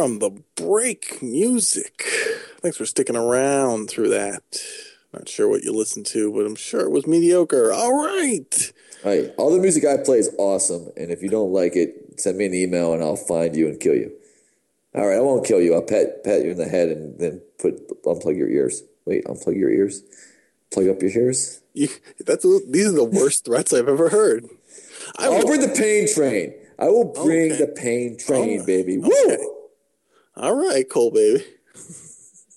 From 0.00 0.18
the 0.18 0.30
break 0.56 1.20
music. 1.20 2.04
Thanks 2.62 2.78
for 2.78 2.86
sticking 2.86 3.16
around 3.16 3.90
through 3.90 4.08
that. 4.08 4.42
Not 5.12 5.28
sure 5.28 5.46
what 5.46 5.62
you 5.62 5.74
listened 5.74 6.06
to, 6.06 6.32
but 6.32 6.46
I'm 6.46 6.56
sure 6.56 6.80
it 6.80 6.90
was 6.90 7.06
mediocre. 7.06 7.70
All 7.70 7.92
right. 7.92 8.72
All 9.04 9.10
right. 9.10 9.30
All 9.36 9.52
the 9.52 9.60
music 9.60 9.84
I 9.84 10.02
play 10.02 10.16
is 10.16 10.34
awesome. 10.38 10.88
And 10.96 11.10
if 11.10 11.22
you 11.22 11.28
don't 11.28 11.52
like 11.52 11.76
it, 11.76 12.18
send 12.18 12.38
me 12.38 12.46
an 12.46 12.54
email 12.54 12.94
and 12.94 13.02
I'll 13.02 13.14
find 13.14 13.54
you 13.54 13.68
and 13.68 13.78
kill 13.78 13.94
you. 13.94 14.10
All 14.94 15.06
right. 15.06 15.18
I 15.18 15.20
won't 15.20 15.44
kill 15.44 15.60
you. 15.60 15.74
I'll 15.74 15.82
pat, 15.82 16.24
pat 16.24 16.44
you 16.44 16.52
in 16.52 16.56
the 16.56 16.64
head 16.64 16.88
and 16.88 17.18
then 17.18 17.42
put 17.58 17.86
unplug 18.04 18.38
your 18.38 18.48
ears. 18.48 18.82
Wait, 19.04 19.26
unplug 19.26 19.58
your 19.58 19.70
ears? 19.70 20.02
Plug 20.72 20.88
up 20.88 21.02
your 21.02 21.10
ears? 21.10 21.60
You, 21.74 21.88
that's 22.24 22.46
these 22.70 22.88
are 22.88 22.92
the 22.92 23.04
worst 23.04 23.44
threats 23.44 23.74
I've 23.74 23.86
ever 23.86 24.08
heard. 24.08 24.48
I 25.18 25.28
will 25.28 25.44
bring 25.44 25.60
the 25.60 25.68
pain 25.68 26.08
train. 26.10 26.54
I 26.78 26.88
will 26.88 27.12
bring 27.12 27.52
okay. 27.52 27.66
the 27.66 27.66
pain 27.66 28.16
train, 28.16 28.60
right. 28.60 28.66
baby. 28.66 28.96
Woo! 28.96 29.59
All 30.36 30.54
right, 30.54 30.88
Cole, 30.88 31.10
baby. 31.10 31.44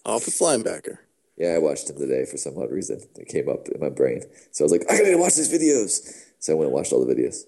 Office 0.06 0.40
linebacker. 0.42 0.98
Yeah, 1.38 1.50
I 1.50 1.58
watched 1.58 1.90
him 1.90 1.98
today 1.98 2.26
for 2.26 2.38
some 2.38 2.58
odd 2.58 2.72
reason. 2.72 3.02
It 3.16 3.28
came 3.28 3.50
up 3.50 3.68
in 3.68 3.80
my 3.80 3.90
brain. 3.90 4.22
So 4.52 4.64
I 4.64 4.66
was 4.66 4.72
like, 4.72 4.86
I 4.90 4.98
gotta 4.98 5.18
watch 5.18 5.36
these 5.36 5.52
videos. 5.52 6.30
So 6.40 6.54
I 6.54 6.56
went 6.56 6.68
and 6.68 6.74
watched 6.74 6.94
all 6.94 7.06
the 7.06 7.14
videos. 7.14 7.46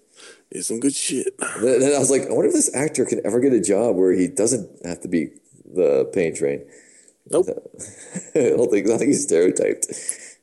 It's 0.50 0.68
some 0.68 0.80
good 0.80 0.94
shit. 0.94 1.34
And 1.38 1.62
then, 1.62 1.80
then 1.80 1.94
I 1.94 1.98
was 1.98 2.10
like, 2.10 2.22
I 2.22 2.32
wonder 2.32 2.48
if 2.48 2.54
this 2.54 2.74
actor 2.74 3.04
can 3.04 3.20
ever 3.24 3.40
get 3.40 3.52
a 3.52 3.60
job 3.60 3.96
where 3.96 4.12
he 4.12 4.26
doesn't 4.26 4.84
have 4.84 5.00
to 5.02 5.08
be 5.08 5.30
the 5.64 6.10
pain 6.12 6.34
train. 6.34 6.66
Nope. 7.30 7.46
I 8.34 8.50
don't 8.50 8.70
think, 8.70 8.88
I 8.88 8.98
think 8.98 9.08
he's 9.08 9.24
stereotyped. 9.24 9.86
It 9.88 9.96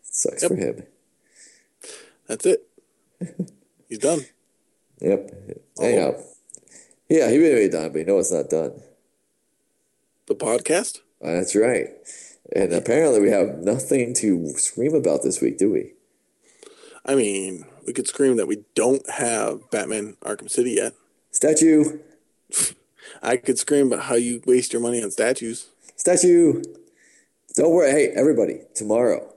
sucks 0.04 0.43
yep. 0.43 0.52
for 0.52 0.56
him. 0.56 0.84
That's 2.28 2.46
it. 2.46 2.67
He's 3.89 4.00
done. 4.00 4.22
Yep. 5.02 5.32
Oh. 5.80 5.84
Anyhow, 5.84 6.13
yeah, 7.10 7.30
he 7.30 7.38
may 7.38 7.56
be 7.56 7.69
done, 7.69 7.91
but 7.91 8.00
you 8.00 8.06
know 8.06 8.19
it's 8.19 8.32
not 8.32 8.50
done. 8.50 8.82
The 10.27 10.36
podcast? 10.36 10.99
That's 11.21 11.55
right. 11.55 11.89
And 12.55 12.73
apparently, 12.73 13.19
we 13.19 13.29
have 13.29 13.59
nothing 13.59 14.13
to 14.15 14.49
scream 14.57 14.93
about 14.93 15.23
this 15.23 15.41
week, 15.41 15.57
do 15.57 15.71
we? 15.71 15.93
I 17.05 17.15
mean, 17.15 17.65
we 17.86 17.93
could 17.93 18.07
scream 18.07 18.38
that 18.38 18.47
we 18.47 18.63
don't 18.75 19.07
have 19.09 19.69
Batman 19.71 20.17
Arkham 20.21 20.49
City 20.49 20.71
yet. 20.71 20.93
Statue. 21.31 21.99
I 23.21 23.38
could 23.38 23.57
scream 23.57 23.88
about 23.88 24.05
how 24.05 24.15
you 24.15 24.41
waste 24.45 24.73
your 24.73 24.81
money 24.81 25.03
on 25.03 25.12
statues. 25.12 25.67
Statue. 25.95 26.62
Don't 27.55 27.71
worry. 27.71 27.91
Hey, 27.91 28.07
everybody, 28.15 28.62
tomorrow, 28.73 29.33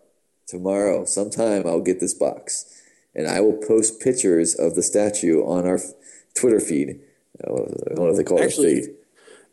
tomorrow, 0.47 1.05
sometime 1.05 1.67
I'll 1.67 1.81
get 1.81 2.01
this 2.01 2.15
box 2.15 2.77
and 3.17 3.27
I 3.27 3.41
will 3.41 3.55
post 3.55 4.01
pictures 4.01 4.55
of 4.55 4.75
the 4.75 4.83
statue 4.83 5.43
on 5.43 5.67
our 5.67 5.81
Twitter 6.35 6.61
feed. 6.61 7.01
I 7.43 7.49
don't 7.49 7.97
know 7.97 8.09
if 8.09 8.17
they 8.17 8.25
call 8.25 8.43
Actually, 8.43 8.73
it 8.73 8.85
feed. 8.85 8.96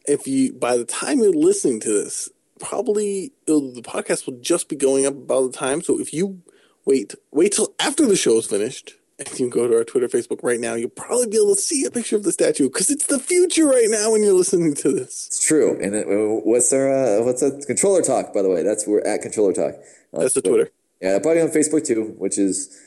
If 0.05 0.27
you, 0.27 0.53
by 0.53 0.77
the 0.77 0.85
time 0.85 1.19
you're 1.19 1.31
listening 1.31 1.79
to 1.81 1.89
this, 1.89 2.29
probably 2.59 3.31
the 3.45 3.81
podcast 3.83 4.25
will 4.25 4.39
just 4.39 4.69
be 4.69 4.75
going 4.75 5.05
up 5.05 5.13
about 5.13 5.51
the 5.51 5.57
time. 5.57 5.81
So 5.81 5.99
if 5.99 6.13
you 6.13 6.41
wait, 6.85 7.15
wait 7.31 7.53
till 7.53 7.73
after 7.79 8.05
the 8.05 8.15
show 8.15 8.37
is 8.37 8.47
finished, 8.47 8.95
and 9.19 9.29
you 9.29 9.35
can 9.35 9.49
go 9.49 9.67
to 9.67 9.77
our 9.77 9.83
Twitter, 9.83 10.07
Facebook 10.07 10.39
right 10.43 10.59
now, 10.59 10.73
you'll 10.73 10.89
probably 10.89 11.27
be 11.27 11.37
able 11.37 11.55
to 11.55 11.61
see 11.61 11.85
a 11.85 11.91
picture 11.91 12.15
of 12.15 12.23
the 12.23 12.31
statue 12.31 12.67
because 12.67 12.89
it's 12.89 13.05
the 13.05 13.19
future 13.19 13.65
right 13.65 13.87
now 13.87 14.11
when 14.11 14.23
you're 14.23 14.33
listening 14.33 14.73
to 14.75 14.91
this. 14.91 15.27
It's 15.27 15.45
true. 15.45 15.79
And 15.81 15.95
it, 15.95 16.05
what's 16.07 16.73
our 16.73 16.91
uh, 16.91 17.23
what's 17.23 17.41
a 17.41 17.51
controller 17.65 18.01
talk? 18.01 18.33
By 18.33 18.41
the 18.41 18.49
way, 18.49 18.63
that's 18.63 18.87
we're 18.87 19.01
at 19.01 19.21
controller 19.21 19.53
talk. 19.53 19.75
That's 20.11 20.33
the 20.33 20.41
Twitter. 20.41 20.71
Yeah, 21.01 21.19
probably 21.19 21.41
on 21.41 21.49
Facebook 21.49 21.85
too, 21.85 22.15
which 22.17 22.37
is 22.37 22.79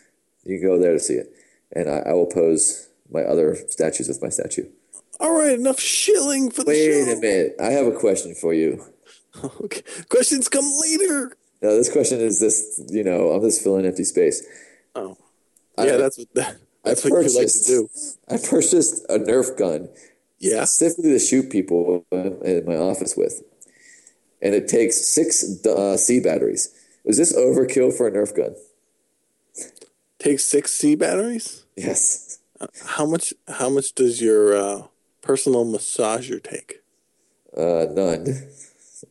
you 0.45 0.59
can 0.59 0.69
go 0.69 0.79
there 0.79 0.93
to 0.93 1.01
see 1.01 1.15
it. 1.15 1.33
And 1.73 1.89
I, 1.89 1.99
I 1.99 2.13
will 2.13 2.27
pose 2.27 2.89
my 3.11 3.23
other 3.23 3.57
statues 3.69 4.09
with 4.09 4.23
my 4.23 4.29
statue. 4.29 4.69
All 5.21 5.33
right, 5.33 5.59
enough 5.59 5.81
shilling 5.81 6.51
for 6.51 6.65
the 6.65 6.71
Wait 6.71 6.85
show. 6.85 7.07
Wait 7.07 7.19
a 7.19 7.21
minute. 7.21 7.57
I 7.61 7.71
have 7.71 7.87
a 7.87 7.93
question 7.93 8.35
for 8.35 8.53
you. 8.55 8.85
Okay. 9.61 9.83
Questions 10.09 10.49
come 10.49 10.65
later. 10.81 11.37
No, 11.61 11.77
this 11.77 11.93
question 11.93 12.21
is 12.21 12.41
this, 12.41 12.81
you 12.89 13.05
know, 13.05 13.33
I'm 13.33 13.43
just 13.43 13.63
filling 13.63 13.85
empty 13.85 14.05
space. 14.05 14.43
Oh. 14.95 15.19
Yeah, 15.79 15.85
I, 15.85 15.97
that's 15.99 16.17
what 16.17 16.35
that, 16.35 16.57
that's 16.83 17.05
I 17.05 17.11
what 17.11 17.25
you 17.27 17.39
like 17.39 17.53
to 17.53 17.65
do. 17.67 17.89
I 18.31 18.39
purchased 18.39 19.05
a 19.11 19.19
Nerf 19.19 19.59
gun. 19.59 19.91
Yeah. 20.39 20.65
Specifically 20.65 21.11
to 21.11 21.19
shoot 21.19 21.51
people 21.51 22.07
in 22.13 22.65
my 22.67 22.77
office 22.77 23.15
with. 23.15 23.43
And 24.41 24.55
it 24.55 24.69
takes 24.69 25.07
six 25.07 25.67
uh, 25.67 25.99
C 25.99 26.19
batteries. 26.21 26.75
Is 27.05 27.19
this 27.19 27.37
overkill 27.37 27.95
for 27.95 28.09
a 28.09 28.11
Nerf 28.13 28.35
gun? 28.35 28.55
Take 30.19 30.41
six 30.41 30.73
C 30.73 30.95
batteries? 30.95 31.65
Yes. 31.77 32.39
Uh, 32.59 32.69
how 32.87 33.05
much? 33.05 33.35
How 33.49 33.69
much 33.69 33.95
does 33.95 34.23
your 34.23 34.57
uh, 34.57 34.83
personal 35.27 35.65
massager 35.65 36.43
take? 36.43 36.83
Uh, 37.57 37.87
none. 37.91 38.27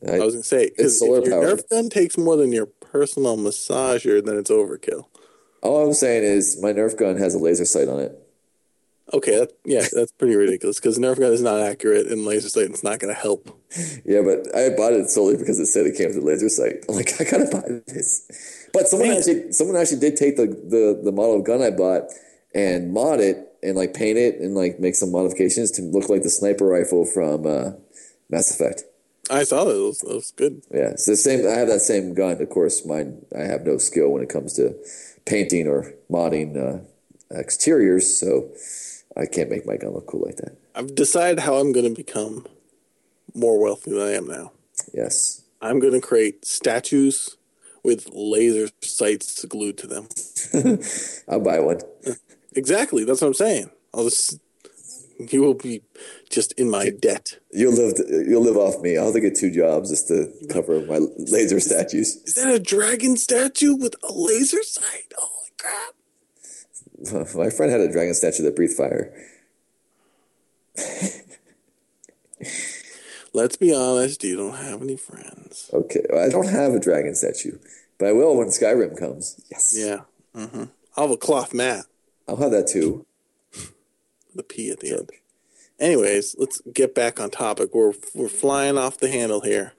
I, 0.08 0.16
I 0.16 0.18
was 0.20 0.34
gonna 0.34 0.44
say 0.44 0.70
because 0.70 1.00
if 1.00 1.26
your 1.26 1.42
Nerf 1.42 1.68
gun 1.68 1.88
takes 1.90 2.16
more 2.16 2.36
than 2.36 2.52
your 2.52 2.66
personal 2.66 3.36
massager, 3.36 4.24
then 4.24 4.36
it's 4.36 4.50
overkill. 4.50 5.06
All 5.62 5.86
I'm 5.86 5.92
saying 5.92 6.24
is 6.24 6.60
my 6.62 6.72
Nerf 6.72 6.96
gun 6.96 7.16
has 7.18 7.34
a 7.34 7.38
laser 7.38 7.64
sight 7.64 7.88
on 7.88 8.00
it. 8.00 8.18
Okay, 9.12 9.38
that, 9.38 9.52
yeah, 9.64 9.86
that's 9.92 10.10
pretty 10.12 10.34
ridiculous 10.34 10.80
because 10.80 10.98
Nerf 10.98 11.18
gun 11.18 11.32
is 11.32 11.42
not 11.42 11.60
accurate 11.60 12.08
and 12.08 12.24
laser 12.24 12.48
sight 12.48 12.64
it's 12.64 12.82
not 12.82 12.98
going 12.98 13.14
to 13.14 13.20
help. 13.20 13.48
Yeah, 14.04 14.22
but 14.22 14.54
I 14.56 14.70
bought 14.70 14.94
it 14.94 15.08
solely 15.10 15.36
because 15.36 15.60
it 15.60 15.66
said 15.66 15.86
it 15.86 15.96
came 15.96 16.08
with 16.08 16.16
a 16.16 16.20
laser 16.20 16.48
sight. 16.48 16.84
I'm 16.88 16.94
like, 16.96 17.20
I 17.20 17.24
gotta 17.24 17.48
buy 17.50 17.82
this. 17.86 18.68
But 18.72 18.88
someone 18.88 19.08
Man. 19.08 19.18
actually, 19.18 19.52
someone 19.52 19.76
actually 19.76 20.00
did 20.00 20.16
take 20.16 20.36
the, 20.36 20.46
the 20.46 21.00
the 21.04 21.12
model 21.12 21.36
of 21.36 21.44
gun 21.44 21.62
I 21.62 21.70
bought 21.70 22.10
and 22.54 22.92
mod 22.92 23.20
it 23.20 23.55
and 23.66 23.76
like 23.76 23.94
paint 23.94 24.16
it 24.16 24.38
and 24.40 24.54
like 24.54 24.78
make 24.78 24.94
some 24.94 25.10
modifications 25.10 25.70
to 25.72 25.82
look 25.82 26.08
like 26.08 26.22
the 26.22 26.30
sniper 26.30 26.66
rifle 26.66 27.04
from 27.04 27.46
uh, 27.46 27.72
Mass 28.30 28.50
Effect. 28.50 28.84
I 29.28 29.42
saw 29.42 29.64
that. 29.64 29.74
It 29.74 29.80
was, 29.80 30.02
it 30.04 30.14
was 30.14 30.32
good. 30.36 30.62
Yeah, 30.70 30.90
it's 30.90 31.06
the 31.06 31.16
same. 31.16 31.46
I 31.46 31.50
have 31.50 31.68
that 31.68 31.80
same 31.80 32.14
gun. 32.14 32.40
Of 32.40 32.48
course, 32.48 32.86
mine. 32.86 33.26
I 33.36 33.42
have 33.42 33.66
no 33.66 33.76
skill 33.78 34.10
when 34.10 34.22
it 34.22 34.28
comes 34.28 34.52
to 34.54 34.76
painting 35.24 35.66
or 35.66 35.92
modding 36.08 36.56
uh, 36.56 36.84
exteriors, 37.36 38.18
so 38.18 38.48
I 39.16 39.26
can't 39.26 39.50
make 39.50 39.66
my 39.66 39.76
gun 39.76 39.94
look 39.94 40.06
cool 40.06 40.24
like 40.24 40.36
that. 40.36 40.56
I've 40.76 40.94
decided 40.94 41.40
how 41.40 41.56
I'm 41.56 41.72
going 41.72 41.92
to 41.92 41.94
become 41.94 42.46
more 43.34 43.60
wealthy 43.60 43.90
than 43.90 44.00
I 44.00 44.12
am 44.12 44.28
now. 44.28 44.52
Yes. 44.94 45.42
I'm 45.60 45.80
going 45.80 45.94
to 45.94 46.00
create 46.00 46.44
statues 46.44 47.36
with 47.82 48.08
laser 48.12 48.68
sights 48.82 49.44
glued 49.44 49.78
to 49.78 49.86
them. 49.86 50.08
I'll 51.28 51.40
buy 51.40 51.58
one. 51.58 51.80
Exactly. 52.56 53.04
That's 53.04 53.20
what 53.20 53.28
I'm 53.28 53.34
saying. 53.34 53.70
I'll 53.94 54.04
just 54.04 54.40
you 55.18 55.40
will 55.40 55.54
be 55.54 55.82
just 56.28 56.52
in 56.52 56.70
my 56.70 56.90
debt. 56.90 57.38
You'll 57.50 57.74
live. 57.74 57.94
You'll 58.08 58.42
live 58.42 58.56
off 58.56 58.82
me. 58.82 58.96
I'll 58.96 59.06
have 59.06 59.14
to 59.14 59.20
get 59.20 59.34
two 59.34 59.50
jobs 59.50 59.90
just 59.90 60.08
to 60.08 60.32
cover 60.50 60.80
my 60.84 60.98
laser 61.16 61.60
statues. 61.60 62.16
Is 62.24 62.34
that 62.34 62.52
a 62.52 62.58
dragon 62.58 63.16
statue 63.16 63.74
with 63.74 63.94
a 64.02 64.12
laser 64.12 64.62
sight? 64.62 65.12
Holy 65.16 65.50
crap! 65.58 65.94
My 67.34 67.50
friend 67.50 67.70
had 67.72 67.80
a 67.80 67.90
dragon 67.90 68.14
statue 68.14 68.42
that 68.44 68.56
breathed 68.56 68.74
fire. 68.74 69.14
Let's 73.32 73.56
be 73.56 73.74
honest, 73.74 74.24
you 74.24 74.36
don't 74.36 74.56
have 74.56 74.82
any 74.82 74.96
friends. 74.96 75.70
Okay, 75.72 76.04
I 76.14 76.28
don't 76.28 76.48
have 76.48 76.72
a 76.72 76.80
dragon 76.80 77.14
statue, 77.14 77.58
but 77.98 78.08
I 78.08 78.12
will 78.12 78.36
when 78.36 78.48
Skyrim 78.48 78.98
comes. 78.98 79.40
Yes. 79.50 79.74
Yeah. 79.76 80.00
Mm-hmm. 80.34 80.64
I'll 80.96 81.08
have 81.08 81.10
a 81.10 81.18
cloth 81.18 81.52
mat. 81.52 81.84
I'll 82.28 82.36
have 82.36 82.50
that 82.50 82.66
too. 82.66 83.06
the 84.34 84.42
P 84.42 84.70
at 84.70 84.80
the 84.80 84.92
end. 84.92 85.10
Anyways, 85.78 86.36
let's 86.38 86.60
get 86.72 86.94
back 86.94 87.20
on 87.20 87.30
topic. 87.30 87.74
We're 87.74 87.92
we're 88.14 88.28
flying 88.28 88.78
off 88.78 88.98
the 88.98 89.08
handle 89.08 89.40
here. 89.40 89.74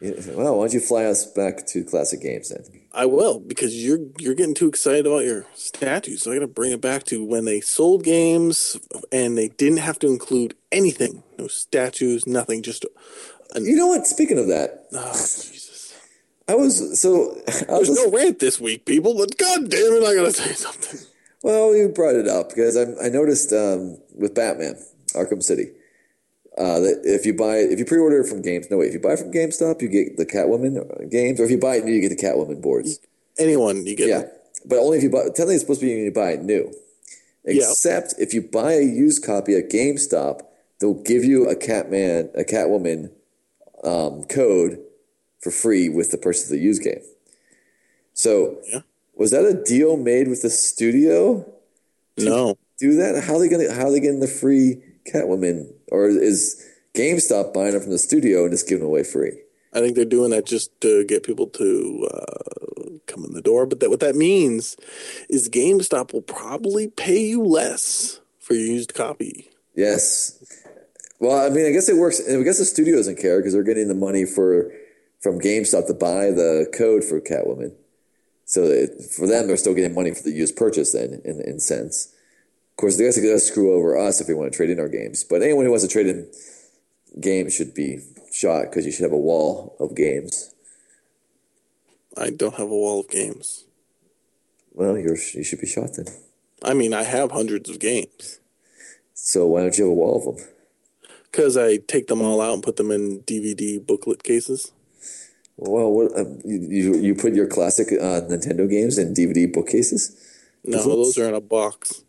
Well, 0.00 0.56
why 0.56 0.64
don't 0.64 0.72
you 0.72 0.80
fly 0.80 1.04
us 1.04 1.26
back 1.26 1.64
to 1.68 1.84
classic 1.84 2.22
games 2.22 2.48
then? 2.48 2.64
I 2.92 3.06
will 3.06 3.38
because 3.38 3.84
you're 3.84 4.00
you're 4.18 4.34
getting 4.34 4.54
too 4.54 4.66
excited 4.66 5.06
about 5.06 5.24
your 5.24 5.46
statues. 5.54 6.22
So 6.22 6.32
I 6.32 6.34
got 6.34 6.40
to 6.40 6.48
bring 6.48 6.72
it 6.72 6.80
back 6.80 7.04
to 7.04 7.24
when 7.24 7.44
they 7.44 7.60
sold 7.60 8.02
games 8.02 8.76
and 9.12 9.38
they 9.38 9.48
didn't 9.48 9.78
have 9.78 9.98
to 10.00 10.08
include 10.08 10.56
anything, 10.72 11.22
no 11.38 11.46
statues, 11.46 12.26
nothing. 12.26 12.62
Just 12.62 12.84
you 13.54 13.76
know 13.76 13.86
what? 13.86 14.06
Speaking 14.06 14.38
of 14.38 14.48
that, 14.48 14.86
oh, 14.92 15.12
Jesus, 15.12 15.94
I 16.48 16.54
was 16.54 17.00
so 17.00 17.40
I 17.68 17.78
was 17.78 17.86
there's 17.86 17.88
just, 17.88 18.06
no 18.06 18.10
rant 18.10 18.38
this 18.40 18.60
week, 18.60 18.84
people. 18.86 19.16
But 19.16 19.38
god 19.38 19.70
damn 19.70 19.92
it, 19.92 20.04
I 20.04 20.14
gotta 20.14 20.32
say 20.32 20.52
something. 20.52 21.00
Well, 21.42 21.74
you 21.74 21.88
brought 21.88 22.14
it 22.14 22.28
up 22.28 22.50
because 22.50 22.76
I, 22.76 23.06
I 23.06 23.08
noticed 23.08 23.52
um, 23.52 23.98
with 24.14 24.34
Batman 24.34 24.76
Arkham 25.14 25.42
City 25.42 25.72
uh, 26.56 26.80
that 26.80 27.00
if 27.04 27.26
you 27.26 27.34
buy 27.34 27.56
if 27.56 27.78
you 27.78 27.84
pre-order 27.84 28.20
it 28.20 28.28
from 28.28 28.42
Games, 28.42 28.70
no 28.70 28.78
wait, 28.78 28.88
if 28.88 28.94
you 28.94 29.00
buy 29.00 29.12
it 29.12 29.18
from 29.18 29.32
GameStop, 29.32 29.82
you 29.82 29.88
get 29.88 30.16
the 30.16 30.26
Catwoman 30.26 31.10
games, 31.10 31.40
or 31.40 31.44
if 31.44 31.50
you 31.50 31.58
buy 31.58 31.76
it 31.76 31.84
new, 31.84 31.92
you 31.92 32.06
get 32.06 32.16
the 32.16 32.22
Catwoman 32.22 32.60
boards. 32.60 32.98
Anyone 33.38 33.86
you 33.86 33.96
get, 33.96 34.08
yeah, 34.08 34.24
but 34.66 34.78
only 34.78 34.98
if 34.98 35.02
you 35.02 35.10
buy. 35.10 35.24
Technically, 35.24 35.54
it's 35.54 35.62
supposed 35.62 35.80
to 35.80 35.86
be 35.86 35.94
when 35.94 36.04
you 36.04 36.12
buy 36.12 36.32
it 36.32 36.42
new. 36.42 36.72
Except 37.44 38.14
if 38.18 38.34
you 38.34 38.42
buy 38.42 38.74
a 38.74 38.82
used 38.82 39.24
copy 39.24 39.56
at 39.56 39.70
GameStop, 39.70 40.42
they'll 40.78 41.02
give 41.02 41.24
you 41.24 41.48
a 41.48 41.56
Catman, 41.56 42.30
a 42.36 42.44
Catwoman 42.44 43.10
um, 43.82 44.24
code 44.24 44.78
for 45.40 45.50
free 45.50 45.88
with 45.88 46.10
the 46.10 46.18
purchase 46.18 46.44
of 46.44 46.50
the 46.50 46.58
used 46.58 46.84
game. 46.84 47.02
So, 48.14 48.60
yeah. 48.70 48.80
Was 49.22 49.30
that 49.30 49.44
a 49.44 49.54
deal 49.54 49.96
made 49.96 50.28
with 50.28 50.42
the 50.42 50.50
studio? 50.50 51.46
No. 52.18 52.58
Do 52.78 52.96
that? 52.96 53.22
How 53.24 53.36
are 53.36 53.38
they 53.38 53.48
gonna? 53.48 53.72
How 53.72 53.86
are 53.86 53.92
they 53.92 54.00
getting 54.00 54.20
the 54.20 54.26
free 54.26 54.82
Catwoman, 55.10 55.72
or 55.90 56.08
is 56.08 56.68
GameStop 56.94 57.54
buying 57.54 57.74
it 57.74 57.82
from 57.82 57.90
the 57.90 57.98
studio 57.98 58.42
and 58.42 58.52
just 58.52 58.68
giving 58.68 58.84
away 58.84 59.02
free. 59.02 59.32
I 59.72 59.80
think 59.80 59.96
they're 59.96 60.04
doing 60.04 60.30
that 60.30 60.44
just 60.44 60.78
to 60.82 61.04
get 61.04 61.22
people 61.22 61.46
to 61.46 62.08
uh, 62.12 62.98
come 63.06 63.24
in 63.24 63.32
the 63.32 63.40
door. 63.40 63.64
But 63.64 63.80
that 63.80 63.88
what 63.88 64.00
that 64.00 64.14
means 64.14 64.76
is 65.30 65.48
GameStop 65.48 66.12
will 66.12 66.22
probably 66.22 66.88
pay 66.88 67.20
you 67.20 67.42
less 67.42 68.20
for 68.38 68.54
your 68.54 68.66
used 68.66 68.94
copy. 68.94 69.50
Yes. 69.74 70.66
Well, 71.18 71.46
I 71.46 71.48
mean, 71.48 71.66
I 71.66 71.70
guess 71.70 71.88
it 71.88 71.96
works. 71.96 72.20
I 72.20 72.42
guess 72.42 72.58
the 72.58 72.64
studio 72.64 72.96
doesn't 72.96 73.18
care 73.18 73.38
because 73.38 73.54
they're 73.54 73.62
getting 73.62 73.88
the 73.88 73.94
money 73.94 74.26
for 74.26 74.70
from 75.20 75.40
GameStop 75.40 75.86
to 75.86 75.94
buy 75.94 76.26
the 76.30 76.66
code 76.76 77.04
for 77.04 77.20
Catwoman. 77.20 77.72
So 78.52 78.64
it, 78.64 79.02
for 79.16 79.26
them, 79.26 79.46
they're 79.46 79.56
still 79.56 79.72
getting 79.72 79.94
money 79.94 80.12
for 80.12 80.22
the 80.24 80.30
used 80.30 80.56
purchase. 80.56 80.92
Then, 80.92 81.22
in 81.24 81.40
in 81.40 81.58
sense, 81.58 82.12
of 82.72 82.76
course, 82.76 82.98
they're 82.98 83.10
going 83.10 83.24
to 83.34 83.38
screw 83.38 83.72
over 83.72 83.96
us 83.96 84.20
if 84.20 84.28
we 84.28 84.34
want 84.34 84.52
to 84.52 84.54
trade 84.54 84.68
in 84.68 84.78
our 84.78 84.90
games. 84.90 85.24
But 85.24 85.40
anyone 85.40 85.64
who 85.64 85.70
wants 85.70 85.86
to 85.86 85.90
trade 85.90 86.06
in 86.06 86.30
games 87.18 87.54
should 87.54 87.72
be 87.72 88.00
shot 88.30 88.64
because 88.64 88.84
you 88.84 88.92
should 88.92 89.04
have 89.04 89.12
a 89.12 89.16
wall 89.16 89.74
of 89.80 89.96
games. 89.96 90.54
I 92.14 92.28
don't 92.28 92.56
have 92.56 92.70
a 92.70 92.76
wall 92.76 93.00
of 93.00 93.08
games. 93.08 93.64
Well, 94.74 94.98
you're 94.98 95.16
you 95.16 95.44
should 95.44 95.62
be 95.62 95.66
shot 95.66 95.94
then. 95.96 96.08
I 96.62 96.74
mean, 96.74 96.92
I 96.92 97.04
have 97.04 97.30
hundreds 97.30 97.70
of 97.70 97.78
games. 97.78 98.38
So 99.14 99.46
why 99.46 99.62
don't 99.62 99.78
you 99.78 99.84
have 99.84 99.92
a 99.92 99.94
wall 99.94 100.18
of 100.18 100.36
them? 100.36 100.46
Because 101.30 101.56
I 101.56 101.78
take 101.78 102.08
them 102.08 102.20
all 102.20 102.42
out 102.42 102.52
and 102.52 102.62
put 102.62 102.76
them 102.76 102.90
in 102.90 103.22
DVD 103.22 103.80
booklet 103.80 104.22
cases. 104.22 104.72
Well, 105.56 105.90
what 105.92 106.18
uh, 106.18 106.24
you 106.44 106.94
you 106.94 107.14
put 107.14 107.34
your 107.34 107.46
classic 107.46 107.88
uh, 107.92 108.22
Nintendo 108.22 108.68
games 108.68 108.98
in 108.98 109.14
DVD 109.14 109.52
bookcases? 109.52 110.16
No, 110.64 110.82
those 110.82 111.18
are 111.18 111.28
in 111.28 111.34
a 111.34 111.40
box. 111.40 112.02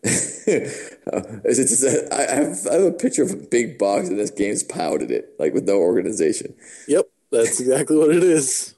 Is 0.04 1.58
it 1.58 1.68
just 1.68 1.84
a, 1.84 2.14
I 2.14 2.34
have 2.34 2.66
I 2.66 2.74
have 2.74 2.82
a 2.82 2.92
picture 2.92 3.22
of 3.22 3.32
a 3.32 3.36
big 3.36 3.78
box 3.78 4.08
and 4.08 4.18
this 4.18 4.30
game's 4.30 4.62
piled 4.62 5.02
in 5.02 5.10
it, 5.10 5.34
like 5.38 5.54
with 5.54 5.64
no 5.64 5.76
organization. 5.78 6.54
Yep, 6.86 7.08
that's 7.30 7.60
exactly 7.60 7.96
what 7.96 8.10
it 8.10 8.22
is. 8.22 8.74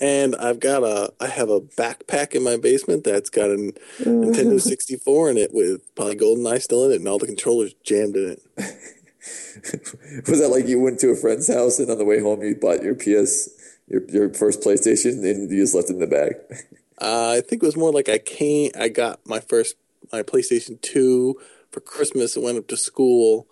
And 0.00 0.36
I've 0.36 0.60
got 0.60 0.82
a 0.82 1.12
I 1.20 1.28
have 1.28 1.48
a 1.48 1.60
backpack 1.60 2.34
in 2.34 2.42
my 2.42 2.56
basement 2.56 3.04
that's 3.04 3.30
got 3.30 3.50
a 3.50 3.72
Nintendo 4.00 4.60
64 4.60 5.30
in 5.30 5.36
it 5.38 5.54
with 5.54 5.94
probably 5.94 6.16
GoldenEye 6.16 6.62
still 6.62 6.84
in 6.84 6.92
it 6.92 6.96
and 6.96 7.08
all 7.08 7.18
the 7.18 7.26
controllers 7.26 7.74
jammed 7.82 8.16
in 8.16 8.36
it. 8.36 8.42
Was 10.28 10.40
that 10.40 10.48
like 10.50 10.66
you 10.66 10.80
went 10.80 11.00
to 11.00 11.10
a 11.10 11.16
friend's 11.16 11.52
house 11.52 11.78
and 11.78 11.90
on 11.90 11.98
the 11.98 12.04
way 12.04 12.20
home 12.20 12.42
you 12.42 12.54
bought 12.54 12.82
your 12.82 12.94
PS 12.94 13.50
your 13.88 14.02
your 14.08 14.34
first 14.34 14.60
PlayStation 14.60 15.24
and 15.24 15.50
you 15.50 15.62
just 15.62 15.74
left 15.74 15.90
it 15.90 15.94
in 15.94 16.00
the 16.00 16.06
bag? 16.06 16.34
Uh, 16.98 17.34
I 17.36 17.42
think 17.42 17.62
it 17.62 17.66
was 17.66 17.76
more 17.76 17.92
like 17.92 18.08
I 18.08 18.16
came 18.16 18.70
I 18.74 18.88
got 18.88 19.20
my 19.26 19.38
first 19.38 19.76
my 20.12 20.22
PlayStation 20.22 20.80
2 20.80 21.38
for 21.70 21.80
Christmas 21.80 22.36
and 22.36 22.44
went 22.44 22.56
up 22.56 22.68
to 22.68 22.76
school. 22.76 23.46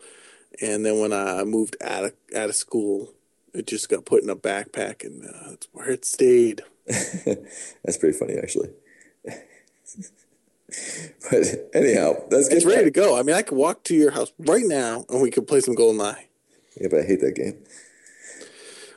And 0.62 0.84
then 0.84 0.98
when 0.98 1.12
I 1.12 1.44
moved 1.44 1.76
out 1.82 2.04
of, 2.04 2.12
out 2.34 2.48
of 2.48 2.54
school, 2.54 3.12
it 3.52 3.66
just 3.66 3.88
got 3.88 4.06
put 4.06 4.22
in 4.22 4.30
a 4.30 4.36
backpack 4.36 5.04
and 5.04 5.24
uh, 5.24 5.50
that's 5.50 5.68
where 5.72 5.90
it 5.90 6.04
stayed. 6.04 6.62
that's 6.86 7.98
pretty 7.98 8.16
funny, 8.16 8.38
actually. 8.38 8.70
but 11.30 11.46
anyhow, 11.74 12.14
that's 12.30 12.48
it's 12.48 12.64
ready 12.64 12.84
to 12.84 12.90
go. 12.90 13.18
I 13.18 13.22
mean, 13.22 13.36
I 13.36 13.42
could 13.42 13.56
walk 13.56 13.84
to 13.84 13.94
your 13.94 14.10
house 14.10 14.32
right 14.38 14.64
now 14.64 15.04
and 15.08 15.20
we 15.22 15.30
could 15.30 15.46
play 15.46 15.60
some 15.60 15.74
GoldenEye. 15.76 16.16
Yeah, 16.80 16.88
but 16.90 17.00
I 17.00 17.02
hate 17.04 17.20
that 17.20 17.34
game. 17.34 17.62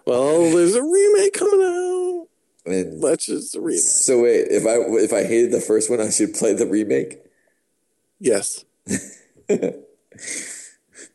Well, 0.05 0.51
there's 0.55 0.75
a 0.75 0.84
remake 0.84 1.34
coming 1.34 1.61
out. 1.61 2.28
Mean, 2.65 2.99
That's 2.99 3.25
just 3.25 3.55
a 3.55 3.61
remake. 3.61 3.80
so 3.82 4.23
wait, 4.23 4.47
if 4.49 4.65
I 4.65 4.75
if 5.03 5.13
I 5.13 5.23
hated 5.23 5.51
the 5.51 5.61
first 5.61 5.89
one, 5.89 6.01
I 6.01 6.09
should 6.09 6.34
play 6.34 6.53
the 6.53 6.67
remake. 6.67 7.19
Yes, 8.19 8.65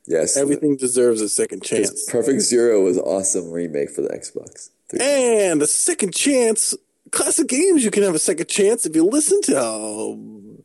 Yes, 0.07 0.37
everything 0.37 0.77
deserves 0.77 1.21
a 1.21 1.29
second 1.29 1.63
chance. 1.63 2.11
Perfect 2.11 2.41
Zero 2.41 2.83
was 2.83 2.99
awesome 2.99 3.51
remake 3.51 3.91
for 3.91 4.03
the 4.03 4.09
Xbox. 4.09 4.71
And 4.99 5.61
the 5.61 5.67
second 5.67 6.15
chance. 6.15 6.75
Classic 7.13 7.47
games, 7.47 7.85
you 7.85 7.91
can 7.91 8.03
have 8.03 8.15
a 8.15 8.19
second 8.19 8.49
chance 8.49 8.87
if 8.87 8.97
you 8.97 9.05
listen 9.05 9.41
to 9.43 9.61
uh, 9.61 10.15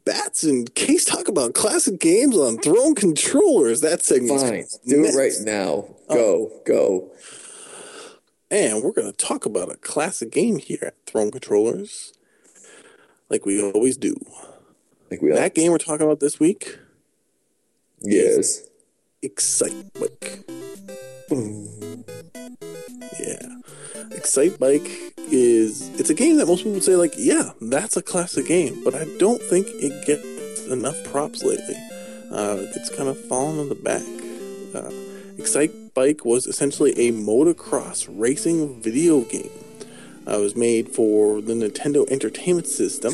Bats 0.06 0.44
and 0.44 0.74
Case 0.76 1.04
talk 1.04 1.28
about 1.28 1.54
classic 1.54 2.00
games 2.00 2.38
on 2.38 2.58
Throne 2.58 2.96
controllers. 2.96 3.82
That 3.82 4.02
segment's 4.02 4.44
Fine, 4.44 4.66
do 4.88 5.04
it 5.04 5.14
right 5.14 5.34
now. 5.42 5.86
Go, 6.10 6.50
go. 6.66 7.12
And 8.50 8.82
we're 8.82 8.94
going 8.94 9.12
to 9.12 9.18
talk 9.18 9.46
about 9.46 9.70
a 9.70 9.76
classic 9.76 10.32
game 10.32 10.58
here 10.58 10.80
at 10.82 10.96
Throne 11.06 11.32
Controllers, 11.32 12.14
like 13.30 13.46
we 13.46 13.62
always 13.62 13.98
do. 13.98 14.16
Like 15.12 15.22
we 15.22 15.32
that 15.32 15.54
game 15.54 15.74
we're 15.74 15.80
talking 15.80 16.06
about 16.06 16.22
this 16.22 16.40
week, 16.40 16.80
yes. 18.00 18.62
Excitebike. 19.22 20.46
Yeah. 23.20 23.57
Excitebike 24.28 25.14
is 25.32 25.90
it's 26.00 26.10
a 26.10 26.14
game 26.14 26.36
that 26.36 26.48
most 26.48 26.60
people 26.60 26.74
would 26.74 26.84
say 26.84 26.98
like, 26.98 27.14
yeah, 27.18 27.52
that's 27.62 27.96
a 27.96 28.02
classic 28.02 28.46
game, 28.46 28.84
but 28.84 28.94
I 28.94 29.06
don't 29.18 29.42
think 29.42 29.68
it 29.70 30.06
gets 30.06 30.66
enough 30.68 31.02
props 31.06 31.44
lately. 31.44 31.76
Uh, 32.30 32.58
it's 32.76 32.90
kind 32.90 33.08
of 33.08 33.18
fallen 33.28 33.58
on 33.58 33.70
the 33.70 33.76
back. 33.76 34.02
Uh, 34.76 34.92
Excitebike 35.42 36.26
was 36.26 36.46
essentially 36.46 36.92
a 36.92 37.14
motocross 37.14 38.06
racing 38.12 38.82
video 38.82 39.22
game. 39.22 39.50
Uh, 40.28 40.40
it 40.40 40.42
was 40.42 40.56
made 40.58 40.90
for 40.90 41.40
the 41.40 41.54
Nintendo 41.54 42.10
Entertainment 42.12 42.68
System. 42.68 43.14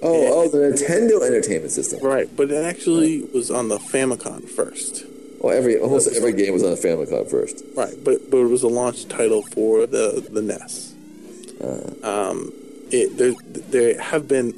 Oh, 0.00 0.44
oh, 0.44 0.48
the 0.48 0.58
Nintendo 0.58 1.26
Entertainment 1.26 1.72
System. 1.72 1.98
Right, 2.00 2.28
but 2.36 2.52
it 2.52 2.64
actually 2.64 3.24
was 3.34 3.50
on 3.50 3.68
the 3.68 3.78
Famicom 3.78 4.48
first. 4.48 5.04
Well, 5.40 5.56
every 5.56 5.78
almost 5.78 6.14
every 6.16 6.32
game 6.32 6.52
was 6.52 6.62
on 6.62 6.70
the 6.70 6.76
Famicom 6.76 7.30
first. 7.30 7.64
Right, 7.76 7.94
but 8.02 8.30
but 8.30 8.38
it 8.38 8.48
was 8.48 8.62
a 8.62 8.68
launch 8.68 9.06
title 9.08 9.42
for 9.42 9.86
the 9.86 10.26
the 10.30 10.42
NES. 10.42 10.94
Um, 12.02 12.52
it 12.90 13.16
there 13.16 13.34
there 13.70 14.00
have 14.00 14.28
been 14.28 14.52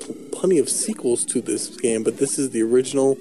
pl- 0.00 0.14
plenty 0.32 0.58
of 0.58 0.68
sequels 0.68 1.24
to 1.26 1.40
this 1.40 1.76
game, 1.76 2.04
but 2.04 2.18
this 2.18 2.38
is 2.38 2.50
the 2.50 2.62
original 2.62 3.18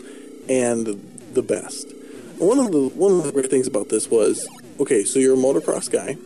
and 0.47 0.88
the 1.34 1.41
best. 1.41 1.91
One 2.38 2.60
of 2.60 2.72
the 2.72 2.89
one 2.89 3.12
of 3.12 3.24
the 3.24 3.32
great 3.32 3.49
things 3.49 3.68
about 3.68 3.89
this 3.89 4.10
was 4.10 4.47
okay, 4.80 5.03
so 5.03 5.20
you're 5.20 5.36
a 5.36 5.38
motocross 5.38 5.91
guy, 5.91 6.18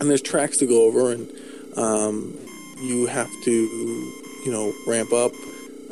and 0.00 0.10
there's 0.10 0.22
tracks 0.22 0.56
to 0.58 0.66
go 0.66 0.82
over, 0.86 1.12
and 1.12 1.30
um, 1.76 2.36
you 2.82 3.06
have 3.06 3.30
to 3.44 3.50
you 3.50 4.50
know 4.52 4.72
ramp 4.86 5.12
up. 5.12 5.32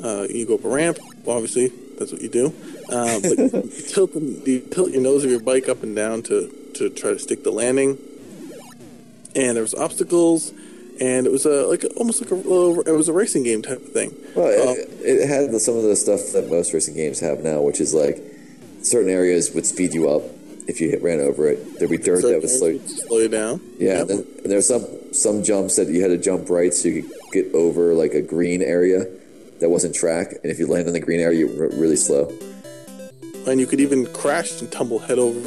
Uh, 0.02 0.26
you 0.28 0.46
go 0.46 0.54
up 0.54 0.64
a 0.64 0.68
ramp, 0.68 0.98
obviously. 1.26 1.68
That's 1.98 2.12
what 2.12 2.22
you 2.22 2.28
do. 2.28 2.52
Uh, 2.88 3.20
but 3.20 3.38
you 3.38 3.70
tilt, 3.88 4.14
them, 4.14 4.42
you 4.46 4.60
tilt 4.60 4.90
your 4.92 5.02
nose 5.02 5.24
of 5.24 5.30
your 5.30 5.40
bike 5.40 5.68
up 5.68 5.82
and 5.82 5.94
down 5.94 6.22
to, 6.22 6.48
to 6.74 6.88
try 6.90 7.10
to 7.10 7.18
stick 7.18 7.44
the 7.44 7.50
landing. 7.50 7.98
And 9.34 9.54
there 9.56 9.62
was 9.62 9.74
obstacles, 9.74 10.52
and 11.00 11.26
it 11.26 11.30
was 11.30 11.44
a 11.46 11.66
like 11.66 11.84
almost 11.96 12.20
like 12.22 12.30
a 12.30 12.34
little, 12.34 12.80
it 12.80 12.90
was 12.92 13.08
a 13.08 13.12
racing 13.12 13.42
game 13.44 13.62
type 13.62 13.78
of 13.78 13.92
thing. 13.92 14.14
Well, 14.34 14.70
Um, 14.70 14.76
it, 14.78 14.88
it 15.04 15.28
had 15.28 15.50
the- 15.52 15.60
some 15.60 15.76
of 15.76 15.82
the 15.84 15.94
stuff 15.96 16.32
that 16.32 16.50
most 16.50 16.72
racing 16.72 16.94
games 16.94 17.20
have 17.20 17.40
now, 17.40 17.60
which 17.60 17.80
is 17.80 17.94
like 17.94 18.22
certain 18.82 19.10
areas 19.10 19.52
would 19.52 19.66
speed 19.66 19.92
you 19.94 20.08
up 20.10 20.22
if 20.66 20.80
you 20.80 20.88
hit 20.90 21.02
ran 21.02 21.20
over 21.20 21.48
it. 21.48 21.78
There'd 21.78 21.90
be 21.90 21.98
dirt 21.98 22.22
that 22.22 22.40
would 22.40 22.50
slow. 22.50 22.78
slow 22.78 23.18
you 23.18 23.28
down. 23.28 23.60
Yeah, 23.78 24.00
and, 24.00 24.08
then, 24.10 24.18
and 24.42 24.46
there 24.50 24.58
were 24.58 24.62
some 24.62 24.86
some 25.12 25.42
jumps 25.44 25.76
that 25.76 25.88
you 25.88 26.00
had 26.02 26.08
to 26.08 26.18
jump 26.18 26.48
right 26.50 26.72
so 26.72 26.88
you 26.88 27.02
could 27.02 27.12
get 27.32 27.54
over 27.54 27.92
like 27.94 28.14
a 28.14 28.22
green 28.22 28.62
area 28.62 29.06
that 29.60 29.68
wasn't 29.68 29.94
track, 29.94 30.32
and 30.42 30.50
if 30.50 30.58
you 30.58 30.66
land 30.66 30.86
in 30.88 30.94
the 30.94 31.00
green 31.00 31.20
area, 31.20 31.38
you 31.40 31.48
were 31.48 31.68
really 31.68 31.96
slow. 31.96 32.32
And 33.50 33.60
you 33.60 33.66
could 33.66 33.80
even 33.80 34.06
crash 34.12 34.60
and 34.60 34.70
tumble 34.70 34.98
head 34.98 35.18
over 35.18 35.40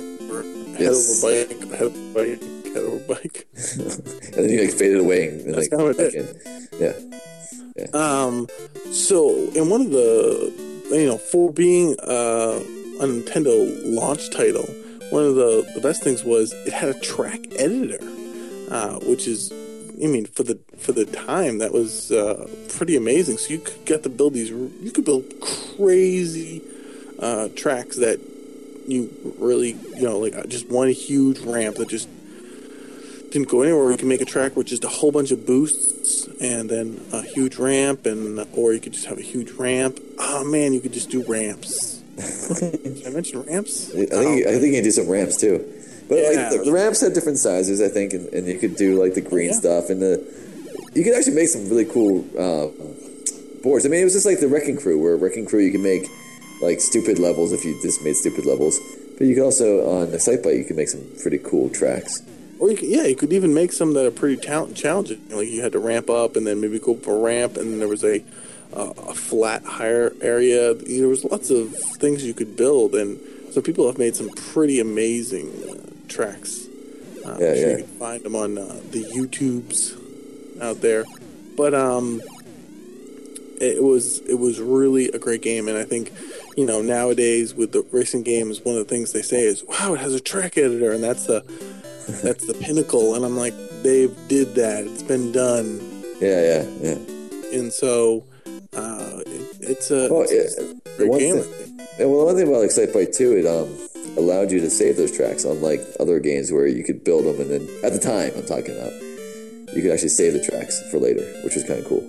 head 0.73 0.79
Yes. 0.79 1.23
over 1.23 1.45
bike, 1.45 1.71
head 1.71 1.81
over 1.81 2.13
bike, 2.13 2.43
head 2.73 2.77
over 2.77 2.99
bike. 3.13 3.47
and 3.77 4.33
then 4.33 4.49
you 4.49 4.61
like 4.65 4.73
faded 4.73 4.97
away 4.99 5.27
and, 5.29 5.53
That's 5.53 5.71
like 5.71 5.79
how 5.79 5.87
it 5.87 5.99
is. 5.99 6.13
in. 6.15 7.13
Yeah, 7.77 7.85
Um, 7.93 8.47
so 8.91 9.29
in 9.55 9.69
one 9.69 9.81
of 9.81 9.91
the, 9.91 10.51
you 10.91 11.05
know, 11.05 11.17
for 11.17 11.51
being 11.53 11.95
uh, 12.01 12.59
a 12.99 13.05
Nintendo 13.05 13.79
launch 13.85 14.29
title, 14.31 14.63
one 15.11 15.23
of 15.25 15.35
the, 15.35 15.69
the 15.75 15.81
best 15.81 16.01
things 16.03 16.23
was 16.23 16.53
it 16.65 16.73
had 16.73 16.89
a 16.89 16.99
track 16.99 17.39
editor, 17.57 17.99
uh, 18.69 18.99
which 19.01 19.27
is, 19.27 19.51
I 20.03 20.07
mean, 20.07 20.25
for 20.25 20.43
the 20.43 20.57
for 20.77 20.93
the 20.93 21.05
time 21.05 21.59
that 21.59 21.71
was 21.73 22.11
uh, 22.11 22.47
pretty 22.69 22.95
amazing. 22.95 23.37
So 23.37 23.51
you 23.53 23.59
could 23.59 23.85
get 23.85 24.01
to 24.03 24.09
build 24.09 24.33
these, 24.33 24.49
you 24.49 24.91
could 24.91 25.05
build 25.05 25.25
crazy 25.77 26.61
uh, 27.21 27.47
tracks 27.55 27.97
that 27.97 28.19
you 28.87 29.09
really, 29.39 29.71
you 29.95 30.01
know, 30.03 30.17
like 30.19 30.35
uh, 30.35 30.45
just 30.47 30.67
one 30.69 30.89
huge 30.89 31.39
ramp 31.39 31.77
that 31.77 31.87
just 31.87 32.09
didn't 33.31 33.47
go 33.47 33.61
anywhere. 33.61 33.91
You 33.91 33.97
can 33.97 34.07
make 34.09 34.21
a 34.21 34.25
track 34.25 34.55
with 34.57 34.67
just 34.67 34.83
a 34.83 34.89
whole 34.89 35.11
bunch 35.11 35.31
of 35.31 35.45
boosts 35.45 36.27
and 36.41 36.69
then 36.69 36.99
a 37.13 37.21
huge 37.21 37.55
ramp, 37.57 38.05
and 38.05 38.45
or 38.53 38.73
you 38.73 38.79
could 38.79 38.93
just 38.93 39.05
have 39.05 39.17
a 39.17 39.21
huge 39.21 39.51
ramp. 39.51 39.99
Oh 40.19 40.43
man, 40.43 40.73
you 40.73 40.81
could 40.81 40.93
just 40.93 41.09
do 41.09 41.23
ramps. 41.23 41.97
Did 42.59 43.07
I 43.07 43.09
mention 43.11 43.41
ramps? 43.43 43.89
I 43.91 44.05
think 44.05 44.47
I 44.47 44.51
think 44.51 44.63
you 44.65 44.73
can 44.73 44.83
do 44.83 44.91
some 44.91 45.07
ramps 45.09 45.37
too. 45.37 45.65
But 46.09 46.17
Yeah. 46.17 46.29
like 46.49 46.51
the, 46.57 46.63
the 46.65 46.71
ramps 46.73 46.99
had 46.99 47.13
different 47.13 47.37
sizes, 47.37 47.81
I 47.81 47.87
think, 47.87 48.11
and, 48.13 48.27
and 48.33 48.45
you 48.47 48.57
could 48.59 48.75
do 48.75 49.01
like 49.01 49.13
the 49.13 49.21
green 49.21 49.49
Yeah. 49.51 49.55
stuff 49.55 49.89
and 49.89 50.01
the. 50.01 50.21
You 50.93 51.05
could 51.05 51.13
actually 51.13 51.35
make 51.35 51.47
some 51.47 51.69
really 51.69 51.85
cool 51.85 52.25
uh, 52.37 52.67
boards. 53.63 53.85
I 53.85 53.89
mean, 53.89 54.01
it 54.01 54.03
was 54.03 54.11
just 54.13 54.25
like 54.25 54.41
the 54.41 54.49
Wrecking 54.49 54.75
Crew, 54.75 55.01
where 55.01 55.15
Wrecking 55.15 55.45
Crew 55.45 55.61
you 55.61 55.71
can 55.71 55.81
make 55.83 56.03
like 56.61 56.79
stupid 56.79 57.19
levels 57.19 57.51
if 57.51 57.65
you 57.65 57.79
just 57.81 58.03
made 58.03 58.15
stupid 58.15 58.45
levels. 58.45 58.79
But 59.17 59.27
you 59.27 59.35
could 59.35 59.43
also 59.43 59.89
on 59.89 60.11
the 60.11 60.19
site 60.19 60.43
bike 60.43 60.55
you 60.55 60.63
could 60.65 60.77
make 60.77 60.89
some 60.89 61.03
pretty 61.21 61.37
cool 61.39 61.69
tracks. 61.69 62.21
Or 62.59 62.69
you 62.69 62.77
could, 62.77 62.89
yeah, 62.89 63.05
you 63.05 63.15
could 63.15 63.33
even 63.33 63.53
make 63.53 63.71
some 63.71 63.93
that 63.93 64.05
are 64.05 64.11
pretty 64.11 64.37
challenging. 64.37 65.21
Like 65.29 65.47
you 65.49 65.61
had 65.63 65.71
to 65.71 65.79
ramp 65.79 66.09
up 66.09 66.35
and 66.35 66.45
then 66.45 66.61
maybe 66.61 66.77
go 66.79 66.93
up 66.93 67.07
a 67.07 67.15
ramp, 67.15 67.57
and 67.57 67.71
then 67.71 67.79
there 67.79 67.87
was 67.87 68.03
a 68.03 68.23
uh, 68.73 68.93
a 69.09 69.13
flat 69.13 69.63
higher 69.65 70.13
area. 70.21 70.73
There 70.73 71.07
was 71.07 71.23
lots 71.25 71.49
of 71.49 71.75
things 71.75 72.23
you 72.23 72.33
could 72.33 72.55
build, 72.55 72.95
and 72.95 73.19
so 73.51 73.61
people 73.61 73.87
have 73.87 73.97
made 73.97 74.15
some 74.15 74.29
pretty 74.29 74.79
amazing 74.79 75.51
uh, 75.69 75.91
tracks. 76.07 76.67
Uh, 77.25 77.37
Yeah, 77.39 77.53
sure 77.53 77.55
yeah. 77.55 77.69
You 77.69 77.77
can 77.83 77.87
find 77.97 78.23
them 78.23 78.35
on 78.35 78.57
uh, 78.57 78.79
the 78.91 79.03
YouTubes 79.05 80.61
out 80.61 80.81
there, 80.81 81.03
but 81.57 81.73
um, 81.73 82.21
it 83.61 83.83
was 83.83 84.19
it 84.21 84.35
was 84.39 84.59
really 84.59 85.07
a 85.09 85.19
great 85.19 85.41
game, 85.41 85.67
and 85.67 85.77
I 85.77 85.83
think 85.83 86.11
you 86.57 86.65
know 86.65 86.81
nowadays 86.81 87.53
with 87.53 87.71
the 87.71 87.85
racing 87.91 88.23
games, 88.23 88.59
one 88.61 88.75
of 88.75 88.87
the 88.87 88.89
things 88.93 89.11
they 89.13 89.21
say 89.21 89.41
is, 89.43 89.63
"Wow, 89.63 89.93
it 89.93 89.99
has 89.99 90.13
a 90.13 90.19
track 90.19 90.57
editor," 90.57 90.91
and 90.91 91.03
that's 91.03 91.25
the 91.27 91.41
that's 92.23 92.45
the 92.47 92.53
pinnacle. 92.55 93.15
And 93.15 93.23
I'm 93.23 93.37
like, 93.37 93.53
they've 93.83 94.15
did 94.27 94.55
that. 94.55 94.85
It's 94.85 95.03
been 95.03 95.31
done, 95.31 95.79
Yeah, 96.19 96.41
yeah, 96.41 96.65
yeah. 96.81 97.57
and 97.59 97.71
so 97.71 98.25
uh, 98.73 99.19
it, 99.25 99.57
it's 99.61 99.91
a, 99.91 100.07
Well, 100.11 100.23
it's 100.27 100.57
a 100.57 100.63
yeah, 100.65 100.73
great 100.97 101.09
one 101.09 101.19
game. 101.19 101.37
Thing- 101.39 101.79
And 101.99 102.11
well, 102.11 102.25
one 102.25 102.35
thing 102.35 102.47
about 102.47 102.63
Excitebike 102.63 103.15
too, 103.15 103.37
it 103.37 103.45
um, 103.45 103.69
allowed 104.17 104.49
you 104.51 104.59
to 104.61 104.69
save 104.69 104.97
those 104.97 105.11
tracks, 105.15 105.43
unlike 105.45 105.81
other 105.99 106.19
games 106.19 106.51
where 106.51 106.65
you 106.67 106.83
could 106.83 107.03
build 107.03 107.25
them 107.25 107.39
and 107.41 107.49
then 107.51 107.69
at 107.83 107.93
the 107.93 107.99
time 107.99 108.31
I'm 108.35 108.45
talking 108.45 108.75
about, 108.75 108.93
you 109.75 109.81
could 109.81 109.91
actually 109.91 110.09
save 110.09 110.33
the 110.33 110.43
tracks 110.43 110.81
for 110.89 110.97
later, 110.99 111.23
which 111.43 111.53
was 111.55 111.63
kind 111.63 111.79
of 111.79 111.85
cool. 111.85 112.03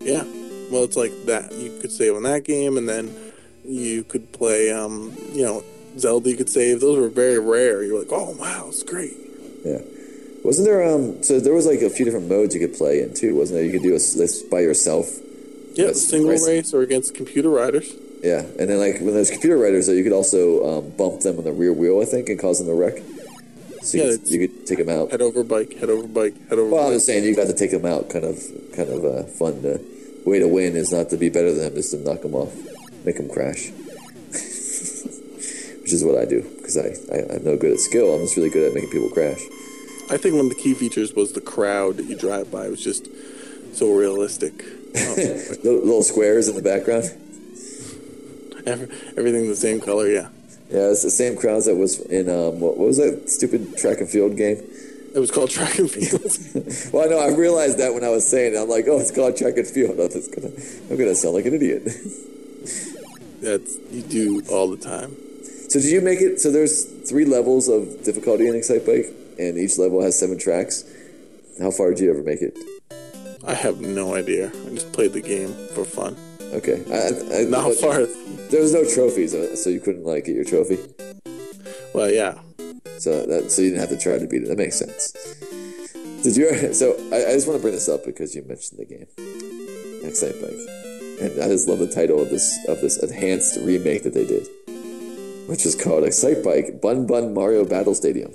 Yeah. 0.00 0.24
Well, 0.70 0.84
it's 0.84 0.96
like 0.96 1.12
that. 1.26 1.52
You 1.52 1.78
could 1.80 1.92
save 1.92 2.14
on 2.14 2.22
that 2.24 2.44
game, 2.44 2.76
and 2.76 2.88
then 2.88 3.14
you 3.64 4.04
could 4.04 4.32
play, 4.32 4.70
um, 4.72 5.12
you 5.32 5.44
know, 5.44 5.64
Zelda. 5.98 6.30
You 6.30 6.36
could 6.36 6.50
save. 6.50 6.80
Those 6.80 6.98
were 6.98 7.08
very 7.08 7.38
rare. 7.38 7.82
You're 7.82 7.98
like, 7.98 8.12
oh 8.12 8.30
wow, 8.38 8.66
it's 8.68 8.82
great. 8.82 9.14
Yeah. 9.64 9.78
Wasn't 10.44 10.66
there 10.66 10.82
um? 10.82 11.22
So 11.22 11.40
there 11.40 11.54
was 11.54 11.66
like 11.66 11.80
a 11.80 11.88
few 11.88 12.04
different 12.04 12.28
modes 12.28 12.54
you 12.54 12.60
could 12.60 12.76
play 12.76 13.00
in 13.00 13.14
too, 13.14 13.34
wasn't 13.34 13.58
there? 13.58 13.64
You 13.64 13.72
could 13.72 13.82
do 13.82 13.90
a, 13.90 13.98
this 13.98 14.42
by 14.42 14.60
yourself. 14.60 15.06
Yeah, 15.74 15.92
single 15.92 16.30
race. 16.30 16.46
race 16.46 16.74
or 16.74 16.82
against 16.82 17.14
computer 17.14 17.48
riders. 17.48 17.92
Yeah, 18.22 18.40
and 18.40 18.68
then 18.70 18.78
like 18.78 19.00
when 19.00 19.14
there's 19.14 19.30
computer 19.30 19.56
riders, 19.56 19.86
though, 19.86 19.92
you 19.92 20.04
could 20.04 20.12
also 20.12 20.78
um, 20.78 20.90
bump 20.90 21.20
them 21.20 21.38
on 21.38 21.44
the 21.44 21.52
rear 21.52 21.72
wheel, 21.72 22.00
I 22.00 22.04
think, 22.04 22.28
and 22.28 22.38
cause 22.38 22.58
them 22.58 22.68
to 22.68 22.74
wreck. 22.74 23.02
So 23.82 23.98
you, 23.98 24.04
Yeah, 24.04 24.10
could, 24.16 24.28
you 24.28 24.48
could 24.48 24.66
take 24.66 24.78
them 24.78 24.88
out. 24.88 25.10
Head 25.10 25.20
over 25.20 25.44
bike, 25.44 25.74
head 25.74 25.90
over 25.90 26.06
bike, 26.08 26.34
head 26.48 26.58
over. 26.58 26.70
Well, 26.70 26.86
I'm 26.86 26.92
just 26.94 27.06
saying 27.06 27.24
you 27.24 27.34
got 27.36 27.48
to 27.48 27.54
take 27.54 27.70
them 27.70 27.84
out. 27.84 28.08
Kind 28.08 28.24
of, 28.24 28.42
kind 28.74 28.88
of 28.88 29.04
uh, 29.04 29.22
fun. 29.24 29.60
To, 29.62 29.78
way 30.24 30.38
to 30.38 30.48
win 30.48 30.76
is 30.76 30.92
not 30.92 31.10
to 31.10 31.16
be 31.16 31.28
better 31.28 31.52
than 31.52 31.64
them, 31.64 31.74
just 31.74 31.90
to 31.92 31.98
knock 31.98 32.22
them 32.22 32.34
off, 32.34 32.52
make 33.04 33.16
them 33.16 33.28
crash. 33.28 33.70
Which 35.82 35.92
is 35.92 36.02
what 36.02 36.16
I 36.16 36.24
do 36.24 36.42
because 36.56 36.78
I, 36.78 36.94
I 37.14 37.34
I'm 37.34 37.44
no 37.44 37.56
good 37.56 37.72
at 37.72 37.78
skill. 37.78 38.14
I'm 38.14 38.22
just 38.22 38.36
really 38.36 38.50
good 38.50 38.66
at 38.66 38.74
making 38.74 38.90
people 38.90 39.10
crash. 39.10 39.40
I 40.10 40.16
think 40.16 40.34
one 40.34 40.46
of 40.46 40.50
the 40.50 40.60
key 40.60 40.74
features 40.74 41.12
was 41.14 41.32
the 41.32 41.40
crowd 41.40 41.96
that 41.98 42.06
you 42.06 42.16
drive 42.16 42.50
by. 42.50 42.66
It 42.66 42.70
was 42.70 42.82
just 42.82 43.08
so 43.74 43.92
realistic. 43.94 44.62
Um, 44.62 44.70
Little, 45.64 45.80
little 45.84 46.02
squares 46.02 46.48
in 46.48 46.54
the 46.56 46.62
background. 46.62 47.04
every, 48.66 48.88
everything 49.16 49.48
the 49.48 49.56
same 49.56 49.80
color. 49.80 50.06
Yeah, 50.06 50.28
Yeah, 50.70 50.90
it's 50.90 51.02
the 51.02 51.10
same 51.10 51.36
crowds 51.36 51.66
that 51.66 51.74
was 51.76 52.00
in 52.00 52.28
um 52.28 52.60
what, 52.60 52.76
what 52.78 52.86
was 52.88 52.96
that 52.98 53.28
stupid 53.28 53.76
track 53.76 53.98
and 53.98 54.08
field 54.08 54.36
game? 54.36 54.62
It 55.14 55.20
was 55.20 55.30
called 55.30 55.50
track 55.50 55.78
and 55.78 55.90
field. 55.90 56.20
Well, 56.92 57.04
I 57.04 57.08
know 57.08 57.18
I 57.18 57.28
realized 57.28 57.78
that 57.78 57.94
when 57.94 58.04
I 58.04 58.08
was 58.08 58.26
saying 58.26 58.54
it. 58.54 58.58
I'm 58.58 58.68
like, 58.68 58.86
oh, 58.88 58.98
it's 58.98 59.10
called 59.10 59.36
track 59.36 59.56
and 59.56 59.66
field. 59.66 59.96
Oh, 59.98 60.08
that's 60.08 60.28
gonna, 60.28 60.52
I'm 60.90 60.96
gonna 60.96 61.14
sound 61.14 61.34
like 61.34 61.46
an 61.46 61.54
idiot. 61.54 61.84
That's 63.40 63.76
you 63.90 64.02
do 64.02 64.42
all 64.50 64.70
the 64.70 64.78
time. 64.78 65.14
so 65.68 65.78
did 65.78 65.90
you 65.90 66.00
make 66.00 66.20
it? 66.20 66.40
So 66.40 66.50
there's 66.50 66.84
three 67.08 67.26
levels 67.26 67.68
of 67.68 68.02
difficulty 68.02 68.48
in 68.48 68.54
Excitebike, 68.54 69.12
and 69.38 69.58
each 69.58 69.76
level 69.76 70.02
has 70.02 70.18
seven 70.18 70.38
tracks. 70.38 70.82
How 71.60 71.70
far 71.70 71.90
did 71.90 72.00
you 72.00 72.10
ever 72.10 72.22
make 72.22 72.40
it? 72.40 72.56
I 73.46 73.52
have 73.52 73.82
no 73.82 74.14
idea. 74.14 74.46
I 74.48 74.70
just 74.70 74.92
played 74.92 75.12
the 75.12 75.20
game 75.20 75.52
for 75.74 75.84
fun. 75.84 76.16
Okay, 76.54 76.82
I, 76.90 77.40
I, 77.40 77.44
Not 77.44 77.74
far. 77.74 78.06
There 78.50 78.62
was 78.62 78.72
no 78.72 78.84
trophies, 78.88 79.34
uh, 79.34 79.54
so 79.56 79.68
you 79.68 79.80
couldn't 79.80 80.04
like 80.04 80.24
get 80.24 80.36
your 80.36 80.44
trophy. 80.44 80.78
Well, 81.92 82.10
yeah. 82.10 82.38
So 82.98 83.26
that 83.26 83.50
so 83.50 83.62
you 83.62 83.70
didn't 83.70 83.80
have 83.80 83.90
to 83.90 83.98
try 83.98 84.18
to 84.18 84.26
beat 84.26 84.42
it. 84.42 84.48
That 84.48 84.58
makes 84.58 84.78
sense. 84.78 85.12
Did 86.22 86.36
you? 86.36 86.72
So 86.74 86.96
I, 87.12 87.30
I 87.30 87.32
just 87.34 87.46
want 87.46 87.58
to 87.58 87.62
bring 87.62 87.74
this 87.74 87.88
up 87.88 88.04
because 88.04 88.34
you 88.34 88.42
mentioned 88.42 88.80
the 88.80 88.86
game, 88.86 89.06
Excitebike, 90.02 91.20
and 91.20 91.42
I 91.42 91.48
just 91.48 91.68
love 91.68 91.78
the 91.78 91.90
title 91.90 92.20
of 92.20 92.30
this 92.30 92.58
of 92.68 92.80
this 92.80 93.02
enhanced 93.02 93.58
remake 93.60 94.02
that 94.04 94.14
they 94.14 94.26
did, 94.26 94.48
which 95.46 95.66
is 95.66 95.74
called 95.74 96.04
Excitebike 96.04 96.80
Bun 96.80 97.06
Bun 97.06 97.34
Mario 97.34 97.64
Battle 97.64 97.94
Stadium. 97.94 98.30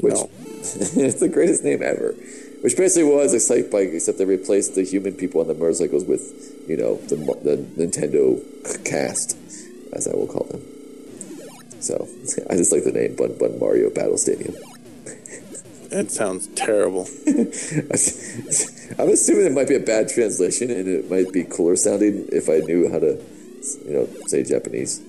Which 0.00 0.14
No. 0.14 0.30
it's 0.66 1.20
the 1.20 1.28
greatest 1.28 1.64
name 1.64 1.82
ever. 1.82 2.14
Which 2.62 2.76
basically 2.76 3.10
was 3.12 3.34
Excitebike, 3.34 3.94
except 3.94 4.18
they 4.18 4.24
replaced 4.24 4.74
the 4.74 4.82
human 4.82 5.14
people 5.14 5.40
on 5.40 5.46
the 5.46 5.54
motorcycles 5.54 6.04
with, 6.04 6.64
you 6.68 6.76
know, 6.76 6.96
the 7.08 7.16
the 7.16 7.56
Nintendo 7.86 8.40
cast, 8.84 9.36
as 9.92 10.08
I 10.08 10.14
will 10.14 10.26
call 10.26 10.44
them. 10.44 10.62
So 11.80 12.08
I 12.50 12.56
just 12.56 12.72
like 12.72 12.84
the 12.84 12.92
name 12.92 13.16
Bun 13.16 13.36
Bun 13.38 13.58
Mario 13.58 13.90
Battle 13.90 14.16
Stadium. 14.16 14.54
That 15.90 16.10
sounds 16.10 16.48
terrible. 16.48 17.08
I'm 18.98 19.08
assuming 19.12 19.46
it 19.46 19.52
might 19.52 19.68
be 19.68 19.76
a 19.76 19.80
bad 19.80 20.08
translation, 20.08 20.70
and 20.70 20.88
it 20.88 21.10
might 21.10 21.32
be 21.32 21.44
cooler 21.44 21.76
sounding 21.76 22.28
if 22.32 22.48
I 22.48 22.58
knew 22.58 22.90
how 22.90 22.98
to, 22.98 23.22
you 23.86 23.92
know, 23.92 24.08
say 24.26 24.42
Japanese. 24.42 25.00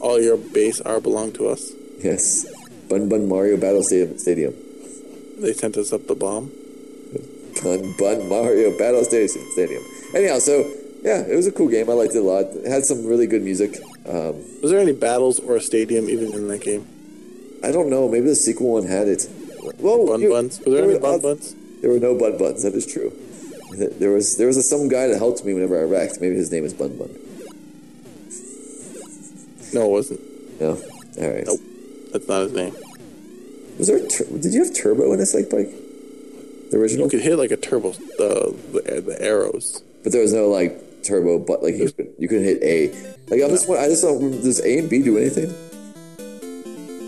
All 0.00 0.20
your 0.20 0.36
base 0.36 0.80
are 0.82 1.00
belong 1.00 1.32
to 1.32 1.48
us. 1.48 1.72
Yes, 2.02 2.46
Bun 2.88 3.08
Bun 3.08 3.28
Mario 3.28 3.56
Battle 3.56 3.82
Stadium. 3.82 4.54
They 5.38 5.52
sent 5.52 5.76
us 5.76 5.92
up 5.92 6.06
the 6.06 6.14
bomb. 6.14 6.50
Bun 7.62 7.94
Bun 7.98 8.28
Mario 8.28 8.76
Battle 8.76 9.04
Stadium. 9.04 9.82
Anyhow, 10.14 10.38
so 10.38 10.70
yeah, 11.02 11.22
it 11.22 11.34
was 11.34 11.46
a 11.46 11.52
cool 11.52 11.68
game. 11.68 11.88
I 11.88 11.94
liked 11.94 12.14
it 12.14 12.18
a 12.18 12.22
lot. 12.22 12.44
It 12.44 12.70
had 12.70 12.84
some 12.84 13.06
really 13.06 13.26
good 13.26 13.42
music. 13.42 13.78
Um, 14.08 14.34
Was 14.62 14.70
there 14.70 14.80
any 14.80 14.92
battles 14.92 15.40
or 15.40 15.56
a 15.56 15.60
stadium 15.60 16.08
even 16.08 16.32
in 16.32 16.48
that 16.48 16.60
game? 16.62 16.86
I 17.64 17.72
don't 17.72 17.90
know. 17.90 18.08
Maybe 18.08 18.26
the 18.26 18.34
sequel 18.36 18.72
one 18.74 18.86
had 18.86 19.08
it. 19.08 19.28
Well, 19.78 20.06
Bun 20.06 20.20
you- 20.20 20.30
buns? 20.30 20.60
Was 20.60 20.74
there 20.74 20.84
any 20.84 20.94
were 20.94 21.00
bun 21.00 21.20
buns? 21.20 21.54
There 21.80 21.90
were 21.90 21.98
no 21.98 22.14
bun 22.16 22.38
buns. 22.38 22.62
That 22.62 22.74
is 22.74 22.86
true. 22.86 23.12
There 23.76 24.10
was 24.12 24.36
there 24.38 24.46
was 24.46 24.56
a, 24.56 24.62
some 24.62 24.88
guy 24.88 25.08
that 25.08 25.18
helped 25.18 25.44
me 25.44 25.52
whenever 25.52 25.78
I 25.78 25.82
wrecked. 25.84 26.20
Maybe 26.20 26.36
his 26.36 26.50
name 26.52 26.64
is 26.64 26.72
Bun 26.72 26.96
Bun. 26.96 27.10
No, 29.74 29.86
it 29.86 29.90
wasn't. 29.90 30.60
No. 30.60 30.70
All 30.70 31.30
right. 31.30 31.44
Nope. 31.46 31.60
That's 32.12 32.28
not 32.28 32.42
his 32.42 32.52
name. 32.52 32.74
Was 33.78 33.88
there? 33.88 34.06
Tur- 34.06 34.24
did 34.38 34.54
you 34.54 34.64
have 34.64 34.74
turbo 34.74 35.12
in 35.12 35.18
this 35.18 35.34
like 35.34 35.50
bike? 35.50 35.68
The 36.70 36.78
original, 36.78 37.06
You 37.06 37.10
could 37.10 37.20
hit 37.20 37.36
like 37.36 37.50
a 37.50 37.56
turbo, 37.56 37.92
the 37.92 38.54
the, 38.72 39.00
the 39.02 39.16
arrows. 39.22 39.82
but 40.02 40.12
there 40.12 40.22
was 40.22 40.32
no 40.32 40.48
like 40.48 40.80
turbo. 41.06 41.38
But 41.38 41.62
like 41.62 41.76
you, 41.76 41.90
could, 41.90 42.12
you 42.18 42.28
couldn't 42.28 42.44
hit 42.44 42.62
A. 42.62 42.88
Like 43.28 43.42
I'm 43.42 43.50
just 43.50 43.68
I 43.70 43.88
just 43.88 44.02
don't. 44.02 44.30
Does 44.42 44.60
A 44.64 44.78
and 44.78 44.90
B 44.90 45.02
do 45.02 45.18
anything 45.18 45.50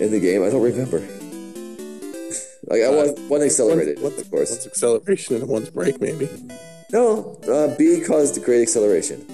in 0.00 0.10
the 0.10 0.20
game? 0.20 0.42
I 0.42 0.50
don't 0.50 0.62
remember. 0.62 0.98
like 2.68 2.82
I 2.82 2.90
want 2.90 3.18
one 3.28 3.42
accelerated, 3.42 4.00
One's, 4.00 4.18
of 4.20 4.30
course. 4.30 4.50
one's 4.50 4.66
acceleration 4.66 5.36
and 5.36 5.48
one's 5.48 5.70
brake, 5.70 6.00
maybe. 6.00 6.28
No, 6.90 7.38
uh, 7.48 7.76
B 7.76 8.00
caused 8.00 8.42
great 8.44 8.62
acceleration. 8.62 9.24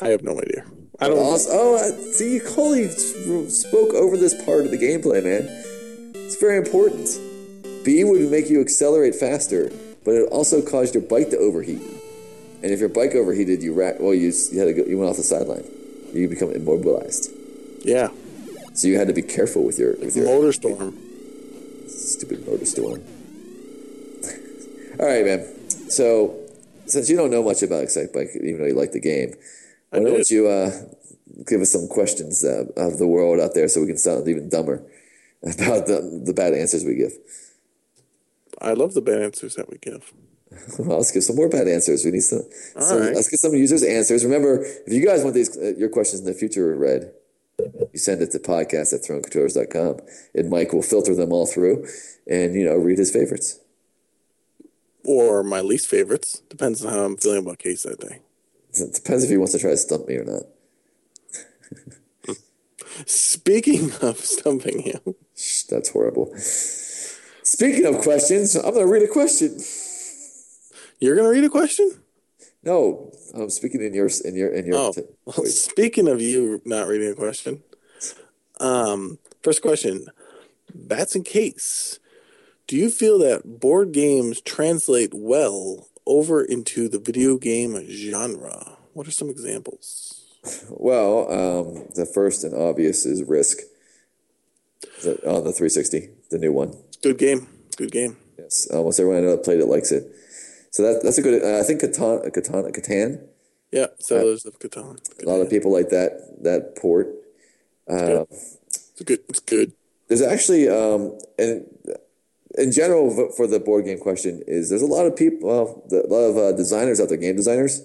I 0.00 0.08
have 0.08 0.22
no 0.22 0.38
idea. 0.38 0.64
I 1.00 1.08
don't. 1.08 1.18
Also, 1.18 1.50
oh, 1.52 1.74
uh, 1.76 2.12
see, 2.12 2.40
Coley 2.40 2.88
spoke 2.88 3.94
over 3.94 4.16
this 4.16 4.34
part 4.44 4.64
of 4.64 4.70
the 4.70 4.78
gameplay, 4.78 5.24
man. 5.24 5.48
It's 6.14 6.36
very 6.36 6.56
important. 6.56 7.18
B 7.84 8.04
would 8.04 8.30
make 8.30 8.48
you 8.48 8.60
accelerate 8.60 9.14
faster, 9.14 9.70
but 10.04 10.14
it 10.14 10.28
also 10.30 10.62
caused 10.62 10.94
your 10.94 11.02
bike 11.02 11.30
to 11.30 11.38
overheat. 11.38 11.82
And 12.64 12.72
if 12.72 12.80
your 12.80 12.88
bike 12.88 13.14
overheated, 13.14 13.62
you 13.62 13.74
ra- 13.74 13.92
well, 14.00 14.14
you 14.14 14.32
you 14.50 14.58
had 14.58 14.64
to 14.64 14.72
go, 14.72 14.84
you 14.86 14.96
went 14.96 15.10
off 15.10 15.18
the 15.18 15.22
sideline. 15.22 15.64
You 16.14 16.30
become 16.30 16.48
immobilized. 16.50 17.30
Yeah. 17.84 18.08
So 18.72 18.88
you 18.88 18.96
had 18.96 19.06
to 19.08 19.12
be 19.12 19.20
careful 19.20 19.64
with 19.64 19.78
your 19.78 19.96
with 19.98 20.16
your 20.16 20.24
Motor 20.24 20.50
storm. 20.50 20.96
stupid 21.88 22.46
motor 22.46 22.64
storm. 22.64 23.02
All 24.98 25.06
right, 25.06 25.26
man. 25.26 25.44
So 25.90 26.40
since 26.86 27.10
you 27.10 27.18
don't 27.18 27.30
know 27.30 27.42
much 27.42 27.62
about 27.62 27.84
Excitebike, 27.84 28.34
even 28.36 28.62
though 28.62 28.66
you 28.68 28.74
like 28.74 28.92
the 28.92 29.00
game, 29.00 29.34
I 29.92 29.98
why 29.98 30.04
don't 30.04 30.30
you 30.30 30.48
uh, 30.48 30.70
give 31.46 31.60
us 31.60 31.70
some 31.70 31.86
questions 31.86 32.42
uh, 32.42 32.64
of 32.78 32.96
the 32.96 33.06
world 33.06 33.40
out 33.40 33.52
there 33.52 33.68
so 33.68 33.82
we 33.82 33.88
can 33.88 33.98
sound 33.98 34.26
even 34.26 34.48
dumber 34.48 34.82
about 35.42 35.86
the, 35.86 36.22
the 36.24 36.32
bad 36.32 36.54
answers 36.54 36.82
we 36.82 36.94
give? 36.94 37.12
I 38.58 38.72
love 38.72 38.94
the 38.94 39.02
bad 39.02 39.20
answers 39.20 39.54
that 39.56 39.68
we 39.68 39.76
give. 39.76 40.14
Well, 40.78 40.98
let's 40.98 41.12
give 41.12 41.22
some 41.24 41.36
more 41.36 41.48
bad 41.48 41.68
answers. 41.68 42.04
We 42.04 42.10
need 42.10 42.20
some. 42.20 42.42
some 42.80 43.00
right. 43.00 43.14
Let's 43.14 43.28
get 43.28 43.40
some 43.40 43.54
users' 43.54 43.82
answers. 43.82 44.24
Remember, 44.24 44.62
if 44.64 44.92
you 44.92 45.04
guys 45.04 45.22
want 45.22 45.34
these 45.34 45.56
uh, 45.56 45.74
your 45.76 45.88
questions 45.88 46.20
in 46.20 46.26
the 46.26 46.34
future 46.34 46.74
read, 46.76 47.12
you 47.58 47.98
send 47.98 48.22
it 48.22 48.30
to 48.32 48.38
podcast 48.38 48.92
at 48.92 49.02
thronecontrollers.com, 49.02 50.00
and 50.34 50.50
Mike 50.50 50.72
will 50.72 50.82
filter 50.82 51.14
them 51.14 51.32
all 51.32 51.46
through 51.46 51.86
and, 52.26 52.54
you 52.54 52.64
know, 52.64 52.74
read 52.74 52.98
his 52.98 53.12
favorites. 53.12 53.60
Or 55.04 55.42
my 55.42 55.60
least 55.60 55.86
favorites. 55.86 56.42
Depends 56.48 56.84
on 56.84 56.92
how 56.92 57.04
I'm 57.04 57.16
feeling 57.16 57.44
about 57.44 57.58
case 57.58 57.82
that 57.82 58.00
day. 58.00 58.20
It 58.72 58.94
depends 58.94 59.24
if 59.24 59.30
he 59.30 59.36
wants 59.36 59.52
to 59.52 59.58
try 59.58 59.70
to 59.70 59.76
stump 59.76 60.08
me 60.08 60.16
or 60.16 60.24
not. 60.24 60.42
Speaking 63.06 63.92
of 64.02 64.18
stumping 64.18 64.80
him, 64.80 65.00
That's 65.68 65.90
horrible. 65.90 66.34
Speaking 66.36 67.86
of 67.86 68.00
questions, 68.02 68.56
I'm 68.56 68.72
going 68.72 68.86
to 68.86 68.92
read 68.92 69.02
a 69.02 69.08
question. 69.08 69.58
You're 71.00 71.16
gonna 71.16 71.30
read 71.30 71.44
a 71.44 71.48
question. 71.50 71.90
No, 72.62 73.12
I'm 73.34 73.50
speaking 73.50 73.82
in 73.82 73.94
your 73.94 74.08
in 74.24 74.34
your 74.34 74.52
in 74.52 74.66
your. 74.66 74.76
Oh, 74.76 74.92
t- 74.92 75.02
well, 75.24 75.46
speaking 75.46 76.08
of 76.08 76.20
you 76.20 76.62
not 76.64 76.88
reading 76.88 77.10
a 77.10 77.14
question, 77.14 77.62
um, 78.60 79.18
first 79.42 79.62
question: 79.62 80.06
Bats 80.74 81.14
and 81.14 81.24
case. 81.24 81.98
Do 82.66 82.76
you 82.76 82.88
feel 82.88 83.18
that 83.18 83.60
board 83.60 83.92
games 83.92 84.40
translate 84.40 85.12
well 85.12 85.88
over 86.06 86.42
into 86.42 86.88
the 86.88 86.98
video 86.98 87.36
game 87.36 87.86
genre? 87.90 88.78
What 88.94 89.06
are 89.06 89.10
some 89.10 89.28
examples? 89.28 90.38
Well, 90.70 91.30
um, 91.30 91.88
the 91.94 92.06
first 92.06 92.42
and 92.44 92.54
obvious 92.54 93.04
is 93.04 93.22
Risk 93.22 93.58
The- 95.02 95.18
on 95.28 95.44
the 95.44 95.52
360, 95.52 96.10
the 96.30 96.38
new 96.38 96.52
one. 96.52 96.76
Good 97.02 97.18
game. 97.18 97.48
Good 97.76 97.92
game. 97.92 98.16
Yes, 98.38 98.66
almost 98.72 98.98
everyone 99.00 99.22
I 99.22 99.26
know 99.26 99.32
that 99.36 99.44
played 99.44 99.60
it 99.60 99.66
likes 99.66 99.92
it. 99.92 100.10
So 100.74 100.82
that 100.82 101.04
that's 101.04 101.18
a 101.18 101.22
good. 101.22 101.40
Uh, 101.40 101.60
I 101.60 101.62
think 101.62 101.80
Catan, 101.80 102.26
Catan, 102.34 102.74
Catan. 102.74 103.20
Yeah, 103.70 103.86
Settlers 104.00 104.44
of 104.44 104.58
Catan. 104.58 104.98
A 105.22 105.28
lot 105.28 105.40
of 105.40 105.48
people 105.48 105.70
like 105.72 105.90
that 105.90 106.42
that 106.42 106.74
port. 106.74 107.06
Uh, 107.88 108.26
It's 108.30 109.02
good. 109.04 109.20
It's 109.28 109.38
good. 109.38 109.72
there's 110.08 110.20
actually 110.20 110.68
um, 110.68 111.16
and 111.38 111.64
in 112.58 112.72
general 112.72 113.30
for 113.36 113.46
the 113.46 113.60
board 113.60 113.84
game 113.84 114.00
question 114.00 114.42
is 114.48 114.68
there's 114.68 114.82
a 114.82 114.86
lot 114.86 115.06
of 115.06 115.14
people, 115.14 115.48
well, 115.48 115.82
the, 115.90 116.04
a 116.06 116.10
lot 116.10 116.24
of 116.30 116.36
uh, 116.36 116.52
designers 116.56 117.00
out 117.00 117.08
there, 117.08 117.18
game 117.18 117.36
designers, 117.36 117.82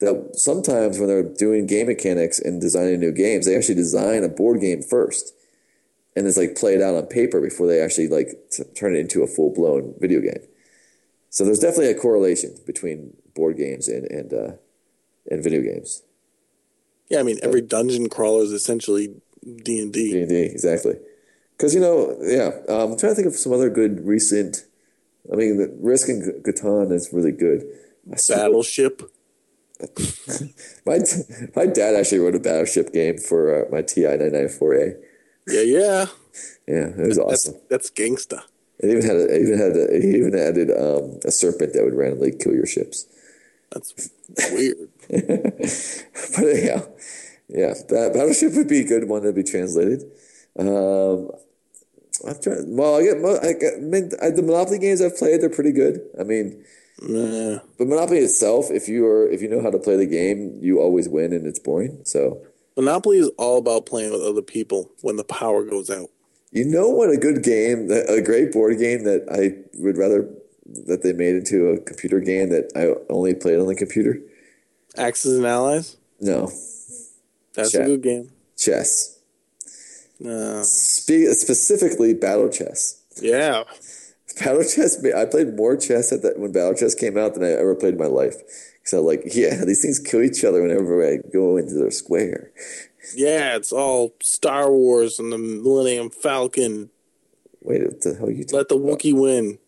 that 0.00 0.30
sometimes 0.34 0.98
when 0.98 1.08
they're 1.08 1.22
doing 1.22 1.66
game 1.66 1.88
mechanics 1.88 2.38
and 2.38 2.58
designing 2.58 3.00
new 3.00 3.12
games, 3.12 3.44
they 3.44 3.54
actually 3.56 3.74
design 3.74 4.24
a 4.24 4.28
board 4.28 4.62
game 4.62 4.80
first, 4.82 5.34
and 6.16 6.26
it's 6.26 6.38
like 6.38 6.56
play 6.56 6.74
it 6.74 6.80
out 6.80 6.94
on 6.94 7.04
paper 7.06 7.38
before 7.40 7.66
they 7.66 7.80
actually 7.80 8.08
like 8.08 8.28
t- 8.50 8.64
turn 8.74 8.96
it 8.96 9.00
into 9.00 9.22
a 9.22 9.26
full 9.26 9.52
blown 9.52 9.94
video 10.00 10.20
game. 10.20 10.40
So 11.30 11.44
there's 11.44 11.60
definitely 11.60 11.92
a 11.92 11.94
correlation 11.98 12.56
between 12.66 13.16
board 13.34 13.56
games 13.56 13.88
and 13.88 14.04
and 14.10 14.32
uh, 14.32 14.52
and 15.30 15.42
video 15.42 15.62
games. 15.62 16.02
Yeah, 17.08 17.20
I 17.20 17.22
mean 17.22 17.38
every 17.42 17.62
dungeon 17.62 18.08
crawler 18.08 18.42
is 18.42 18.52
essentially 18.52 19.14
D 19.42 19.80
and 19.80 19.92
D. 19.92 20.12
D 20.12 20.20
and 20.20 20.28
D 20.28 20.42
exactly. 20.42 20.96
Because 21.56 21.74
you 21.74 21.80
know, 21.80 22.16
yeah, 22.22 22.50
um, 22.68 22.92
I'm 22.92 22.98
trying 22.98 23.12
to 23.12 23.14
think 23.14 23.28
of 23.28 23.36
some 23.36 23.52
other 23.52 23.70
good 23.70 24.06
recent. 24.06 24.64
I 25.32 25.36
mean, 25.36 25.58
the 25.58 25.76
Risk 25.80 26.08
and 26.08 26.22
G- 26.24 26.50
Catan 26.50 26.90
is 26.92 27.10
really 27.12 27.32
good. 27.32 27.64
Battleship. 28.28 29.02
My 30.84 30.98
my 31.56 31.66
dad 31.66 31.94
actually 31.94 32.18
wrote 32.18 32.34
a 32.34 32.38
battleship 32.38 32.92
game 32.92 33.16
for 33.16 33.64
uh, 33.64 33.70
my 33.70 33.80
TI 33.80 34.02
994A. 34.02 35.00
Yeah, 35.46 35.60
yeah. 35.62 36.06
Yeah, 36.68 36.74
it 36.88 36.96
was 36.98 37.16
That's 37.16 37.46
awesome. 37.46 37.54
that's 37.70 37.90
gangsta. 37.90 38.42
It 38.82 38.90
even 38.90 39.02
had 39.02 39.16
a, 39.16 39.34
it 39.34 39.42
even 39.42 39.58
had 39.58 39.76
a, 39.76 40.00
he 40.00 40.16
even 40.16 40.34
added 40.34 40.70
um, 40.70 41.20
a 41.24 41.30
serpent 41.30 41.74
that 41.74 41.84
would 41.84 41.94
randomly 41.94 42.32
kill 42.32 42.54
your 42.54 42.66
ships. 42.66 43.06
That's 43.72 44.10
weird. 44.52 44.88
But 46.36 46.56
yeah, 46.62 46.82
yeah, 47.48 47.74
that 47.88 48.12
battleship 48.14 48.52
would 48.54 48.68
be 48.68 48.80
a 48.80 48.84
good 48.84 49.08
one 49.08 49.22
to 49.22 49.32
be 49.32 49.42
translated. 49.42 50.04
Um, 50.58 51.30
I'm 52.26 52.40
trying. 52.40 52.76
Well, 52.76 52.96
I 52.96 53.02
get, 53.02 53.16
I 53.18 53.52
get 53.52 53.74
I 53.76 53.80
mean, 53.80 54.10
I- 54.22 54.30
the 54.30 54.42
Monopoly 54.42 54.78
games 54.78 55.00
I've 55.02 55.16
played. 55.16 55.40
They're 55.40 55.50
pretty 55.50 55.72
good. 55.72 56.00
I 56.18 56.22
mean, 56.24 56.64
Nah. 57.02 57.60
but 57.78 57.86
Monopoly 57.88 58.18
itself, 58.18 58.70
if 58.70 58.88
you 58.88 59.06
are 59.06 59.28
if 59.28 59.40
you 59.42 59.48
know 59.48 59.62
how 59.62 59.70
to 59.70 59.78
play 59.78 59.96
the 59.96 60.06
game, 60.06 60.58
you 60.60 60.80
always 60.80 61.08
win, 61.08 61.32
and 61.32 61.46
it's 61.46 61.58
boring. 61.58 62.00
So 62.04 62.42
Monopoly 62.76 63.18
is 63.18 63.30
all 63.38 63.58
about 63.58 63.86
playing 63.86 64.12
with 64.12 64.22
other 64.22 64.42
people 64.42 64.90
when 65.02 65.16
the 65.16 65.24
power 65.24 65.64
goes 65.64 65.90
out. 65.90 66.10
You 66.52 66.64
know 66.64 66.88
what 66.88 67.10
a 67.10 67.16
good 67.16 67.42
game, 67.42 67.90
a 67.90 68.20
great 68.20 68.52
board 68.52 68.78
game 68.78 69.04
that 69.04 69.26
I 69.30 69.62
would 69.78 69.96
rather 69.98 70.28
that 70.86 71.02
they 71.02 71.12
made 71.12 71.34
into 71.36 71.68
a 71.68 71.80
computer 71.80 72.20
game 72.20 72.50
that 72.50 72.70
I 72.76 72.94
only 73.12 73.34
played 73.34 73.58
on 73.58 73.66
the 73.66 73.74
computer. 73.74 74.20
Axis 74.96 75.36
and 75.36 75.46
Allies. 75.46 75.96
No, 76.20 76.50
That's 77.54 77.74
a 77.74 77.84
good 77.84 78.02
game. 78.02 78.30
chess. 78.56 79.18
No. 80.18 80.62
Spe- 80.62 81.32
specifically, 81.32 82.12
battle 82.14 82.50
chess. 82.50 83.02
Yeah. 83.20 83.64
Battle 84.38 84.62
chess. 84.62 85.02
I 85.04 85.24
played 85.24 85.56
more 85.56 85.76
chess 85.76 86.12
at 86.12 86.22
that 86.22 86.38
when 86.38 86.52
battle 86.52 86.74
chess 86.74 86.94
came 86.94 87.16
out 87.16 87.34
than 87.34 87.42
I 87.42 87.52
ever 87.52 87.74
played 87.74 87.94
in 87.94 87.98
my 87.98 88.06
life. 88.06 88.36
Because 88.80 88.92
I'm 88.98 89.04
like, 89.04 89.22
yeah, 89.34 89.64
these 89.64 89.82
things 89.82 89.98
kill 89.98 90.22
each 90.22 90.44
other 90.44 90.62
whenever 90.62 91.04
I 91.06 91.16
go 91.32 91.56
into 91.56 91.74
their 91.74 91.90
square. 91.90 92.50
Yeah, 93.14 93.56
it's 93.56 93.72
all 93.72 94.14
Star 94.22 94.72
Wars 94.72 95.18
and 95.18 95.32
the 95.32 95.38
Millennium 95.38 96.10
Falcon. 96.10 96.90
Wait, 97.62 97.82
what 97.82 98.00
the 98.00 98.14
hell 98.14 98.28
are 98.28 98.30
you 98.30 98.44
Let 98.52 98.68
the? 98.68 98.76
Wookiee 98.76 99.14
win. 99.14 99.58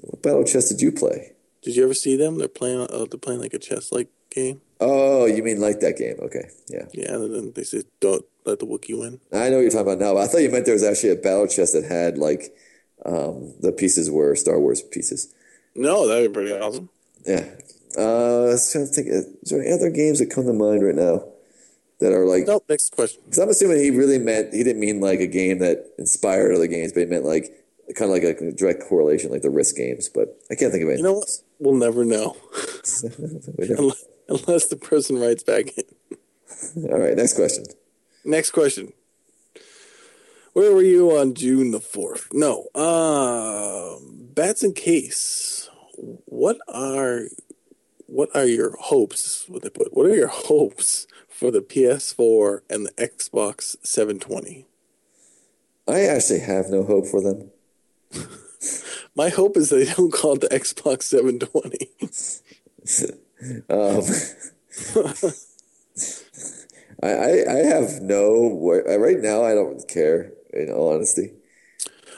What 0.00 0.22
battle 0.22 0.44
chess 0.44 0.68
did 0.68 0.80
you 0.80 0.92
play? 0.92 1.32
Did 1.62 1.76
you 1.76 1.84
ever 1.84 1.94
see 1.94 2.16
them? 2.16 2.38
They're 2.38 2.48
playing. 2.48 2.80
Uh, 2.80 3.06
they're 3.10 3.18
playing 3.18 3.40
like 3.40 3.54
a 3.54 3.58
chess 3.58 3.92
like 3.92 4.08
game. 4.30 4.60
Oh, 4.80 5.26
you 5.26 5.42
mean 5.42 5.60
like 5.60 5.80
that 5.80 5.96
game? 5.96 6.16
Okay, 6.20 6.48
yeah. 6.68 6.86
Yeah, 6.92 7.14
and 7.14 7.34
then 7.34 7.52
they 7.54 7.62
say, 7.62 7.84
"Don't 8.00 8.24
let 8.44 8.58
the 8.58 8.66
Wookiee 8.66 8.98
win." 8.98 9.20
I 9.32 9.48
know 9.48 9.56
what 9.56 9.62
you're 9.62 9.70
talking 9.70 9.92
about 9.92 9.98
now. 9.98 10.14
But 10.14 10.24
I 10.24 10.26
thought 10.26 10.38
you 10.38 10.50
meant 10.50 10.64
there 10.64 10.74
was 10.74 10.82
actually 10.82 11.10
a 11.10 11.16
battle 11.16 11.46
chess 11.46 11.72
that 11.72 11.84
had 11.84 12.18
like 12.18 12.54
um, 13.06 13.54
the 13.60 13.72
pieces 13.72 14.10
were 14.10 14.34
Star 14.34 14.58
Wars 14.58 14.82
pieces. 14.82 15.32
No, 15.74 16.08
that'd 16.08 16.30
be 16.30 16.34
pretty 16.34 16.52
awesome. 16.52 16.90
Yeah. 17.24 17.46
Uh, 17.96 18.44
I 18.44 18.52
was 18.52 18.72
trying 18.72 18.86
to 18.86 18.92
think. 18.92 19.08
Is 19.08 19.50
there 19.50 19.62
any 19.62 19.72
other 19.72 19.90
games 19.90 20.18
that 20.18 20.30
come 20.30 20.46
to 20.46 20.52
mind 20.52 20.84
right 20.84 20.94
now 20.94 21.24
that 22.02 22.12
are 22.12 22.26
like? 22.26 22.46
Nope. 22.46 22.64
Next 22.68 22.94
question. 22.94 23.20
Because 23.24 23.38
I'm 23.38 23.48
assuming 23.48 23.78
he 23.78 23.90
really 23.90 24.18
meant 24.18 24.52
he 24.52 24.62
didn't 24.62 24.80
mean 24.80 25.00
like 25.00 25.20
a 25.20 25.26
game 25.26 25.58
that 25.58 25.86
inspired 25.98 26.54
other 26.54 26.66
games, 26.66 26.92
but 26.92 27.00
he 27.00 27.06
meant 27.06 27.24
like 27.24 27.44
kind 27.96 28.10
of 28.10 28.16
like 28.22 28.22
a 28.22 28.52
direct 28.52 28.82
correlation, 28.88 29.30
like 29.30 29.42
the 29.42 29.50
Risk 29.50 29.76
games. 29.76 30.08
But 30.08 30.36
I 30.50 30.54
can't 30.54 30.70
think 30.72 30.84
of 30.84 30.90
it. 30.90 30.98
You 30.98 31.04
know 31.04 31.14
what? 31.14 31.30
We'll 31.58 31.74
never 31.74 32.04
know 32.04 32.36
never- 33.58 33.74
unless, 33.74 34.04
unless 34.28 34.66
the 34.66 34.76
person 34.76 35.18
writes 35.18 35.42
back 35.42 35.66
in. 35.76 35.84
All 36.90 36.98
right, 36.98 37.16
next 37.16 37.34
question. 37.34 37.64
Next 38.24 38.50
question. 38.50 38.92
Where 40.52 40.74
were 40.74 40.82
you 40.82 41.16
on 41.16 41.34
June 41.34 41.70
the 41.70 41.80
fourth? 41.80 42.28
No. 42.32 42.66
Uh, 42.74 43.96
bats 44.34 44.62
and 44.62 44.74
case. 44.74 45.68
What 46.26 46.58
are 46.68 47.22
what 48.12 48.28
are 48.34 48.44
your 48.46 48.76
hopes? 48.78 49.44
What 49.48 49.62
they 49.62 49.70
put? 49.70 49.94
What 49.96 50.06
are 50.06 50.14
your 50.14 50.28
hopes 50.28 51.06
for 51.28 51.50
the 51.50 51.60
PS4 51.60 52.60
and 52.70 52.86
the 52.86 52.92
Xbox 52.92 53.76
720? 53.82 54.66
I 55.88 56.00
actually 56.02 56.40
have 56.40 56.70
no 56.70 56.82
hope 56.84 57.06
for 57.06 57.20
them. 57.20 57.50
My 59.14 59.28
hope 59.30 59.56
is 59.56 59.70
they 59.70 59.84
don't 59.84 60.12
call 60.12 60.34
it 60.34 60.42
the 60.42 60.48
Xbox 60.48 61.02
720. 61.04 61.90
Um, 63.68 64.04
I, 67.02 67.08
I 67.08 67.30
I 67.54 67.56
have 67.74 68.00
no 68.00 68.56
uh, 68.86 68.98
right 68.98 69.18
now. 69.18 69.42
I 69.44 69.54
don't 69.54 69.86
care. 69.88 70.30
In 70.52 70.70
all 70.70 70.92
honesty, 70.92 71.32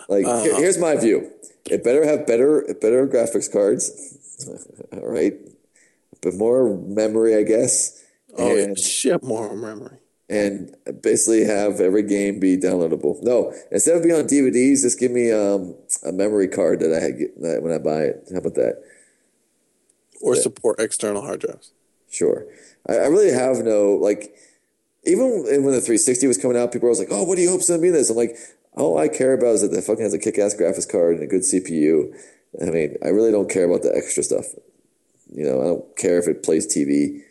like 0.09 0.27
Uh-huh. 0.27 0.57
here's 0.59 0.77
my 0.77 0.97
view. 0.97 1.31
It 1.71 1.83
better 1.85 2.05
have 2.05 2.27
better 2.27 2.63
better 2.81 3.07
graphics 3.07 3.51
cards. 3.51 3.85
all 4.93 5.07
right, 5.09 5.35
but 6.25 6.35
more 6.35 6.77
memory, 6.79 7.37
I 7.37 7.43
guess. 7.43 8.03
Oh, 8.37 8.53
yeah, 8.53 8.65
and, 8.65 8.79
shit, 8.79 9.23
more 9.23 9.55
memory. 9.55 9.99
and 10.29 10.75
basically 11.03 11.45
have 11.45 11.81
every 11.81 12.03
game 12.03 12.41
be 12.41 12.57
downloadable. 12.57 13.23
No, 13.23 13.53
instead 13.71 13.97
of 13.97 14.03
being 14.03 14.17
on 14.17 14.25
DVDs, 14.25 14.83
just 14.83 14.99
give 14.99 15.13
me 15.13 15.31
um, 15.31 15.77
a 16.05 16.11
memory 16.11 16.49
card 16.49 16.81
that 16.81 16.93
I 16.93 17.01
had 17.01 17.19
get, 17.19 17.41
that 17.43 17.63
when 17.63 17.73
I 17.73 17.79
buy 17.79 18.03
it. 18.03 18.29
How 18.33 18.39
about 18.39 18.55
that? 18.55 18.83
Or 20.21 20.35
support 20.35 20.81
external 20.81 21.23
hard 21.23 21.41
drives. 21.41 21.73
Sure. 22.11 22.47
I, 22.89 22.95
I 22.95 23.07
really 23.07 23.31
have 23.31 23.59
no 23.59 23.93
like. 23.93 24.35
Even 25.07 25.45
when 25.45 25.75
the 25.75 25.83
360 25.83 26.27
was 26.27 26.39
coming 26.39 26.57
out, 26.57 26.73
people 26.73 26.89
were 26.89 26.95
like, 26.95 27.09
"Oh, 27.11 27.25
what 27.25 27.37
do 27.37 27.43
you 27.43 27.51
hope's 27.51 27.69
gonna 27.69 27.83
be 27.83 27.91
this?" 27.91 28.09
I'm 28.09 28.17
like, 28.17 28.37
"All 28.73 28.97
I 28.97 29.09
care 29.09 29.35
about 29.35 29.57
is 29.57 29.61
that 29.61 29.71
the 29.71 29.83
fucking 29.83 30.03
has 30.03 30.15
a 30.15 30.19
kick-ass 30.19 30.57
graphics 30.57 30.91
card 30.91 31.17
and 31.17 31.25
a 31.25 31.27
good 31.27 31.43
CPU." 31.43 32.15
I 32.63 32.71
mean, 32.71 32.97
I 33.05 33.09
really 33.09 33.31
don't 33.31 33.51
care 33.51 33.65
about 33.65 33.83
the 33.83 33.95
extra 33.95 34.23
stuff. 34.23 34.47
You 35.35 35.45
know, 35.45 35.61
I 35.61 35.65
don't 35.65 35.97
care 35.97 36.19
if 36.19 36.29
it 36.29 36.43
plays 36.43 36.67
TV. 36.67 37.23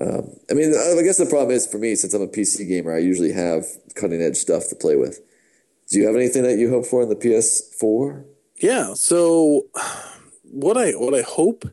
Um, 0.00 0.30
I 0.50 0.54
mean, 0.54 0.72
I 0.74 1.02
guess 1.02 1.18
the 1.18 1.26
problem 1.26 1.54
is 1.54 1.66
for 1.66 1.78
me, 1.78 1.94
since 1.94 2.14
I'm 2.14 2.22
a 2.22 2.26
PC 2.26 2.66
gamer, 2.66 2.94
I 2.94 2.98
usually 2.98 3.32
have 3.32 3.66
cutting-edge 3.94 4.36
stuff 4.36 4.68
to 4.70 4.74
play 4.74 4.96
with. 4.96 5.20
Do 5.90 5.98
you 5.98 6.06
have 6.06 6.16
anything 6.16 6.42
that 6.44 6.58
you 6.58 6.70
hope 6.70 6.86
for 6.86 7.02
in 7.02 7.10
the 7.10 7.16
PS4? 7.16 8.24
Yeah. 8.56 8.94
So 8.94 9.66
what 10.42 10.78
I 10.78 10.92
what 10.92 11.14
I 11.14 11.22
hope 11.22 11.68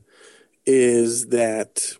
is 0.65 1.27
that 1.27 1.97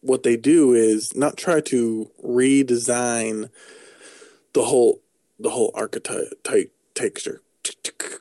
what 0.00 0.22
they 0.22 0.36
do 0.36 0.72
is 0.72 1.14
not 1.14 1.36
try 1.36 1.60
to 1.60 2.10
redesign 2.24 3.50
the 4.54 4.64
whole 4.64 5.02
the 5.38 5.50
whole 5.50 5.70
archetype 5.74 6.72
texture. 6.94 7.42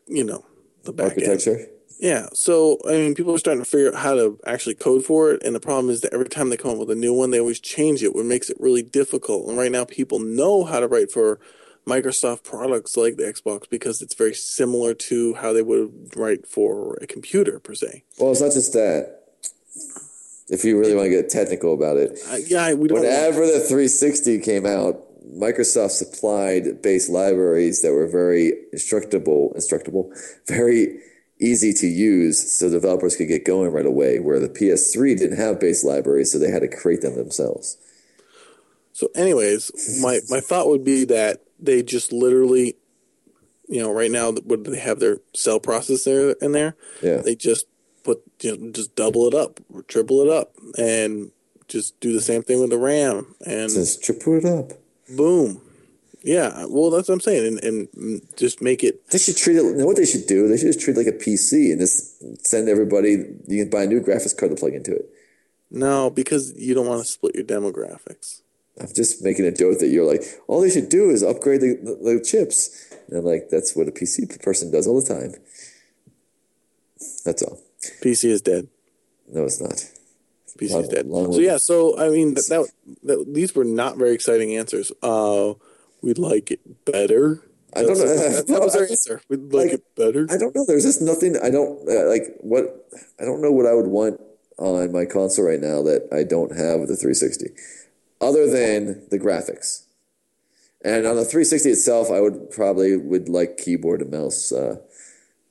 You 0.07 0.23
know, 0.23 0.45
the 0.83 0.93
back 0.93 1.17
end. 1.17 1.76
Yeah, 1.99 2.27
so 2.33 2.77
I 2.87 2.91
mean, 2.91 3.15
people 3.15 3.33
are 3.33 3.39
starting 3.39 3.63
to 3.63 3.69
figure 3.69 3.89
out 3.89 3.95
how 4.01 4.13
to 4.13 4.39
actually 4.45 4.75
code 4.75 5.03
for 5.03 5.31
it, 5.31 5.41
and 5.43 5.55
the 5.55 5.59
problem 5.59 5.89
is 5.89 6.01
that 6.01 6.13
every 6.13 6.29
time 6.29 6.49
they 6.49 6.57
come 6.57 6.71
up 6.71 6.77
with 6.77 6.91
a 6.91 6.95
new 6.95 7.13
one, 7.13 7.31
they 7.31 7.39
always 7.39 7.59
change 7.59 8.03
it, 8.03 8.13
which 8.15 8.25
makes 8.25 8.49
it 8.49 8.57
really 8.59 8.83
difficult. 8.83 9.47
And 9.49 9.57
right 9.57 9.71
now, 9.71 9.83
people 9.85 10.19
know 10.19 10.63
how 10.63 10.79
to 10.79 10.87
write 10.87 11.11
for 11.11 11.39
Microsoft 11.87 12.43
products 12.43 12.97
like 12.97 13.15
the 13.15 13.23
Xbox 13.23 13.67
because 13.69 14.01
it's 14.01 14.13
very 14.13 14.33
similar 14.35 14.93
to 14.93 15.33
how 15.35 15.53
they 15.53 15.61
would 15.63 16.15
write 16.15 16.47
for 16.47 16.97
a 17.01 17.07
computer 17.07 17.59
per 17.59 17.73
se. 17.73 18.03
Well, 18.19 18.31
it's 18.31 18.41
not 18.41 18.51
just 18.53 18.73
that. 18.73 19.21
If 20.49 20.63
you 20.63 20.79
really 20.79 20.95
want 20.95 21.05
to 21.07 21.09
get 21.09 21.29
technical 21.29 21.73
about 21.73 21.97
it, 21.97 22.19
Uh, 22.29 22.37
yeah, 22.45 22.73
we 22.73 22.87
don't. 22.87 22.99
whenever 23.01 23.41
the 23.45 23.59
360 23.59 24.39
came 24.39 24.65
out, 24.65 25.03
Microsoft 25.35 25.91
supplied 25.91 26.81
base 26.81 27.09
libraries 27.09 27.81
that 27.81 27.91
were 27.91 28.07
very 28.07 28.53
instructable, 28.73 29.55
instructable, 29.57 30.09
very 30.47 30.99
easy 31.39 31.73
to 31.73 31.87
use, 31.87 32.51
so 32.51 32.69
developers 32.69 33.15
could 33.15 33.27
get 33.27 33.45
going 33.45 33.71
right 33.71 33.85
away. 33.85 34.19
Where 34.19 34.39
the 34.39 34.49
PS3 34.49 35.17
didn't 35.17 35.37
have 35.37 35.59
base 35.59 35.83
libraries, 35.83 36.31
so 36.31 36.39
they 36.39 36.51
had 36.51 36.61
to 36.61 36.67
create 36.67 37.01
them 37.01 37.15
themselves. 37.15 37.77
So, 38.93 39.09
anyways, 39.15 39.99
my 40.01 40.19
my 40.29 40.39
thought 40.39 40.67
would 40.67 40.83
be 40.83 41.05
that 41.05 41.41
they 41.59 41.83
just 41.83 42.11
literally, 42.11 42.75
you 43.67 43.79
know, 43.81 43.91
right 43.91 44.09
now, 44.11 44.31
would 44.45 44.65
they 44.65 44.79
have 44.79 44.99
their 44.99 45.19
cell 45.35 45.59
processor 45.59 46.33
in 46.41 46.51
there? 46.53 46.75
Yeah. 47.03 47.17
They 47.17 47.35
just 47.35 47.65
put, 48.03 48.21
you 48.41 48.57
know, 48.57 48.71
just 48.71 48.95
double 48.95 49.27
it 49.27 49.33
up, 49.33 49.59
or 49.71 49.83
triple 49.83 50.21
it 50.21 50.29
up, 50.29 50.53
and 50.77 51.31
just 51.67 51.99
do 51.99 52.13
the 52.13 52.21
same 52.21 52.41
thing 52.41 52.59
with 52.61 52.69
the 52.69 52.77
RAM, 52.77 53.35
and 53.45 53.69
Just 53.69 54.03
triple 54.03 54.37
it 54.37 54.45
up. 54.45 54.71
boom. 55.15 55.61
Yeah, 56.27 56.65
well, 56.67 56.89
that's 56.89 57.07
what 57.07 57.13
I'm 57.13 57.21
saying, 57.21 57.57
and, 57.63 57.89
and 57.93 58.21
just 58.35 58.61
make 58.61 58.83
it. 58.83 59.09
They 59.11 59.17
should 59.17 59.37
treat 59.37 59.55
it. 59.55 59.63
You 59.63 59.75
know 59.75 59.85
what 59.85 59.95
they 59.95 60.05
should 60.05 60.27
do? 60.27 60.49
They 60.49 60.57
should 60.57 60.73
just 60.73 60.81
treat 60.81 60.97
it 60.97 61.05
like 61.05 61.07
a 61.07 61.17
PC 61.17 61.71
and 61.71 61.79
just 61.79 62.45
send 62.45 62.67
everybody. 62.67 63.11
You 63.47 63.63
can 63.63 63.69
buy 63.69 63.83
a 63.83 63.87
new 63.87 64.01
graphics 64.01 64.37
card 64.37 64.51
to 64.51 64.57
plug 64.57 64.73
into 64.73 64.93
it. 64.93 65.09
No, 65.71 66.09
because 66.09 66.53
you 66.57 66.73
don't 66.73 66.85
want 66.85 66.99
to 66.99 67.07
split 67.07 67.33
your 67.33 67.45
demographics. 67.45 68.41
I'm 68.77 68.89
just 68.93 69.23
making 69.23 69.45
a 69.45 69.53
joke 69.53 69.79
that 69.79 69.87
you're 69.87 70.03
like, 70.05 70.21
all 70.49 70.59
they 70.59 70.69
should 70.69 70.89
do 70.89 71.09
is 71.11 71.23
upgrade 71.23 71.61
the, 71.61 71.79
the, 71.81 71.95
the 71.95 72.25
chips. 72.29 72.93
And 73.07 73.19
I'm 73.19 73.23
like, 73.23 73.47
that's 73.49 73.73
what 73.73 73.87
a 73.87 73.91
PC 73.91 74.43
person 74.43 74.69
does 74.69 74.85
all 74.85 74.99
the 74.99 75.07
time. 75.07 75.33
That's 77.23 77.41
all. 77.41 77.57
PC 78.03 78.25
is 78.25 78.41
dead. 78.41 78.67
No, 79.29 79.45
it's 79.45 79.61
not. 79.61 79.81
PC 80.59 80.81
is 80.81 80.89
dead. 80.89 81.05
so 81.09 81.39
yeah, 81.39 81.55
so 81.55 81.97
I 81.97 82.09
mean 82.09 82.33
that, 82.33 82.47
that, 82.49 82.69
that 83.03 83.33
these 83.33 83.55
were 83.55 83.63
not 83.63 83.95
very 83.95 84.13
exciting 84.13 84.57
answers. 84.57 84.91
Uh, 85.01 85.53
we'd 86.01 86.17
like 86.17 86.51
it 86.51 86.85
better. 86.85 87.43
I 87.75 87.83
don't 87.83 87.97
know. 87.97 88.05
That, 88.05 88.61
was 88.61 88.75
our 88.75 88.83
answer. 88.83 89.21
We'd 89.29 89.53
like 89.53 89.65
like, 89.65 89.73
it 89.73 89.95
better. 89.95 90.27
I 90.29 90.37
don't 90.37 90.55
know. 90.55 90.65
There's 90.65 90.83
just 90.83 91.01
nothing. 91.01 91.37
I 91.37 91.49
don't 91.49 91.87
uh, 91.87 92.09
like 92.09 92.35
what. 92.39 92.89
I 93.19 93.25
don't 93.25 93.41
know 93.41 93.51
what 93.51 93.65
I 93.65 93.73
would 93.73 93.87
want 93.87 94.19
on 94.57 94.91
my 94.91 95.05
console 95.05 95.45
right 95.45 95.59
now 95.59 95.83
that 95.83 96.07
I 96.11 96.23
don't 96.23 96.55
have 96.57 96.79
with 96.79 96.89
the 96.89 96.95
360, 96.95 97.51
other 98.21 98.49
than 98.49 99.07
the 99.09 99.19
graphics. 99.19 99.83
And 100.83 101.05
on 101.05 101.15
the 101.15 101.25
360 101.25 101.69
itself, 101.69 102.09
I 102.11 102.21
would 102.21 102.49
probably 102.51 102.95
would 102.95 103.29
like 103.29 103.57
keyboard 103.57 104.01
and 104.01 104.11
mouse 104.11 104.51
uh, 104.51 104.77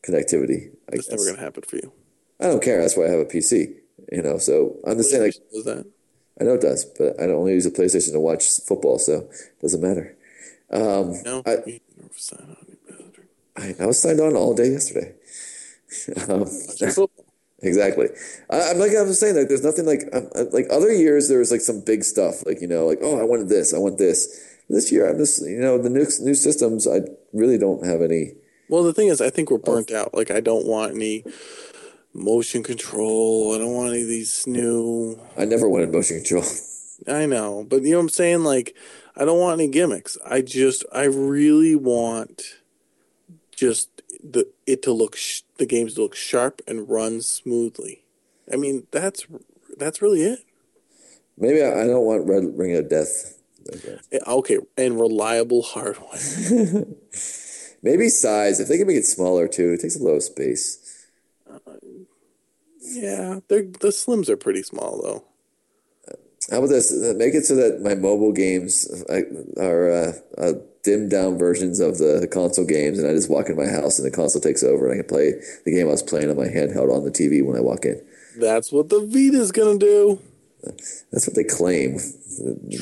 connectivity. 0.02 0.70
I, 0.88 0.96
That's 0.96 1.10
never 1.10 1.24
gonna 1.26 1.40
happen 1.40 1.62
for 1.62 1.76
you. 1.76 1.92
I 2.40 2.46
don't 2.46 2.62
care. 2.62 2.80
That's 2.80 2.96
why 2.96 3.06
I 3.06 3.10
have 3.10 3.20
a 3.20 3.24
PC. 3.24 3.74
You 4.10 4.22
know, 4.22 4.38
so 4.38 4.76
saying. 4.84 5.22
Like, 5.22 5.34
Was 5.52 5.64
that? 5.64 5.86
I 6.40 6.44
know 6.44 6.54
it 6.54 6.60
does, 6.60 6.84
but 6.84 7.20
I 7.20 7.26
don't 7.26 7.36
only 7.36 7.54
use 7.54 7.66
a 7.66 7.70
PlayStation 7.70 8.12
to 8.12 8.20
watch 8.20 8.44
football, 8.66 8.98
so 8.98 9.28
it 9.30 9.62
doesn't 9.62 9.80
matter. 9.80 10.15
Um, 10.70 11.14
No. 11.24 11.42
I, 11.46 11.58
You 11.66 11.80
never 11.96 12.12
sign 12.16 12.40
on 12.40 12.56
any 12.66 12.76
better. 12.86 13.28
I, 13.56 13.82
I 13.82 13.86
was 13.86 14.00
signed 14.00 14.20
on 14.20 14.34
all 14.36 14.54
day 14.54 14.70
yesterday. 14.70 15.14
um, 16.28 16.42
exactly. 17.62 18.08
I, 18.50 18.70
I'm 18.70 18.78
like 18.78 18.92
I 18.96 19.02
was 19.02 19.18
saying, 19.18 19.36
like 19.36 19.48
there's 19.48 19.64
nothing 19.64 19.86
like 19.86 20.02
um, 20.12 20.28
uh, 20.34 20.44
like 20.52 20.66
other 20.70 20.92
years. 20.92 21.28
There 21.28 21.38
was 21.38 21.50
like 21.50 21.60
some 21.60 21.80
big 21.80 22.04
stuff, 22.04 22.44
like 22.44 22.60
you 22.60 22.66
know, 22.66 22.86
like 22.86 22.98
oh, 23.02 23.18
I 23.18 23.24
wanted 23.24 23.48
this, 23.48 23.72
I 23.72 23.78
want 23.78 23.98
this. 23.98 24.52
This 24.68 24.90
year, 24.90 25.08
I'm 25.08 25.16
just 25.16 25.46
you 25.46 25.60
know 25.60 25.78
the 25.80 25.88
new 25.88 26.06
new 26.20 26.34
systems. 26.34 26.88
I 26.88 27.02
really 27.32 27.56
don't 27.56 27.86
have 27.86 28.02
any. 28.02 28.32
Well, 28.68 28.82
the 28.82 28.92
thing 28.92 29.08
is, 29.08 29.20
I 29.20 29.30
think 29.30 29.50
we're 29.50 29.58
burnt 29.58 29.92
out. 29.92 30.12
Like, 30.12 30.32
I 30.32 30.40
don't 30.40 30.66
want 30.66 30.92
any 30.92 31.24
motion 32.12 32.64
control. 32.64 33.54
I 33.54 33.58
don't 33.58 33.74
want 33.74 33.90
any 33.90 34.02
of 34.02 34.08
these 34.08 34.44
new. 34.46 35.20
I 35.38 35.44
never 35.44 35.68
wanted 35.68 35.92
motion 35.92 36.16
control. 36.16 36.44
I 37.06 37.26
know, 37.26 37.64
but 37.68 37.82
you 37.82 37.92
know 37.92 37.98
what 37.98 38.04
I'm 38.04 38.08
saying? 38.08 38.42
Like, 38.42 38.74
I 39.16 39.24
don't 39.24 39.38
want 39.40 39.60
any 39.60 39.70
gimmicks. 39.70 40.18
I 40.24 40.42
just, 40.42 40.84
I 40.92 41.04
really 41.04 41.74
want 41.74 42.42
just 43.54 44.02
the 44.22 44.50
it 44.66 44.82
to 44.82 44.92
look 44.92 45.16
sh- 45.16 45.42
the 45.58 45.66
games 45.66 45.94
to 45.94 46.02
look 46.02 46.14
sharp 46.14 46.60
and 46.66 46.88
run 46.88 47.22
smoothly. 47.22 48.04
I 48.52 48.56
mean, 48.56 48.86
that's 48.90 49.26
that's 49.78 50.02
really 50.02 50.22
it. 50.22 50.40
Maybe 51.38 51.62
I, 51.62 51.82
I 51.82 51.86
don't 51.86 52.04
want 52.04 52.26
Red 52.26 52.56
Ring 52.56 52.74
of 52.76 52.88
Death. 52.88 53.38
Eh, 54.12 54.18
Okay, 54.26 54.58
and 54.76 54.98
reliable 55.00 55.62
hardware. 55.62 56.10
Maybe 57.82 58.08
size. 58.08 58.60
If 58.60 58.68
they 58.68 58.78
can 58.78 58.86
make 58.86 58.96
it 58.96 59.04
smaller 59.06 59.48
too, 59.48 59.72
it 59.72 59.80
takes 59.80 59.96
a 59.96 60.02
lot 60.02 60.12
of 60.16 60.22
space. 60.22 61.06
Yeah, 62.80 63.40
they're 63.48 63.62
the 63.64 63.88
slims 63.88 64.28
are 64.28 64.36
pretty 64.36 64.62
small 64.62 65.00
though. 65.02 65.24
How 66.50 66.58
about 66.58 66.68
this? 66.68 66.92
Make 67.16 67.34
it 67.34 67.44
so 67.44 67.56
that 67.56 67.82
my 67.82 67.94
mobile 67.94 68.32
games 68.32 68.86
are 69.58 69.90
uh, 69.90 70.12
uh, 70.38 70.52
dimmed 70.84 71.10
down 71.10 71.38
versions 71.38 71.80
of 71.80 71.98
the 71.98 72.28
console 72.30 72.64
games, 72.64 72.98
and 72.98 73.08
I 73.08 73.12
just 73.12 73.28
walk 73.28 73.48
in 73.48 73.56
my 73.56 73.66
house 73.66 73.98
and 73.98 74.06
the 74.06 74.16
console 74.16 74.40
takes 74.40 74.62
over, 74.62 74.86
and 74.86 74.94
I 74.94 75.02
can 75.02 75.08
play 75.08 75.32
the 75.64 75.72
game 75.74 75.88
I 75.88 75.90
was 75.90 76.04
playing 76.04 76.30
on 76.30 76.36
my 76.36 76.46
handheld 76.46 76.94
on 76.94 77.04
the 77.04 77.10
TV 77.10 77.44
when 77.44 77.56
I 77.56 77.60
walk 77.60 77.84
in. 77.84 78.00
That's 78.38 78.70
what 78.70 78.90
the 78.90 79.00
Vita's 79.00 79.50
gonna 79.50 79.78
do. 79.78 80.20
That's 80.62 81.26
what 81.26 81.34
they 81.34 81.44
claim. 81.44 81.98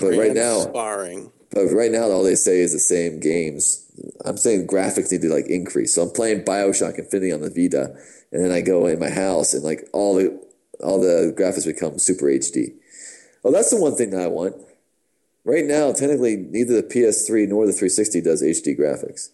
But 0.01 0.17
right 0.17 0.35
now, 0.35 0.61
sparring. 0.61 1.33
but 1.51 1.67
right 1.69 1.91
now, 1.91 2.11
all 2.11 2.23
they 2.23 2.35
say 2.35 2.61
is 2.61 2.73
the 2.73 2.79
same 2.79 3.21
games. 3.21 3.81
I'm 4.25 4.37
saying 4.37 4.67
graphics 4.67 5.11
need 5.11 5.23
to 5.23 5.33
like 5.33 5.47
increase. 5.47 5.95
So 5.95 6.03
I'm 6.03 6.11
playing 6.11 6.45
Bioshock 6.45 6.99
Infinity 6.99 7.33
on 7.33 7.41
the 7.41 7.51
Vita, 7.51 7.97
and 8.33 8.45
then 8.45 8.53
I 8.53 8.61
go 8.61 8.87
in 8.87 8.99
my 8.99 9.11
house 9.11 9.55
and 9.55 9.65
like 9.65 9.89
all 9.95 10.17
the 10.17 10.39
all 10.81 11.01
the 11.01 11.35
graphics 11.39 11.65
become 11.65 11.99
super 11.99 12.27
HD. 12.27 12.75
Oh, 13.45 13.53
that's 13.53 13.71
the 13.71 13.77
one 13.77 13.95
thing 13.95 14.11
that 14.11 14.23
I 14.23 14.27
want. 14.27 14.57
Right 15.45 15.65
now, 15.65 15.93
technically, 15.93 16.37
neither 16.37 16.81
the 16.81 16.89
PS3 16.89 17.47
nor 17.49 17.67
the 17.67 17.73
360 17.73 18.23
does 18.23 18.43
HD 18.43 18.79
graphics. 18.79 19.29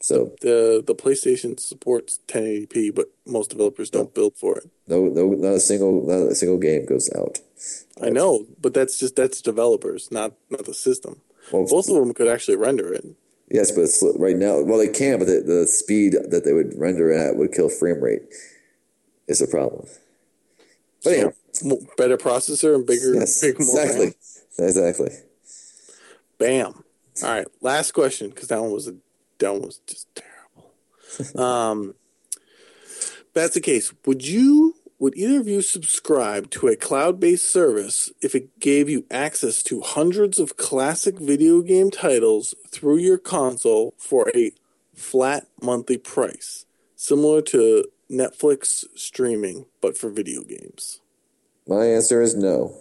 So 0.00 0.32
The 0.40 0.82
the 0.84 0.96
PlayStation 0.96 1.60
supports 1.60 2.18
1080p, 2.26 2.92
but 2.92 3.06
most 3.24 3.50
developers 3.50 3.88
don't 3.88 4.12
build 4.12 4.34
for 4.36 4.58
it. 4.58 4.68
no, 4.88 5.04
no, 5.06 5.28
not 5.28 5.54
a 5.54 5.60
single, 5.60 6.04
not 6.04 6.26
a 6.32 6.34
single 6.34 6.58
game 6.58 6.84
goes 6.86 7.08
out. 7.14 7.38
I 8.02 8.10
know, 8.10 8.46
but 8.60 8.74
that's 8.74 8.98
just 8.98 9.14
that's 9.14 9.40
developers, 9.40 10.10
not 10.10 10.32
not 10.50 10.64
the 10.66 10.74
system. 10.74 11.20
Well, 11.52 11.66
Both 11.68 11.88
of 11.88 11.94
them 11.94 12.12
could 12.14 12.26
actually 12.26 12.56
render 12.56 12.92
it. 12.92 13.04
Yes, 13.48 13.70
but 13.70 13.82
it's, 13.82 14.02
right 14.16 14.36
now, 14.36 14.60
well, 14.62 14.78
they 14.78 14.88
can, 14.88 15.18
but 15.18 15.26
the, 15.26 15.40
the 15.40 15.68
speed 15.68 16.14
that 16.30 16.42
they 16.44 16.52
would 16.52 16.72
render 16.78 17.12
at 17.12 17.36
would 17.36 17.52
kill 17.52 17.68
frame 17.68 18.00
rate. 18.02 18.22
Is 19.28 19.40
a 19.40 19.46
problem. 19.46 19.86
But 21.04 21.04
So, 21.04 21.10
anyhow, 21.10 21.32
better 21.96 22.16
processor 22.16 22.74
and 22.74 22.86
bigger, 22.86 23.14
yes, 23.14 23.40
big 23.40 23.58
more 23.60 23.80
exactly, 23.80 24.14
RAM. 24.58 24.68
exactly. 24.68 25.10
Bam. 26.38 26.84
All 27.22 27.28
right, 27.28 27.46
last 27.60 27.92
question 27.92 28.30
because 28.30 28.48
that 28.48 28.60
one 28.60 28.72
was 28.72 28.88
a 28.88 28.96
that 29.38 29.52
one 29.52 29.62
was 29.62 29.80
just 29.86 30.08
terrible. 30.14 31.38
um, 31.44 31.94
that's 33.34 33.54
the 33.54 33.60
case. 33.60 33.92
Would 34.06 34.26
you? 34.26 34.76
Would 34.98 35.16
either 35.16 35.40
of 35.40 35.48
you 35.48 35.62
subscribe 35.62 36.48
to 36.50 36.68
a 36.68 36.76
cloud-based 36.76 37.50
service 37.50 38.12
if 38.20 38.36
it 38.36 38.60
gave 38.60 38.88
you 38.88 39.04
access 39.10 39.60
to 39.64 39.80
hundreds 39.80 40.38
of 40.38 40.56
classic 40.56 41.18
video 41.18 41.60
game 41.60 41.90
titles 41.90 42.54
through 42.68 42.98
your 42.98 43.18
console 43.18 43.94
for 43.98 44.30
a 44.32 44.52
flat 44.94 45.48
monthly 45.60 45.98
price, 45.98 46.66
similar 46.94 47.42
to 47.42 47.86
Netflix 48.08 48.84
streaming, 48.94 49.66
but 49.80 49.98
for 49.98 50.08
video 50.08 50.42
games? 50.42 51.01
My 51.72 51.86
answer 51.86 52.20
is 52.20 52.36
no. 52.36 52.76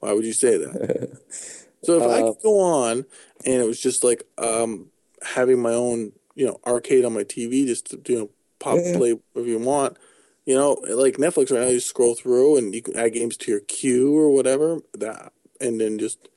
Why 0.00 0.14
would 0.14 0.24
you 0.24 0.32
say 0.32 0.56
that? 0.56 1.18
so 1.82 1.98
if 1.98 2.02
I 2.02 2.20
Uh, 2.22 2.32
could 2.32 2.42
go 2.42 2.60
on 2.60 3.04
and 3.44 3.62
it 3.62 3.66
was 3.66 3.78
just 3.78 4.02
like 4.02 4.22
um, 4.38 4.90
having 5.22 5.60
my 5.60 5.74
own, 5.74 6.12
you 6.34 6.46
know, 6.46 6.58
arcade 6.66 7.04
on 7.04 7.12
my 7.12 7.24
TV, 7.24 7.66
just 7.66 7.90
to 7.90 8.00
you 8.12 8.18
know 8.18 8.30
pop 8.58 8.78
Yeah. 8.78 8.96
play 8.96 9.12
whatever 9.12 9.50
you 9.50 9.58
want. 9.58 9.98
You 10.46 10.54
know, 10.54 10.78
like 10.88 11.16
Netflix 11.16 11.50
right 11.50 11.60
now, 11.60 11.68
you 11.68 11.80
scroll 11.80 12.14
through 12.14 12.56
and 12.56 12.74
you 12.74 12.80
can 12.80 12.96
add 12.96 13.12
games 13.12 13.36
to 13.38 13.50
your 13.50 13.60
queue 13.60 14.16
or 14.16 14.30
whatever 14.32 14.78
that, 14.94 15.32
and 15.60 15.78
then 15.80 15.98
just 15.98 16.28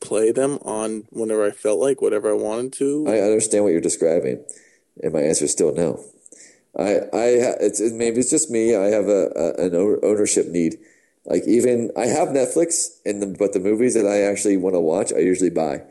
play 0.00 0.30
them 0.30 0.58
on 0.62 1.08
whenever 1.10 1.44
I 1.44 1.50
felt 1.50 1.80
like, 1.80 2.00
whatever 2.00 2.30
I 2.30 2.34
wanted 2.34 2.74
to. 2.74 3.06
I 3.08 3.18
understand 3.20 3.64
what 3.64 3.72
you're 3.72 3.80
describing, 3.80 4.44
and 5.02 5.12
my 5.12 5.22
answer 5.22 5.46
is 5.46 5.52
still 5.52 5.74
no. 5.74 6.04
I, 6.78 6.90
I, 7.12 7.26
it's 7.60 7.80
it, 7.80 7.94
maybe 7.94 8.20
it's 8.20 8.30
just 8.30 8.50
me. 8.50 8.76
I 8.76 8.86
have 8.86 9.08
a, 9.08 9.30
a 9.34 9.66
an 9.66 9.74
ownership 9.74 10.46
need. 10.46 10.76
Like 11.24 11.42
even 11.46 11.90
I 11.96 12.06
have 12.06 12.28
Netflix, 12.28 13.00
and 13.04 13.20
the, 13.20 13.26
but 13.26 13.52
the 13.52 13.60
movies 13.60 13.94
that 13.94 14.06
I 14.06 14.22
actually 14.22 14.56
want 14.56 14.74
to 14.74 14.80
watch, 14.80 15.12
I 15.12 15.18
usually 15.18 15.50
buy. 15.50 15.82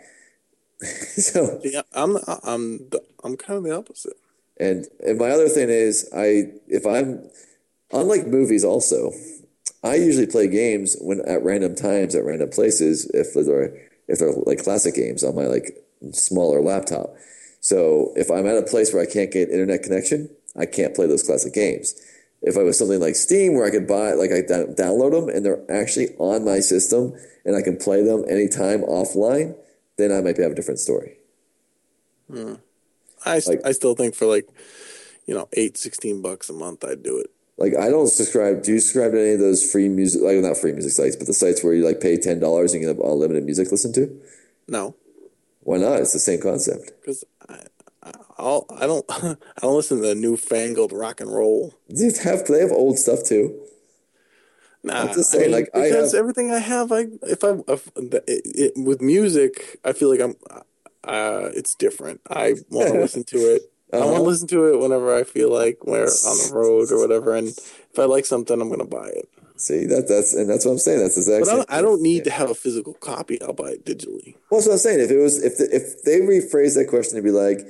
so 0.81 1.59
yeah, 1.63 1.81
I'm 1.93 2.17
I'm 2.43 2.89
I'm 3.23 3.35
kind 3.35 3.57
of 3.57 3.63
the 3.63 3.75
opposite. 3.75 4.17
And 4.59 4.87
and 5.05 5.19
my 5.19 5.29
other 5.29 5.49
thing 5.49 5.69
is 5.69 6.09
I 6.15 6.53
if 6.67 6.85
I'm 6.85 7.29
unlike 7.91 8.27
movies 8.27 8.63
also, 8.63 9.11
I 9.83 9.95
usually 9.95 10.27
play 10.27 10.47
games 10.47 10.95
when 11.01 11.21
at 11.27 11.43
random 11.43 11.75
times 11.75 12.15
at 12.15 12.23
random 12.23 12.49
places 12.49 13.09
if 13.13 13.33
they're 13.33 13.73
if 14.07 14.19
they're 14.19 14.33
like 14.45 14.63
classic 14.63 14.95
games 14.95 15.23
on 15.23 15.35
my 15.35 15.45
like 15.45 15.77
smaller 16.11 16.61
laptop. 16.61 17.15
So 17.59 18.13
if 18.15 18.31
I'm 18.31 18.47
at 18.47 18.57
a 18.57 18.61
place 18.61 18.93
where 18.93 19.01
I 19.03 19.11
can't 19.11 19.31
get 19.31 19.49
internet 19.49 19.83
connection, 19.83 20.29
I 20.57 20.65
can't 20.65 20.95
play 20.95 21.07
those 21.07 21.23
classic 21.23 21.53
games. 21.53 21.95
If 22.41 22.57
I 22.57 22.63
was 22.63 22.77
something 22.77 22.99
like 22.99 23.15
Steam 23.15 23.55
where 23.55 23.65
I 23.65 23.71
could 23.71 23.87
buy 23.87 24.13
like 24.13 24.31
I 24.31 24.41
download 24.41 25.11
them 25.11 25.29
and 25.29 25.45
they're 25.45 25.63
actually 25.71 26.09
on 26.17 26.45
my 26.45 26.59
system 26.59 27.13
and 27.45 27.55
I 27.55 27.61
can 27.61 27.77
play 27.77 28.03
them 28.03 28.25
anytime 28.29 28.81
offline, 28.81 29.55
then 29.97 30.11
I 30.11 30.21
might 30.21 30.37
have 30.37 30.51
a 30.51 30.55
different 30.55 30.79
story. 30.79 31.17
Hmm. 32.31 32.55
I, 33.25 33.41
like, 33.47 33.61
I 33.65 33.71
still 33.71 33.95
think 33.95 34.15
for 34.15 34.25
like, 34.25 34.47
you 35.25 35.33
know, 35.33 35.49
eight, 35.53 35.77
16 35.77 36.21
bucks 36.21 36.49
a 36.49 36.53
month, 36.53 36.83
I'd 36.85 37.03
do 37.03 37.17
it. 37.17 37.31
Like 37.57 37.75
I 37.75 37.89
don't 37.89 38.07
subscribe. 38.07 38.61
Do 38.61 38.73
you 38.73 38.79
subscribe 38.79 39.13
to 39.13 39.19
any 39.19 39.33
of 39.33 39.39
those 39.39 39.69
free 39.69 39.89
music, 39.89 40.21
like 40.21 40.37
not 40.37 40.57
free 40.57 40.73
music 40.73 40.91
sites, 40.91 41.15
but 41.15 41.25
the 41.25 41.33
sites 41.33 41.63
where 41.63 41.73
you 41.73 41.83
like 41.83 41.99
pay 41.99 42.17
ten 42.17 42.39
dollars 42.39 42.73
and 42.73 42.81
you 42.83 42.87
have 42.87 42.99
unlimited 42.99 43.45
music 43.45 43.71
listen 43.71 43.91
to? 43.93 44.21
No. 44.67 44.95
Why 45.61 45.77
not? 45.77 45.99
It's 45.99 46.13
the 46.13 46.19
same 46.19 46.39
concept. 46.39 46.91
Because 47.01 47.25
I'll, 48.37 48.65
I 48.69 48.85
don't, 48.87 49.05
I 49.09 49.35
don't 49.61 49.75
listen 49.75 50.01
to 50.01 50.07
the 50.07 50.15
newfangled 50.15 50.93
rock 50.93 51.21
and 51.21 51.33
roll. 51.33 51.73
They 51.89 52.11
have 52.23 52.45
they 52.47 52.59
have 52.59 52.71
old 52.71 52.99
stuff 52.99 53.23
too. 53.23 53.59
Nah, 54.83 55.01
I'm 55.01 55.07
just 55.07 55.31
saying, 55.31 55.43
I 55.43 55.47
mean, 55.47 55.51
like 55.55 55.69
because 55.73 56.13
I 56.13 56.17
have, 56.17 56.21
everything 56.21 56.51
I 56.51 56.59
have, 56.59 56.91
I 56.91 57.07
if 57.23 57.43
I 57.43 57.57
if, 57.67 57.87
it, 57.95 58.23
it, 58.27 58.73
with 58.77 59.01
music, 59.01 59.79
I 59.83 59.93
feel 59.93 60.09
like 60.09 60.21
I'm, 60.21 60.35
uh, 61.03 61.49
it's 61.53 61.75
different. 61.75 62.21
I 62.29 62.55
want 62.69 62.93
to 62.93 62.99
listen 62.99 63.23
to 63.25 63.37
it 63.37 63.63
uh-huh. 63.93 64.03
I 64.03 64.05
want 64.05 64.17
to 64.17 64.23
listen 64.23 64.47
to 64.49 64.73
it 64.73 64.79
whenever 64.79 65.15
I 65.15 65.23
feel 65.23 65.51
like 65.51 65.85
we're 65.85 66.03
on 66.03 66.07
the 66.07 66.51
road 66.53 66.91
or 66.91 66.99
whatever. 66.99 67.35
And 67.35 67.47
if 67.47 67.97
I 67.97 68.03
like 68.03 68.25
something, 68.25 68.59
I'm 68.59 68.67
going 68.67 68.79
to 68.79 68.85
buy 68.85 69.07
it. 69.07 69.29
See 69.55 69.85
that 69.85 70.07
that's 70.07 70.35
and 70.35 70.47
that's 70.47 70.65
what 70.65 70.73
I'm 70.73 70.77
saying. 70.77 70.99
That's 70.99 71.17
exactly. 71.17 71.45
But 71.45 71.51
I 71.51 71.55
don't, 71.55 71.71
I 71.79 71.81
don't 71.81 72.01
need 72.01 72.17
yeah. 72.17 72.23
to 72.25 72.31
have 72.31 72.51
a 72.51 72.55
physical 72.55 72.93
copy. 72.93 73.41
I'll 73.41 73.53
buy 73.53 73.69
it 73.69 73.85
digitally. 73.85 74.35
Well, 74.51 74.59
that's 74.59 74.67
what 74.67 74.73
I'm 74.73 74.77
saying. 74.77 74.99
If 74.99 75.09
it 75.09 75.17
was 75.17 75.43
if 75.43 75.57
the, 75.57 75.67
if 75.75 76.03
they 76.03 76.19
rephrase 76.19 76.75
that 76.75 76.87
question 76.87 77.15
to 77.15 77.23
be 77.23 77.31
like, 77.31 77.61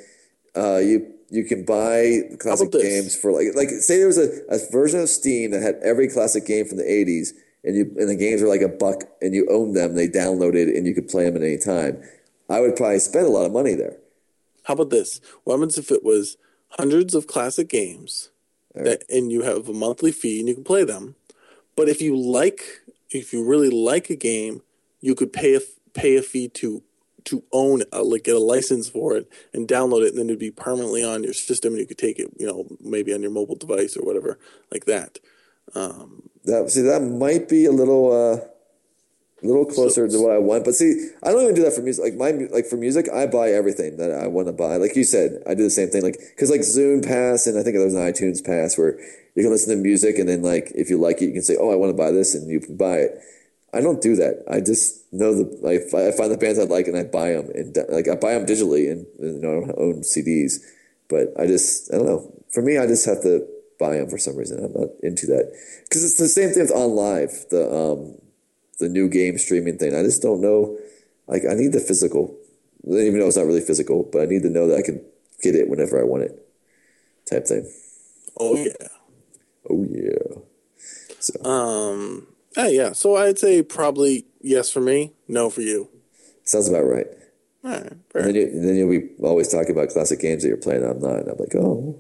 uh, 0.56 0.78
you 0.78 1.14
you 1.30 1.44
can 1.44 1.66
buy 1.66 2.22
classic 2.40 2.72
games 2.72 3.16
for 3.16 3.32
like 3.32 3.56
like 3.56 3.70
say 3.70 3.98
there 3.98 4.08
was 4.08 4.18
a, 4.18 4.30
a 4.50 4.60
version 4.72 5.00
of 5.00 5.10
Steam 5.10 5.52
that 5.52 5.62
had 5.62 5.76
every 5.84 6.08
classic 6.08 6.46
game 6.46 6.66
from 6.66 6.78
the 6.78 6.84
'80s, 6.84 7.30
and 7.64 7.76
you 7.76 7.84
and 7.98 8.10
the 8.10 8.16
games 8.16 8.42
were 8.42 8.48
like 8.48 8.62
a 8.62 8.70
buck, 8.70 9.04
and 9.22 9.34
you 9.34 9.48
owned 9.50 9.76
them. 9.76 9.96
They 9.96 10.08
downloaded, 10.08 10.76
and 10.76 10.86
you 10.86 10.94
could 10.94 11.08
play 11.08 11.26
them 11.26 11.36
at 11.36 11.44
any 11.44 11.58
time. 11.58 12.02
I 12.50 12.62
would 12.62 12.76
probably 12.76 13.00
spend 13.00 13.26
a 13.26 13.30
lot 13.30 13.46
of 13.46 13.52
money 13.52 13.74
there. 13.74 13.98
How 14.64 14.74
about 14.74 14.90
this? 14.90 15.20
What 15.44 15.56
happens 15.56 15.78
if 15.78 15.92
it 15.92 16.04
was 16.04 16.38
hundreds 16.72 17.14
of 17.14 17.28
classic 17.28 17.70
games 17.70 18.30
right. 18.74 18.86
that, 18.86 19.04
and 19.10 19.32
you 19.32 19.42
have 19.42 19.68
a 19.68 19.74
monthly 19.74 20.12
fee 20.12 20.40
and 20.40 20.48
you 20.48 20.56
can 20.56 20.64
play 20.64 20.84
them? 20.84 21.16
But 21.76 21.90
if 21.90 22.02
you 22.02 22.18
like, 22.18 22.62
if 23.10 23.34
you 23.34 23.46
really 23.46 23.70
like 23.70 24.10
a 24.10 24.16
game, 24.16 24.62
you 25.02 25.14
could 25.14 25.32
pay 25.34 25.56
a 25.56 25.60
pay 25.94 26.16
a 26.16 26.22
fee 26.22 26.48
to 26.48 26.84
to 27.28 27.44
own 27.52 27.84
a, 27.92 28.02
like 28.02 28.24
get 28.24 28.36
a 28.36 28.40
license 28.40 28.90
for 28.90 29.16
it 29.16 29.30
and 29.54 29.68
download 29.68 30.06
it, 30.06 30.10
and 30.10 30.18
then 30.18 30.28
it'd 30.28 30.40
be 30.40 30.52
permanently 30.52 31.04
on 31.04 31.24
your 31.24 31.34
system, 31.34 31.74
and 31.74 31.80
you 31.80 31.88
could 31.88 31.98
take 31.98 32.20
it, 32.20 32.32
you 32.38 32.48
know, 32.48 32.66
maybe 32.80 33.14
on 33.14 33.22
your 33.22 33.32
mobile 33.32 33.56
device 33.56 33.96
or 33.96 34.06
whatever, 34.06 34.40
like 34.72 34.86
that. 34.86 35.20
Um, 35.76 36.30
that 36.46 36.70
see, 36.70 36.82
that 36.82 37.02
might 37.02 37.48
be 37.48 37.66
a 37.66 37.72
little. 37.72 38.12
Uh 38.12 38.48
a 39.44 39.46
little 39.46 39.66
closer 39.66 40.10
so, 40.10 40.18
to 40.18 40.24
what 40.24 40.34
I 40.34 40.40
want. 40.40 40.66
But 40.66 40.76
see, 40.76 41.10
I 41.24 41.32
don't 41.32 41.44
even 41.44 41.56
do 41.56 41.64
that 41.64 41.74
for 41.74 41.82
music. 41.82 42.04
Like 42.04 42.16
my 42.16 42.32
like 42.48 42.66
for 42.66 42.76
music, 42.76 43.08
I 43.14 43.28
buy 43.28 43.52
everything 43.52 43.98
that 43.98 44.12
I 44.12 44.28
want 44.28 44.48
to 44.48 44.52
buy. 44.54 44.78
Like 44.78 44.96
you 44.96 45.04
said, 45.04 45.44
I 45.48 45.54
do 45.54 45.64
the 45.64 45.70
same 45.70 45.90
thing. 45.90 46.02
Like 46.02 46.18
because 46.36 46.50
like 46.50 46.62
Zune 46.62 47.06
Pass 47.06 47.46
and 47.46 47.58
I 47.58 47.64
think 47.64 47.76
there's 47.76 47.94
an 47.94 48.02
iTunes 48.02 48.44
Pass 48.44 48.78
where 48.78 49.00
you 49.36 49.44
can 49.44 49.52
listen 49.52 49.76
to 49.76 49.82
music 49.82 50.18
and 50.18 50.28
then 50.28 50.42
like 50.42 50.72
if 50.74 50.90
you 50.90 50.98
like 50.98 51.22
it, 51.22 51.26
you 51.26 51.34
can 51.34 51.44
say, 51.44 51.56
oh, 51.60 51.72
I 51.72 51.76
want 51.76 51.92
to 51.92 51.98
buy 51.98 52.12
this, 52.12 52.34
and 52.34 52.50
you 52.50 52.60
can 52.60 52.78
buy 52.78 52.98
it. 52.98 53.22
I 53.74 53.82
don't 53.82 54.02
do 54.02 54.16
that. 54.16 54.44
I 54.50 54.62
just 54.62 55.12
know 55.12 55.34
the 55.34 55.44
like 55.62 55.82
I 55.94 56.12
find 56.16 56.32
the 56.32 56.38
bands 56.38 56.60
I 56.60 56.64
like 56.64 56.88
and 56.88 56.98
I 56.98 57.04
buy 57.04 57.34
them 57.34 57.50
and 57.54 57.78
like 57.90 58.08
I 58.08 58.16
buy 58.16 58.34
them 58.34 58.46
digitally 58.46 58.92
and, 58.92 59.06
you 59.20 59.40
know 59.42 59.50
I 59.50 59.60
don't 59.60 59.80
own 59.80 60.02
CDs. 60.02 60.60
But 61.10 61.34
I 61.40 61.48
just 61.48 61.94
I 61.94 61.98
don't 61.98 62.08
know. 62.08 62.34
For 62.52 62.62
me, 62.62 62.78
I 62.78 62.88
just 62.88 63.06
have 63.06 63.22
to 63.24 63.46
buy 63.80 63.98
them 63.98 64.10
for 64.10 64.18
some 64.18 64.36
reason. 64.36 64.64
I'm 64.64 64.74
not 64.74 64.90
into 65.04 65.28
that 65.28 65.52
because 65.84 66.04
it's 66.04 66.18
the 66.18 66.28
same 66.28 66.50
thing 66.50 66.64
with 66.64 66.74
OnLive 66.74 67.50
The 67.50 67.74
um, 67.74 68.18
the 68.80 68.90
new 68.90 69.10
game 69.10 69.38
streaming 69.38 69.78
thing. 69.78 69.96
I 69.96 70.04
just 70.04 70.22
don't 70.22 70.42
know. 70.42 70.78
Like, 71.28 71.44
I 71.50 71.54
need 71.54 71.74
the 71.74 71.80
physical, 71.80 72.38
even 72.86 73.20
though 73.20 73.28
it's 73.28 73.38
not 73.38 73.46
really 73.46 73.62
physical, 73.62 74.08
but 74.12 74.22
I 74.22 74.26
need 74.26 74.44
to 74.44 74.50
know 74.50 74.68
that 74.68 74.78
I 74.78 74.82
can 74.82 75.04
get 75.42 75.56
it 75.56 75.68
whenever 75.68 76.00
I 76.00 76.04
want 76.04 76.24
it, 76.24 76.48
type 77.30 77.48
thing. 77.48 77.70
Oh 78.40 78.56
yeah. 78.56 78.88
Oh 79.70 79.86
yeah. 79.90 80.42
So. 81.20 81.44
Um. 81.44 82.28
Yeah, 82.58 82.68
yeah. 82.68 82.92
So 82.94 83.16
I'd 83.16 83.38
say 83.38 83.62
probably 83.62 84.26
yes 84.42 84.72
for 84.72 84.82
me, 84.82 85.14
no 85.28 85.50
for 85.50 85.62
you. 85.62 85.90
Sounds 86.44 86.68
about 86.68 86.86
right. 86.86 87.08
All 87.64 87.72
right. 87.72 87.92
And 88.16 88.26
then, 88.26 88.36
you, 88.36 88.62
then 88.62 88.76
you'll 88.76 88.90
be 88.90 89.10
always 89.22 89.50
talking 89.50 89.72
about 89.72 89.90
classic 89.90 90.20
games 90.20 90.42
that 90.42 90.50
you're 90.50 90.58
playing. 90.58 90.84
Online. 90.84 90.96
I'm 90.96 91.02
not. 91.02 91.20
And 91.20 91.30
I'm 91.30 91.38
like, 91.38 91.56
oh. 91.56 92.00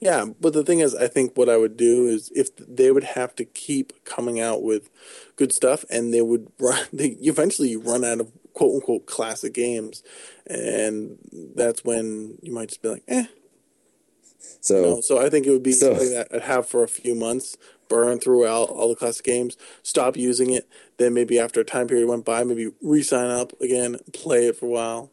Yeah, 0.00 0.26
but 0.40 0.54
the 0.54 0.64
thing 0.64 0.80
is, 0.80 0.94
I 0.94 1.08
think 1.08 1.36
what 1.36 1.48
I 1.48 1.58
would 1.58 1.76
do 1.76 2.06
is 2.06 2.32
if 2.34 2.48
they 2.56 2.90
would 2.90 3.04
have 3.04 3.34
to 3.36 3.44
keep 3.44 4.04
coming 4.04 4.40
out 4.40 4.62
with 4.62 4.90
good 5.36 5.52
stuff, 5.52 5.84
and 5.90 6.12
they 6.12 6.22
would 6.22 6.50
run, 6.58 6.84
they 6.92 7.16
eventually 7.20 7.76
run 7.76 8.04
out 8.04 8.20
of 8.20 8.32
quote 8.52 8.74
unquote 8.74 9.06
classic 9.06 9.54
games, 9.54 10.02
and 10.46 11.18
that's 11.54 11.84
when 11.84 12.38
you 12.42 12.52
might 12.52 12.68
just 12.68 12.82
be 12.82 12.88
like, 12.88 13.04
eh. 13.08 13.26
So, 14.60 14.82
know? 14.82 15.00
so 15.00 15.24
I 15.24 15.28
think 15.30 15.46
it 15.46 15.50
would 15.50 15.62
be 15.62 15.72
so, 15.72 15.90
something 15.90 16.12
that 16.12 16.28
I'd 16.32 16.42
have 16.42 16.68
for 16.68 16.82
a 16.82 16.88
few 16.88 17.14
months, 17.14 17.56
burn 17.88 18.18
throughout 18.18 18.68
all 18.68 18.88
the 18.88 18.94
classic 18.94 19.24
games, 19.24 19.56
stop 19.82 20.16
using 20.16 20.50
it, 20.50 20.68
then 20.96 21.14
maybe 21.14 21.38
after 21.38 21.60
a 21.60 21.64
time 21.64 21.88
period 21.88 22.08
went 22.08 22.24
by, 22.24 22.44
maybe 22.44 22.70
re-sign 22.82 23.30
up 23.30 23.52
again, 23.60 23.96
play 24.12 24.46
it 24.46 24.56
for 24.56 24.66
a 24.66 24.70
while, 24.70 25.10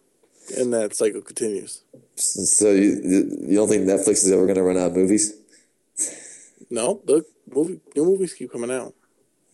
and 0.58 0.74
that 0.74 0.96
cycle 0.96 1.22
continues. 1.22 1.84
So 2.16 2.72
you 2.72 3.02
you 3.42 3.56
don't 3.56 3.68
think 3.68 3.86
Netflix 3.86 4.24
is 4.24 4.32
ever 4.32 4.46
going 4.46 4.56
to 4.56 4.64
run 4.64 4.78
out 4.78 4.88
of 4.88 4.96
movies? 4.96 5.34
No, 6.70 7.02
the 7.06 7.24
movie 7.54 7.80
new 7.96 8.06
movies 8.06 8.34
keep 8.34 8.52
coming 8.52 8.72
out. 8.72 8.94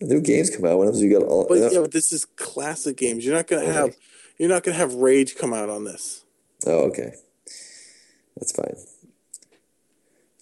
New 0.01 0.21
games 0.21 0.49
come 0.49 0.65
out 0.65 0.79
whenever 0.79 0.97
you 0.97 1.11
got 1.11 1.25
all. 1.25 1.45
But 1.47 1.71
yeah, 1.71 1.81
but 1.81 1.91
this 1.91 2.11
is 2.11 2.25
classic 2.25 2.97
games. 2.97 3.25
You're 3.25 3.35
not 3.35 3.47
gonna 3.47 3.63
okay. 3.63 3.73
have 3.73 3.95
you're 4.37 4.49
not 4.49 4.63
gonna 4.63 4.77
have 4.77 4.95
Rage 4.95 5.35
come 5.35 5.53
out 5.53 5.69
on 5.69 5.83
this. 5.83 6.25
Oh, 6.65 6.87
okay, 6.89 7.13
that's 8.35 8.51
fine. 8.53 8.75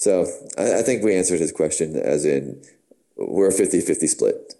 So 0.02 0.26
I, 0.58 0.80
I 0.80 0.82
think 0.82 1.04
we 1.04 1.16
answered 1.16 1.40
his 1.40 1.52
question 1.52 1.96
as 1.96 2.26
in 2.26 2.60
we're 3.16 3.50
a 3.50 3.54
50-50 3.54 4.08
split. 4.08 4.56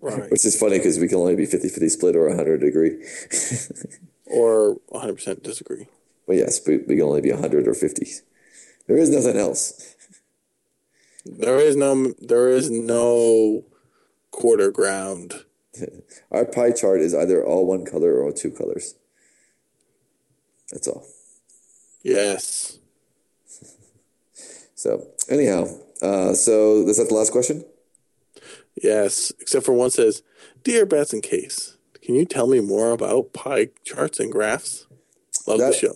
Right. 0.00 0.30
Which 0.30 0.46
is 0.46 0.58
funny 0.58 0.78
because 0.78 0.98
we 0.98 1.08
can 1.08 1.18
only 1.18 1.36
be 1.36 1.46
50-50 1.46 1.90
split 1.90 2.16
or 2.16 2.26
100 2.28 2.62
agree. 2.62 2.92
or 4.24 4.78
100% 4.94 5.42
disagree. 5.42 5.88
But 6.26 6.36
yes, 6.36 6.66
we, 6.66 6.78
we 6.78 6.96
can 6.96 7.02
only 7.02 7.20
be 7.20 7.32
100 7.32 7.68
or 7.68 7.74
50. 7.74 8.06
There 8.88 8.96
is 8.96 9.10
nothing 9.10 9.36
else. 9.36 9.94
There 11.26 11.58
is 11.58 11.76
no 11.76 12.14
there 12.18 12.48
is 12.48 12.70
no 12.70 13.64
quarter 14.30 14.70
ground. 14.70 15.44
Our 16.32 16.46
pie 16.46 16.72
chart 16.72 17.00
is 17.02 17.14
either 17.14 17.44
all 17.44 17.66
one 17.66 17.84
color 17.84 18.20
or 18.22 18.32
two 18.32 18.50
colors. 18.50 18.94
That's 20.70 20.88
all. 20.88 21.06
Yes. 22.02 22.78
So 24.82 25.06
anyhow, 25.28 25.66
uh, 26.02 26.34
so 26.34 26.88
is 26.88 26.96
that 26.98 27.08
the 27.08 27.14
last 27.14 27.30
question? 27.30 27.64
Yes, 28.82 29.30
except 29.38 29.64
for 29.64 29.72
one 29.72 29.90
says, 29.90 30.22
"Dear 30.64 30.84
Bats 30.86 31.12
and 31.12 31.22
Case, 31.22 31.76
can 32.02 32.16
you 32.16 32.24
tell 32.24 32.48
me 32.48 32.58
more 32.58 32.90
about 32.90 33.32
pie 33.32 33.68
charts 33.84 34.18
and 34.18 34.32
graphs?" 34.32 34.86
Love 35.46 35.60
that, 35.60 35.72
the 35.72 35.78
show. 35.78 35.94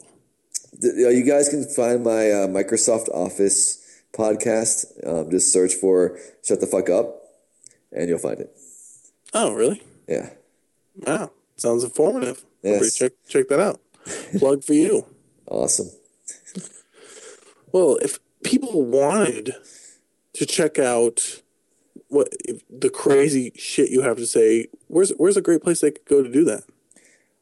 Uh, 0.84 1.08
you 1.08 1.24
guys 1.24 1.48
can 1.48 1.64
find 1.64 2.04
my 2.04 2.30
uh, 2.30 2.46
Microsoft 2.46 3.08
Office 3.08 3.82
podcast. 4.12 4.86
Um, 5.04 5.30
just 5.30 5.52
search 5.52 5.74
for 5.74 6.16
"Shut 6.44 6.60
the 6.60 6.68
Fuck 6.68 6.88
Up," 6.88 7.22
and 7.90 8.08
you'll 8.08 8.18
find 8.18 8.38
it. 8.38 8.56
Oh, 9.34 9.52
really? 9.52 9.82
Yeah. 10.06 10.30
Wow, 10.94 11.32
sounds 11.56 11.82
informative. 11.82 12.44
Yes. 12.62 12.94
Check 12.94 13.12
check 13.28 13.48
that 13.48 13.58
out. 13.58 13.80
Plug 14.38 14.62
for 14.62 14.74
you. 14.74 15.06
Awesome. 15.48 15.90
well, 17.70 17.98
if 18.02 18.18
people 18.44 18.84
wanted 18.84 19.54
to 20.34 20.46
check 20.46 20.78
out 20.78 21.42
what 22.08 22.28
the 22.70 22.90
crazy 22.90 23.52
shit 23.56 23.90
you 23.90 24.02
have 24.02 24.16
to 24.16 24.26
say, 24.26 24.68
where's 24.88 25.10
where's 25.16 25.36
a 25.36 25.42
great 25.42 25.62
place 25.62 25.80
they 25.80 25.90
could 25.90 26.04
go 26.06 26.22
to 26.22 26.30
do 26.30 26.44
that? 26.44 26.62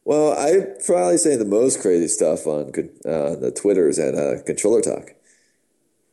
Well, 0.05 0.33
I 0.33 0.67
probably 0.85 1.17
say 1.17 1.37
the 1.37 1.45
most 1.45 1.81
crazy 1.81 2.09
stuff 2.09 2.47
on 2.47 2.69
uh, 3.07 3.37
the 3.37 3.53
Twitters 3.55 3.99
at 3.99 4.15
uh, 4.15 4.43
Controller 4.43 4.83
Talk. 4.83 5.15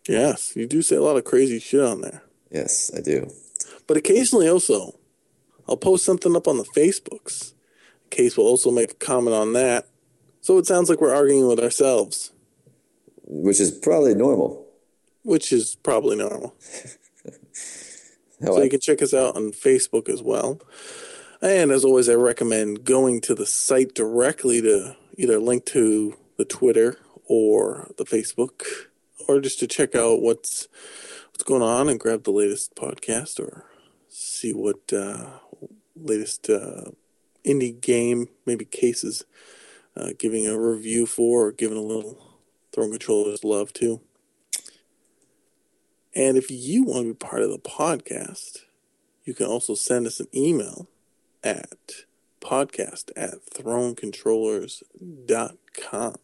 Yes, 0.07 0.55
you 0.55 0.65
do 0.65 0.81
say 0.81 0.95
a 0.95 1.01
lot 1.01 1.17
of 1.17 1.25
crazy 1.25 1.59
shit 1.59 1.81
on 1.81 2.01
there. 2.01 2.23
Yes, 2.49 2.89
I 2.95 3.01
do. 3.01 3.29
But 3.87 3.97
occasionally 3.97 4.47
also, 4.47 4.97
I'll 5.67 5.77
post 5.77 6.05
something 6.05 6.35
up 6.35 6.47
on 6.47 6.57
the 6.57 6.63
Facebooks. 6.63 7.53
Case 8.09 8.35
will 8.37 8.45
also 8.47 8.71
make 8.71 8.91
a 8.91 8.95
comment 8.95 9.35
on 9.35 9.53
that. 9.53 9.87
So 10.41 10.57
it 10.57 10.65
sounds 10.65 10.89
like 10.89 10.99
we're 10.99 11.13
arguing 11.15 11.47
with 11.47 11.59
ourselves. 11.59 12.31
which 13.23 13.59
is 13.59 13.71
probably 13.71 14.15
normal. 14.15 14.65
Which 15.23 15.51
is 15.51 15.75
probably 15.83 16.15
normal. 16.15 16.55
So 18.43 18.57
I- 18.57 18.63
you 18.63 18.69
can 18.71 18.79
check 18.79 19.03
us 19.03 19.13
out 19.13 19.35
on 19.35 19.51
Facebook 19.51 20.09
as 20.09 20.23
well. 20.23 20.59
And 21.43 21.71
as 21.71 21.85
always, 21.85 22.09
I 22.09 22.15
recommend 22.15 22.83
going 22.83 23.21
to 23.21 23.35
the 23.35 23.45
site 23.45 23.93
directly 23.93 24.61
to 24.61 24.95
either 25.15 25.39
link 25.39 25.65
to 25.67 26.17
the 26.37 26.45
Twitter 26.45 26.97
or 27.25 27.91
the 27.97 28.03
Facebook, 28.03 28.63
or 29.27 29.39
just 29.41 29.59
to 29.59 29.67
check 29.67 29.93
out 29.95 30.21
what's 30.21 30.67
what's 31.31 31.43
going 31.43 31.61
on 31.61 31.87
and 31.87 31.99
grab 31.99 32.23
the 32.23 32.31
latest 32.31 32.73
podcast 32.75 33.39
or 33.39 33.65
see 34.09 34.53
what 34.53 34.91
uh, 34.91 35.37
latest 35.95 36.49
uh, 36.49 36.85
indie 37.45 37.79
game, 37.79 38.27
maybe 38.47 38.65
cases, 38.65 39.23
uh, 39.95 40.09
giving 40.17 40.47
a 40.47 40.59
review 40.59 41.05
for 41.05 41.47
or 41.47 41.51
giving 41.51 41.77
a 41.77 41.81
little 41.81 42.39
throwing 42.73 42.89
controllers 42.91 43.43
love 43.43 43.71
to. 43.73 44.01
And 46.13 46.37
if 46.37 46.51
you 46.51 46.83
want 46.83 47.07
to 47.07 47.13
be 47.13 47.17
part 47.17 47.41
of 47.41 47.51
the 47.51 47.57
podcast, 47.57 48.63
you 49.23 49.33
can 49.33 49.45
also 49.45 49.75
send 49.75 50.07
us 50.07 50.19
an 50.19 50.27
email 50.35 50.89
at 51.43 52.03
podcast 52.41 53.11
at 53.15 53.45
thronecontrollers.com. 53.53 56.15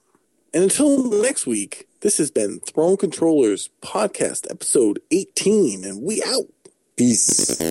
And 0.53 0.63
until 0.63 1.21
next 1.21 1.45
week, 1.45 1.89
this 2.01 2.17
has 2.17 2.31
been 2.31 2.59
Throne 2.61 2.97
Controllers 2.97 3.69
Podcast 3.81 4.49
Episode 4.49 4.99
18, 5.11 5.85
and 5.85 6.01
we 6.01 6.23
out. 6.23 6.47
Peace. 6.95 7.61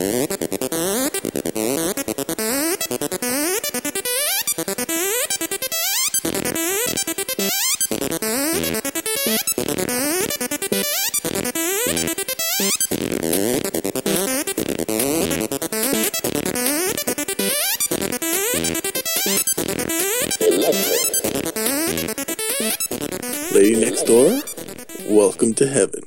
Welcome 25.16 25.54
to 25.54 25.66
heaven. 25.66 26.06